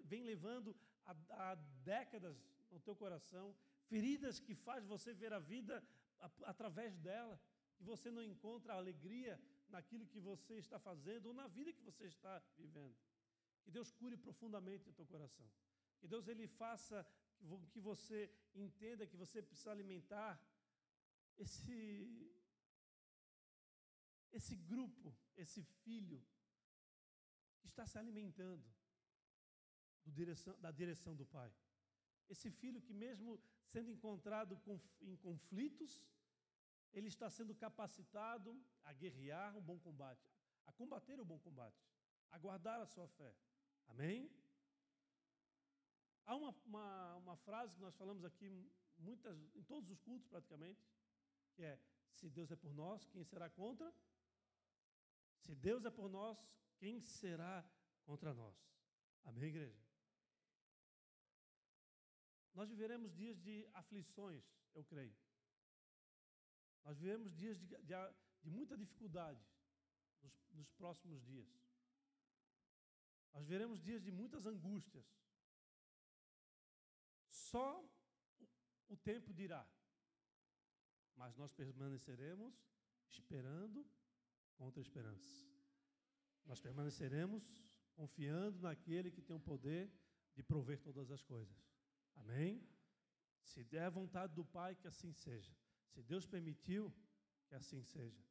vem 0.03 0.23
levando 0.23 0.75
há, 1.05 1.15
há 1.31 1.55
décadas 1.83 2.37
no 2.71 2.79
teu 2.79 2.95
coração, 2.95 3.55
feridas 3.87 4.39
que 4.39 4.55
faz 4.55 4.85
você 4.85 5.13
ver 5.13 5.33
a 5.33 5.39
vida 5.39 5.83
através 6.43 6.97
dela, 6.97 7.39
que 7.77 7.83
você 7.83 8.11
não 8.11 8.21
encontra 8.21 8.73
alegria 8.73 9.39
naquilo 9.75 10.05
que 10.11 10.19
você 10.19 10.55
está 10.65 10.79
fazendo 10.79 11.27
ou 11.27 11.33
na 11.33 11.47
vida 11.47 11.73
que 11.73 11.87
você 11.89 12.05
está 12.05 12.33
vivendo. 12.57 12.97
Que 13.63 13.71
Deus 13.71 13.91
cure 13.91 14.17
profundamente 14.17 14.89
o 14.89 14.93
teu 14.93 15.05
coração. 15.05 15.47
Que 15.99 16.07
Deus 16.07 16.27
ele 16.27 16.47
faça 16.47 17.05
que 17.71 17.79
você 17.79 18.17
entenda 18.53 19.07
que 19.07 19.15
você 19.15 19.41
precisa 19.41 19.71
alimentar 19.71 20.31
esse 21.37 21.77
esse 24.31 24.55
grupo, 24.55 25.15
esse 25.35 25.63
filho 25.83 26.19
que 27.59 27.67
está 27.67 27.85
se 27.87 27.97
alimentando 27.97 28.67
direção, 30.05 30.55
da 30.59 30.71
direção 30.71 31.15
do 31.15 31.25
Pai. 31.25 31.51
Esse 32.27 32.49
filho 32.51 32.81
que, 32.81 32.93
mesmo 32.93 33.41
sendo 33.65 33.89
encontrado 33.89 34.59
em 35.01 35.15
conflitos, 35.17 36.05
ele 36.93 37.07
está 37.07 37.29
sendo 37.29 37.53
capacitado 37.55 38.61
a 38.83 38.93
guerrear 38.93 39.55
um 39.55 39.61
bom 39.61 39.79
combate, 39.79 40.27
a 40.65 40.71
combater 40.71 41.19
o 41.19 41.25
bom 41.25 41.39
combate, 41.39 41.81
a 42.31 42.37
guardar 42.37 42.79
a 42.81 42.85
sua 42.85 43.07
fé. 43.07 43.35
Amém? 43.87 44.31
Há 46.25 46.35
uma, 46.35 46.55
uma, 46.65 47.15
uma 47.15 47.37
frase 47.37 47.73
que 47.73 47.81
nós 47.81 47.95
falamos 47.95 48.23
aqui 48.23 48.49
muitas, 48.97 49.37
em 49.55 49.63
todos 49.63 49.89
os 49.89 49.99
cultos 49.99 50.27
praticamente, 50.27 50.83
que 51.55 51.63
é: 51.63 51.79
se 52.11 52.29
Deus 52.29 52.51
é 52.51 52.55
por 52.55 52.73
nós, 52.73 53.05
quem 53.07 53.23
será 53.23 53.49
contra? 53.49 53.93
Se 55.39 55.55
Deus 55.55 55.85
é 55.85 55.89
por 55.89 56.09
nós, 56.09 56.37
quem 56.77 56.99
será 56.99 57.67
contra 58.03 58.33
nós? 58.33 58.55
Amém, 59.23 59.49
igreja? 59.49 59.79
Nós 62.53 62.69
viveremos 62.69 63.13
dias 63.13 63.39
de 63.39 63.67
aflições, 63.73 64.43
eu 64.73 64.83
creio. 64.83 65.15
Nós 66.83 66.97
vivemos 66.97 67.33
dias 67.35 67.57
de, 67.57 67.67
de, 67.67 67.93
de 68.43 68.49
muita 68.49 68.77
dificuldade 68.77 69.43
nos, 70.21 70.33
nos 70.51 70.71
próximos 70.71 71.21
dias. 71.23 71.47
Nós 73.33 73.45
veremos 73.45 73.81
dias 73.81 74.01
de 74.03 74.11
muitas 74.11 74.45
angústias. 74.45 75.05
Só 77.27 77.83
o, 78.87 78.97
tempo 78.97 79.33
dirá. 79.33 79.67
Mas 81.15 81.35
nós 81.35 81.51
permaneceremos 81.53 82.53
esperando 83.07 83.85
contra 84.55 84.81
a 84.81 84.85
esperança. 84.87 85.47
Nós 86.45 86.59
permaneceremos 86.59 87.43
confiando 87.93 88.59
naquele 88.59 89.11
que 89.11 89.21
tem 89.21 89.35
o 89.35 89.39
poder 89.39 89.91
de 90.35 90.41
prover 90.43 90.79
todas 90.79 91.11
as 91.11 91.21
coisas. 91.23 91.57
Amém? 92.15 92.67
Se 93.43 93.63
der 93.63 93.89
vontade 93.89 94.33
do 94.33 94.45
Pai, 94.45 94.75
que 94.75 94.87
assim 94.87 95.11
seja. 95.11 95.55
Se 95.93 96.01
Deus 96.01 96.25
permitiu, 96.25 96.93
que 97.47 97.55
assim 97.55 97.83
seja. 97.83 98.23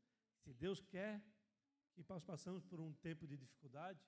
Se 0.43 0.53
Deus 0.53 0.81
quer 0.81 1.21
que 1.95 2.05
nós 2.09 2.23
passamos 2.23 2.65
por 2.65 2.81
um 2.81 2.93
tempo 2.95 3.27
de 3.27 3.37
dificuldade, 3.37 4.01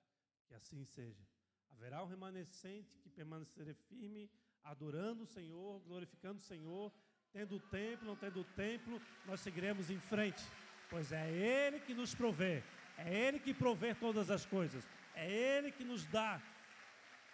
que 0.47 0.53
assim 0.53 0.83
seja. 0.85 1.25
Haverá 1.69 2.03
um 2.03 2.07
remanescente 2.07 2.97
que 2.99 3.09
permanecerá 3.09 3.73
firme, 3.89 4.29
adorando 4.63 5.23
o 5.23 5.27
Senhor, 5.27 5.79
glorificando 5.81 6.39
o 6.39 6.43
Senhor, 6.43 6.93
tendo 7.31 7.59
templo, 7.59 8.07
não 8.07 8.15
tendo 8.15 8.43
templo, 8.55 9.01
nós 9.25 9.39
seguiremos 9.39 9.89
em 9.89 9.99
frente, 9.99 10.43
pois 10.89 11.11
é 11.11 11.29
Ele 11.31 11.79
que 11.79 11.93
nos 11.93 12.13
provê, 12.13 12.63
é 12.97 13.27
Ele 13.27 13.39
que 13.39 13.53
provê 13.53 13.95
todas 13.95 14.29
as 14.29 14.45
coisas, 14.45 14.85
é 15.15 15.29
Ele 15.29 15.71
que 15.71 15.83
nos 15.83 16.05
dá 16.05 16.41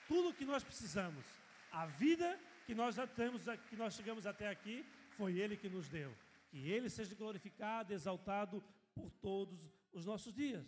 tudo 0.08 0.30
o 0.30 0.34
que 0.34 0.46
nós 0.46 0.64
precisamos. 0.64 1.26
A 1.72 1.86
vida 1.86 2.40
que 2.66 2.74
nós 2.74 2.96
já 2.96 3.06
temos, 3.06 3.42
que 3.70 3.76
nós 3.76 3.94
chegamos 3.94 4.26
até 4.26 4.48
aqui, 4.50 4.86
foi 5.18 5.32
Ele 5.44 5.56
que 5.62 5.70
nos 5.76 5.88
deu. 5.98 6.12
Que 6.50 6.60
Ele 6.76 6.90
seja 6.90 7.14
glorificado, 7.22 7.94
exaltado 7.94 8.64
por 8.96 9.10
todos 9.28 9.70
os 9.92 10.06
nossos 10.06 10.34
dias. 10.34 10.66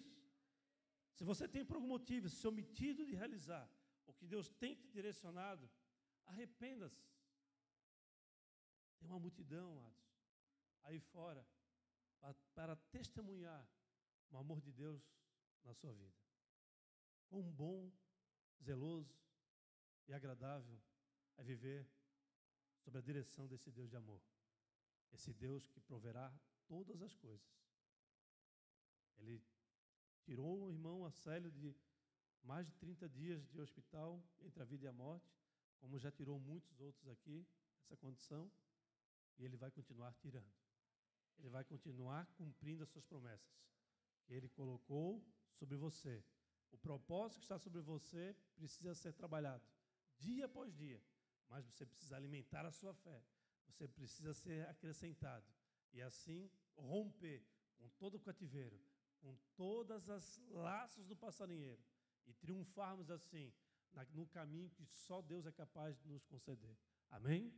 Se 1.16 1.24
você 1.32 1.48
tem 1.48 1.64
por 1.66 1.76
algum 1.76 1.94
motivo 1.98 2.30
se 2.30 2.48
omitido 2.48 3.06
de 3.06 3.16
realizar 3.22 3.66
o 4.08 4.14
que 4.14 4.26
Deus 4.34 4.50
tem 4.62 4.76
te 4.76 4.88
direcionado, 4.98 5.70
arrependa-se. 6.26 7.04
Tem 9.00 9.08
uma 9.10 9.20
multidão, 9.20 9.70
aí 10.84 11.00
fora, 11.00 11.46
para, 12.20 12.34
para 12.54 12.76
testemunhar 12.98 13.64
o 14.32 14.38
amor 14.38 14.60
de 14.62 14.72
Deus 14.72 15.02
na 15.64 15.74
sua 15.74 15.94
vida. 15.94 16.18
Quão 17.30 17.44
bom, 17.44 17.92
zeloso 18.64 19.16
e 20.08 20.14
agradável 20.14 20.80
é 21.38 21.44
viver 21.44 21.88
sob 22.84 22.98
a 22.98 23.02
direção 23.02 23.48
desse 23.48 23.72
Deus 23.72 23.90
de 23.90 23.96
amor. 23.96 24.22
Esse 25.12 25.34
Deus 25.34 25.68
que 25.70 25.80
proverá 25.80 26.34
todas 26.68 27.02
as 27.02 27.16
coisas. 27.16 27.48
Ele 29.18 29.44
tirou 30.24 30.64
o 30.64 30.72
irmão 30.72 31.06
Acélio 31.06 31.52
de 31.52 31.76
mais 32.44 32.66
de 32.68 32.74
30 32.74 33.10
dias 33.10 33.46
de 33.50 33.60
hospital 33.60 34.24
entre 34.40 34.62
a 34.62 34.66
vida 34.66 34.86
e 34.86 34.88
a 34.88 34.94
morte, 34.94 35.30
como 35.80 36.00
já 36.00 36.12
tirou 36.12 36.40
muitos 36.40 36.80
outros 36.80 37.08
aqui, 37.10 37.46
essa 37.84 37.98
condição, 37.98 38.50
e 39.38 39.44
ele 39.44 39.58
vai 39.58 39.72
continuar 39.72 40.14
tirando. 40.14 40.52
Ele 41.38 41.50
vai 41.50 41.64
continuar 41.64 42.26
cumprindo 42.38 42.84
as 42.84 42.90
suas 42.90 43.06
promessas 43.06 43.60
ele 44.30 44.50
colocou 44.50 45.24
sobre 45.54 45.76
você. 45.76 46.24
O 46.72 46.78
propósito 46.78 47.40
que 47.40 47.46
está 47.46 47.58
sobre 47.58 47.82
você 47.82 48.36
precisa 48.56 48.94
ser 48.94 49.14
trabalhado 49.14 49.64
dia 50.18 50.46
após 50.46 50.76
dia, 50.76 51.02
mas 51.48 51.66
você 51.66 51.86
precisa 51.86 52.16
alimentar 52.16 52.66
a 52.66 52.72
sua 52.72 52.94
fé. 52.94 53.24
Você 53.70 53.88
precisa 53.88 54.34
ser 54.34 54.68
acrescentado 54.68 55.46
e 55.94 56.02
assim 56.02 56.52
romper 56.76 57.46
com 57.78 57.88
todo 57.98 58.16
o 58.16 58.20
cativeiro, 58.20 58.80
com 59.22 59.38
todas 59.56 60.10
as 60.10 60.38
laços 60.50 61.06
do 61.06 61.16
passarinheiro 61.16 61.82
e 62.26 62.34
triunfarmos 62.34 63.10
assim 63.10 63.54
no 64.14 64.28
caminho 64.28 64.70
que 64.72 64.86
só 64.86 65.22
Deus 65.22 65.46
é 65.46 65.52
capaz 65.52 65.98
de 66.00 66.10
nos 66.10 66.26
conceder. 66.26 66.78
Amém? 67.10 67.54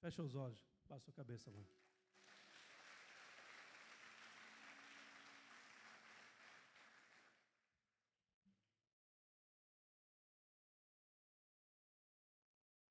Fecha 0.00 0.22
os 0.22 0.34
olhos, 0.34 0.66
passa 0.88 1.10
a 1.10 1.14
cabeça, 1.14 1.50
mãe. 1.50 1.66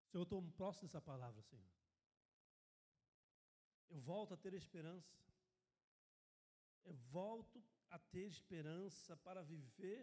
Senhor, 0.10 0.22
eu 0.22 0.24
estou 0.24 0.42
próximo 0.52 0.88
dessa 0.88 1.02
palavra, 1.02 1.42
Senhor. 1.42 1.83
Volto 4.12 4.34
a 4.34 4.38
ter 4.44 4.54
esperança. 4.54 5.18
Eu 6.84 6.94
volto 7.18 7.64
a 7.90 8.00
ter 8.14 8.26
esperança 8.36 9.16
para 9.18 9.42
viver 9.44 10.02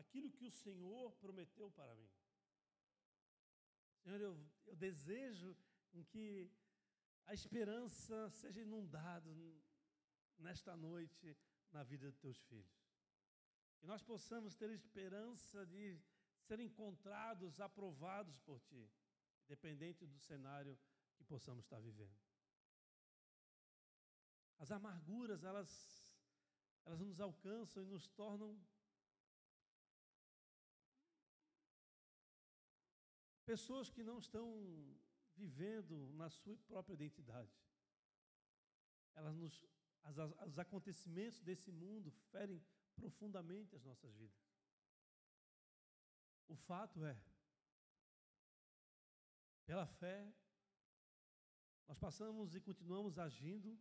aquilo 0.00 0.30
que 0.38 0.46
o 0.46 0.50
Senhor 0.50 1.12
prometeu 1.24 1.70
para 1.70 1.94
mim. 1.94 2.10
Senhor, 4.02 4.20
eu, 4.20 4.34
eu 4.66 4.76
desejo 4.76 5.56
que 6.12 6.50
a 7.26 7.34
esperança 7.34 8.30
seja 8.30 8.60
inundada 8.60 9.30
nesta 10.38 10.74
noite 10.76 11.36
na 11.70 11.82
vida 11.84 12.06
dos 12.06 12.18
teus 12.18 12.38
filhos. 12.48 12.82
Que 13.78 13.86
nós 13.86 14.02
possamos 14.02 14.56
ter 14.56 14.70
esperança 14.70 15.64
de 15.66 16.00
ser 16.46 16.58
encontrados, 16.58 17.60
aprovados 17.60 18.38
por 18.40 18.60
Ti 18.60 18.90
dependente 19.48 20.06
do 20.06 20.18
cenário 20.18 20.78
que 21.16 21.24
possamos 21.24 21.64
estar 21.64 21.80
vivendo. 21.80 22.31
As 24.62 24.70
amarguras, 24.70 25.42
elas, 25.42 25.70
elas 26.84 27.00
nos 27.00 27.18
alcançam 27.20 27.82
e 27.82 27.86
nos 27.86 28.06
tornam 28.20 28.50
pessoas 33.44 33.90
que 33.90 34.04
não 34.04 34.20
estão 34.20 34.46
vivendo 35.34 35.96
na 36.12 36.30
sua 36.30 36.56
própria 36.58 36.94
identidade. 36.94 37.52
Elas 39.16 39.34
nos, 39.34 39.66
as, 40.04 40.16
os 40.46 40.58
acontecimentos 40.60 41.40
desse 41.40 41.72
mundo 41.72 42.12
ferem 42.30 42.64
profundamente 42.94 43.74
as 43.74 43.82
nossas 43.82 44.14
vidas. 44.14 44.46
O 46.46 46.54
fato 46.54 47.04
é 47.04 47.20
pela 49.66 49.88
fé, 49.88 50.32
nós 51.88 51.98
passamos 51.98 52.54
e 52.54 52.60
continuamos 52.60 53.18
agindo 53.18 53.76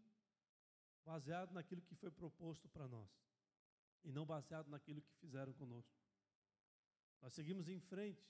baseado 1.06 1.52
naquilo 1.52 1.82
que 1.82 1.96
foi 1.96 2.12
proposto 2.12 2.70
para 2.70 2.88
nós 2.88 3.10
e 4.04 4.12
não 4.12 4.26
baseado 4.26 4.68
naquilo 4.70 5.02
que 5.02 5.14
fizeram 5.16 5.54
conosco. 5.54 5.96
Nós 7.22 7.34
seguimos 7.34 7.68
em 7.70 7.80
frente, 7.80 8.26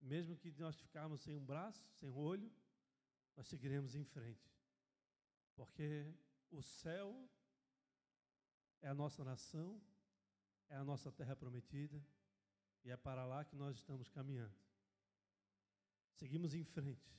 mesmo 0.00 0.36
que 0.36 0.50
nós 0.58 0.76
ficarmos 0.80 1.20
sem 1.22 1.36
um 1.36 1.44
braço, 1.44 1.88
sem 1.94 2.08
um 2.08 2.16
olho, 2.16 2.52
nós 3.36 3.46
seguiremos 3.46 3.94
em 3.94 4.04
frente, 4.04 4.50
porque 5.54 6.12
o 6.50 6.60
céu 6.60 7.28
é 8.80 8.88
a 8.88 8.94
nossa 8.94 9.24
nação, 9.24 9.80
é 10.68 10.76
a 10.76 10.84
nossa 10.84 11.10
terra 11.12 11.36
prometida 11.36 12.04
e 12.84 12.90
é 12.90 12.96
para 12.96 13.24
lá 13.24 13.44
que 13.44 13.54
nós 13.54 13.76
estamos 13.76 14.08
caminhando. 14.08 14.54
Seguimos 16.14 16.54
em 16.54 16.64
frente. 16.64 17.10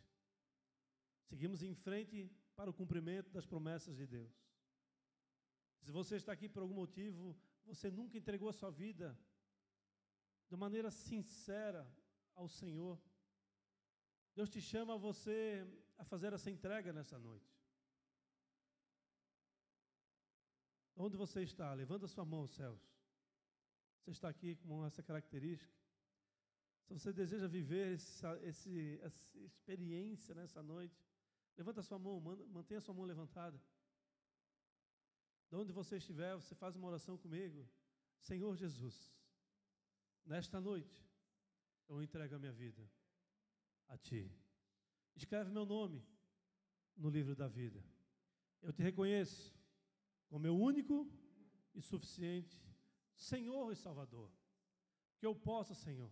Seguimos 1.24 1.64
em 1.64 1.74
frente 1.74 2.30
para 2.56 2.70
o 2.70 2.74
cumprimento 2.74 3.32
das 3.32 3.46
promessas 3.46 3.96
de 3.96 4.06
Deus. 4.06 4.32
Se 5.84 5.92
você 5.92 6.16
está 6.16 6.32
aqui 6.32 6.48
por 6.48 6.62
algum 6.62 6.76
motivo, 6.76 7.38
você 7.66 7.92
nunca 7.92 8.18
entregou 8.18 8.50
a 8.50 8.54
sua 8.54 8.72
vida 8.72 9.08
de 10.50 10.56
maneira 10.56 10.90
sincera 10.90 11.84
ao 12.34 12.48
Senhor. 12.48 12.98
Deus 14.34 14.50
te 14.50 14.62
chama 14.62 14.98
você 14.98 15.68
a 15.98 16.06
fazer 16.06 16.32
essa 16.32 16.50
entrega 16.50 16.94
nessa 16.94 17.20
noite. 17.20 17.52
Onde 20.96 21.18
você 21.18 21.44
está? 21.44 21.74
Levanta 21.74 22.08
sua 22.08 22.24
mão 22.24 22.48
céus. 22.48 22.82
Você 24.00 24.12
está 24.12 24.30
aqui 24.30 24.56
com 24.56 24.86
essa 24.86 25.04
característica. 25.04 25.74
Se 26.86 26.94
você 26.94 27.12
deseja 27.12 27.48
viver 27.48 27.96
essa, 27.96 28.30
essa 28.42 28.70
experiência 29.36 30.34
nessa 30.36 30.62
noite, 30.62 30.98
levanta 31.58 31.82
sua 31.82 32.00
mão, 32.00 32.22
mantenha 32.50 32.80
sua 32.80 32.94
mão 32.94 33.06
levantada. 33.06 33.60
De 35.54 35.58
onde 35.58 35.72
você 35.72 35.98
estiver, 35.98 36.34
você 36.34 36.56
faz 36.56 36.76
uma 36.76 36.88
oração 36.88 37.16
comigo. 37.16 37.70
Senhor 38.18 38.56
Jesus, 38.56 39.16
nesta 40.26 40.60
noite, 40.60 41.00
eu 41.88 42.02
entrego 42.02 42.34
a 42.34 42.40
minha 42.40 42.52
vida 42.52 42.90
a 43.88 43.96
Ti. 43.96 44.36
Escreve 45.16 45.52
meu 45.52 45.64
nome 45.64 46.04
no 46.98 47.08
livro 47.08 47.36
da 47.36 47.48
vida. 47.48 47.86
Eu 48.64 48.74
te 48.74 48.82
reconheço 48.82 49.56
como 50.28 50.40
meu 50.40 50.58
único 50.58 51.08
e 51.76 51.84
suficiente 51.84 52.60
Senhor 53.14 53.72
e 53.72 53.76
Salvador. 53.76 54.32
Que 55.20 55.28
eu 55.28 55.36
possa, 55.36 55.76
Senhor, 55.76 56.12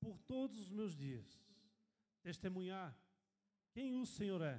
por 0.00 0.18
todos 0.20 0.58
os 0.58 0.70
meus 0.70 0.96
dias, 0.96 1.44
testemunhar 2.22 2.98
quem 3.72 3.94
o 3.94 4.06
Senhor 4.06 4.40
é, 4.40 4.58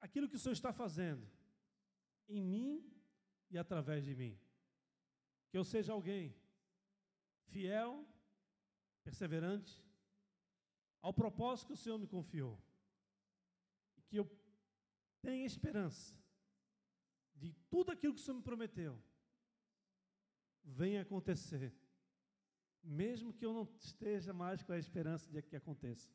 aquilo 0.00 0.28
que 0.28 0.36
o 0.36 0.38
Senhor 0.38 0.52
está 0.52 0.72
fazendo 0.72 1.39
em 2.30 2.42
mim 2.42 2.72
e 3.50 3.58
através 3.58 4.04
de 4.04 4.14
mim. 4.14 4.38
Que 5.50 5.58
eu 5.58 5.64
seja 5.64 5.92
alguém 5.92 6.34
fiel, 7.48 8.06
perseverante, 9.02 9.84
ao 11.02 11.12
propósito 11.12 11.68
que 11.68 11.72
o 11.72 11.76
Senhor 11.76 11.98
me 11.98 12.06
confiou. 12.06 12.58
E 13.96 14.02
que 14.02 14.16
eu 14.16 14.30
tenha 15.20 15.44
esperança 15.44 16.14
de 17.34 17.52
tudo 17.68 17.90
aquilo 17.90 18.14
que 18.14 18.20
o 18.20 18.24
Senhor 18.24 18.36
me 18.36 18.42
prometeu 18.42 19.02
venha 20.62 21.02
acontecer 21.02 21.74
mesmo 22.82 23.32
que 23.32 23.44
eu 23.44 23.52
não 23.52 23.68
esteja 23.78 24.32
mais 24.32 24.62
com 24.62 24.72
a 24.72 24.78
esperança 24.78 25.30
de 25.30 25.42
que 25.42 25.56
aconteça. 25.56 26.08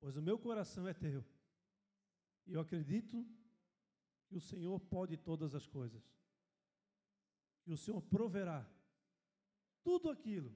Pois 0.00 0.16
o 0.16 0.22
meu 0.22 0.38
coração 0.38 0.86
é 0.86 0.94
teu. 0.94 1.24
E 2.46 2.54
eu 2.54 2.60
acredito 2.60 3.26
que 4.28 4.36
o 4.36 4.40
Senhor 4.40 4.78
pode 4.78 5.16
todas 5.16 5.54
as 5.54 5.66
coisas. 5.66 6.02
Que 7.62 7.72
o 7.72 7.76
Senhor 7.76 8.00
proverá 8.02 8.68
tudo 9.82 10.10
aquilo 10.10 10.54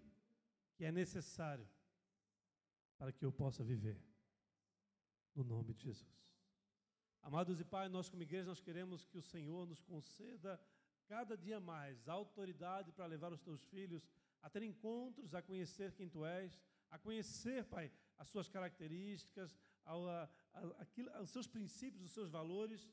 que 0.74 0.84
é 0.84 0.92
necessário 0.92 1.66
para 2.98 3.12
que 3.12 3.24
eu 3.24 3.32
possa 3.32 3.64
viver. 3.64 4.00
No 5.34 5.42
nome 5.42 5.72
de 5.72 5.84
Jesus. 5.84 6.22
Amados 7.22 7.60
e 7.60 7.64
Pai, 7.64 7.88
nós 7.88 8.08
como 8.08 8.22
igreja 8.22 8.48
nós 8.48 8.60
queremos 8.60 9.06
que 9.06 9.16
o 9.16 9.22
Senhor 9.22 9.66
nos 9.66 9.80
conceda 9.80 10.60
cada 11.06 11.36
dia 11.36 11.58
mais 11.60 12.08
autoridade 12.08 12.92
para 12.92 13.06
levar 13.06 13.32
os 13.32 13.40
teus 13.40 13.64
filhos 13.64 14.06
a 14.42 14.50
ter 14.50 14.62
encontros, 14.62 15.34
a 15.34 15.40
conhecer 15.40 15.92
quem 15.92 16.08
tu 16.08 16.24
és, 16.24 16.60
a 16.90 16.98
conhecer, 16.98 17.64
Pai, 17.64 17.90
as 18.18 18.28
suas 18.28 18.48
características, 18.48 19.56
a, 19.84 19.94
a, 19.94 20.28
a, 21.18 21.22
os 21.22 21.30
seus 21.30 21.46
princípios, 21.46 22.04
os 22.04 22.12
seus 22.12 22.28
valores. 22.28 22.88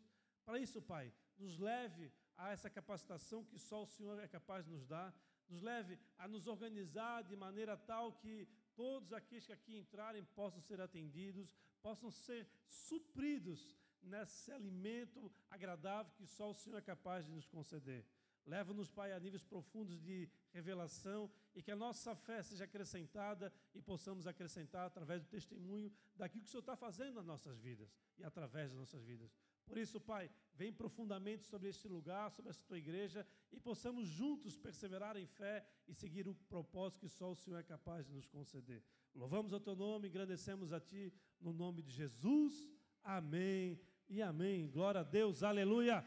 Para 0.50 0.58
isso, 0.58 0.82
Pai, 0.82 1.14
nos 1.38 1.60
leve 1.60 2.12
a 2.36 2.50
essa 2.50 2.72
capacitação 2.72 3.46
que 3.46 3.60
só 3.60 3.84
o 3.84 3.86
Senhor 3.86 4.18
é 4.20 4.28
capaz 4.28 4.66
de 4.66 4.72
nos 4.72 4.84
dar, 4.84 5.16
nos 5.48 5.62
leve 5.62 6.00
a 6.18 6.28
nos 6.28 6.48
organizar 6.48 7.22
de 7.24 7.36
maneira 7.36 7.78
tal 7.78 8.14
que 8.14 8.48
todos 8.76 9.14
aqueles 9.14 9.46
que 9.46 9.54
aqui 9.54 9.78
entrarem 9.78 10.24
possam 10.24 10.60
ser 10.60 10.82
atendidos, 10.82 11.56
possam 11.84 12.10
ser 12.10 12.50
supridos 12.66 13.76
nesse 14.02 14.52
alimento 14.52 15.32
agradável 15.52 16.12
que 16.18 16.26
só 16.26 16.50
o 16.50 16.56
Senhor 16.56 16.78
é 16.78 16.82
capaz 16.82 17.28
de 17.28 17.32
nos 17.32 17.46
conceder. 17.46 18.04
Leva-nos, 18.44 18.90
Pai, 18.90 19.14
a 19.14 19.20
níveis 19.20 19.44
profundos 19.44 20.02
de 20.02 20.28
revelação 20.52 21.32
e 21.54 21.62
que 21.62 21.70
a 21.70 21.76
nossa 21.76 22.16
fé 22.16 22.42
seja 22.42 22.64
acrescentada 22.64 23.54
e 23.76 23.84
possamos 23.84 24.26
acrescentar 24.26 24.88
através 24.88 25.22
do 25.22 25.30
testemunho 25.30 25.94
daquilo 26.16 26.42
que 26.42 26.48
o 26.48 26.52
Senhor 26.52 26.62
está 26.62 26.76
fazendo 26.76 27.18
nas 27.18 27.26
nossas 27.28 27.60
vidas 27.60 27.96
e 28.18 28.24
através 28.24 28.72
das 28.72 28.80
nossas 28.80 29.04
vidas. 29.04 29.32
Por 29.70 29.78
isso, 29.78 30.02
Pai, 30.02 30.32
vem 30.56 30.74
profundamente 30.74 31.46
sobre 31.46 31.70
este 31.70 31.88
lugar, 31.88 32.32
sobre 32.32 32.50
esta 32.50 32.66
tua 32.66 32.80
igreja 32.80 33.26
e 33.52 33.60
possamos 33.60 34.08
juntos 34.08 34.58
perseverar 34.58 35.16
em 35.16 35.28
fé 35.28 35.64
e 35.88 35.94
seguir 35.94 36.28
o 36.28 36.34
propósito 36.34 37.02
que 37.02 37.08
só 37.08 37.30
o 37.32 37.36
Senhor 37.36 37.60
é 37.60 37.64
capaz 37.64 38.08
de 38.08 38.12
nos 38.12 38.26
conceder. 38.26 38.84
Louvamos 39.14 39.54
o 39.54 39.60
teu 39.60 39.76
nome, 39.76 40.08
agradecemos 40.08 40.74
a 40.74 40.80
ti 40.80 41.14
no 41.40 41.54
nome 41.54 41.84
de 41.84 41.92
Jesus. 41.92 42.68
Amém 43.04 43.80
e 44.10 44.24
amém. 44.24 44.68
Glória 44.72 45.02
a 45.02 45.04
Deus, 45.04 45.44
aleluia. 45.44 46.04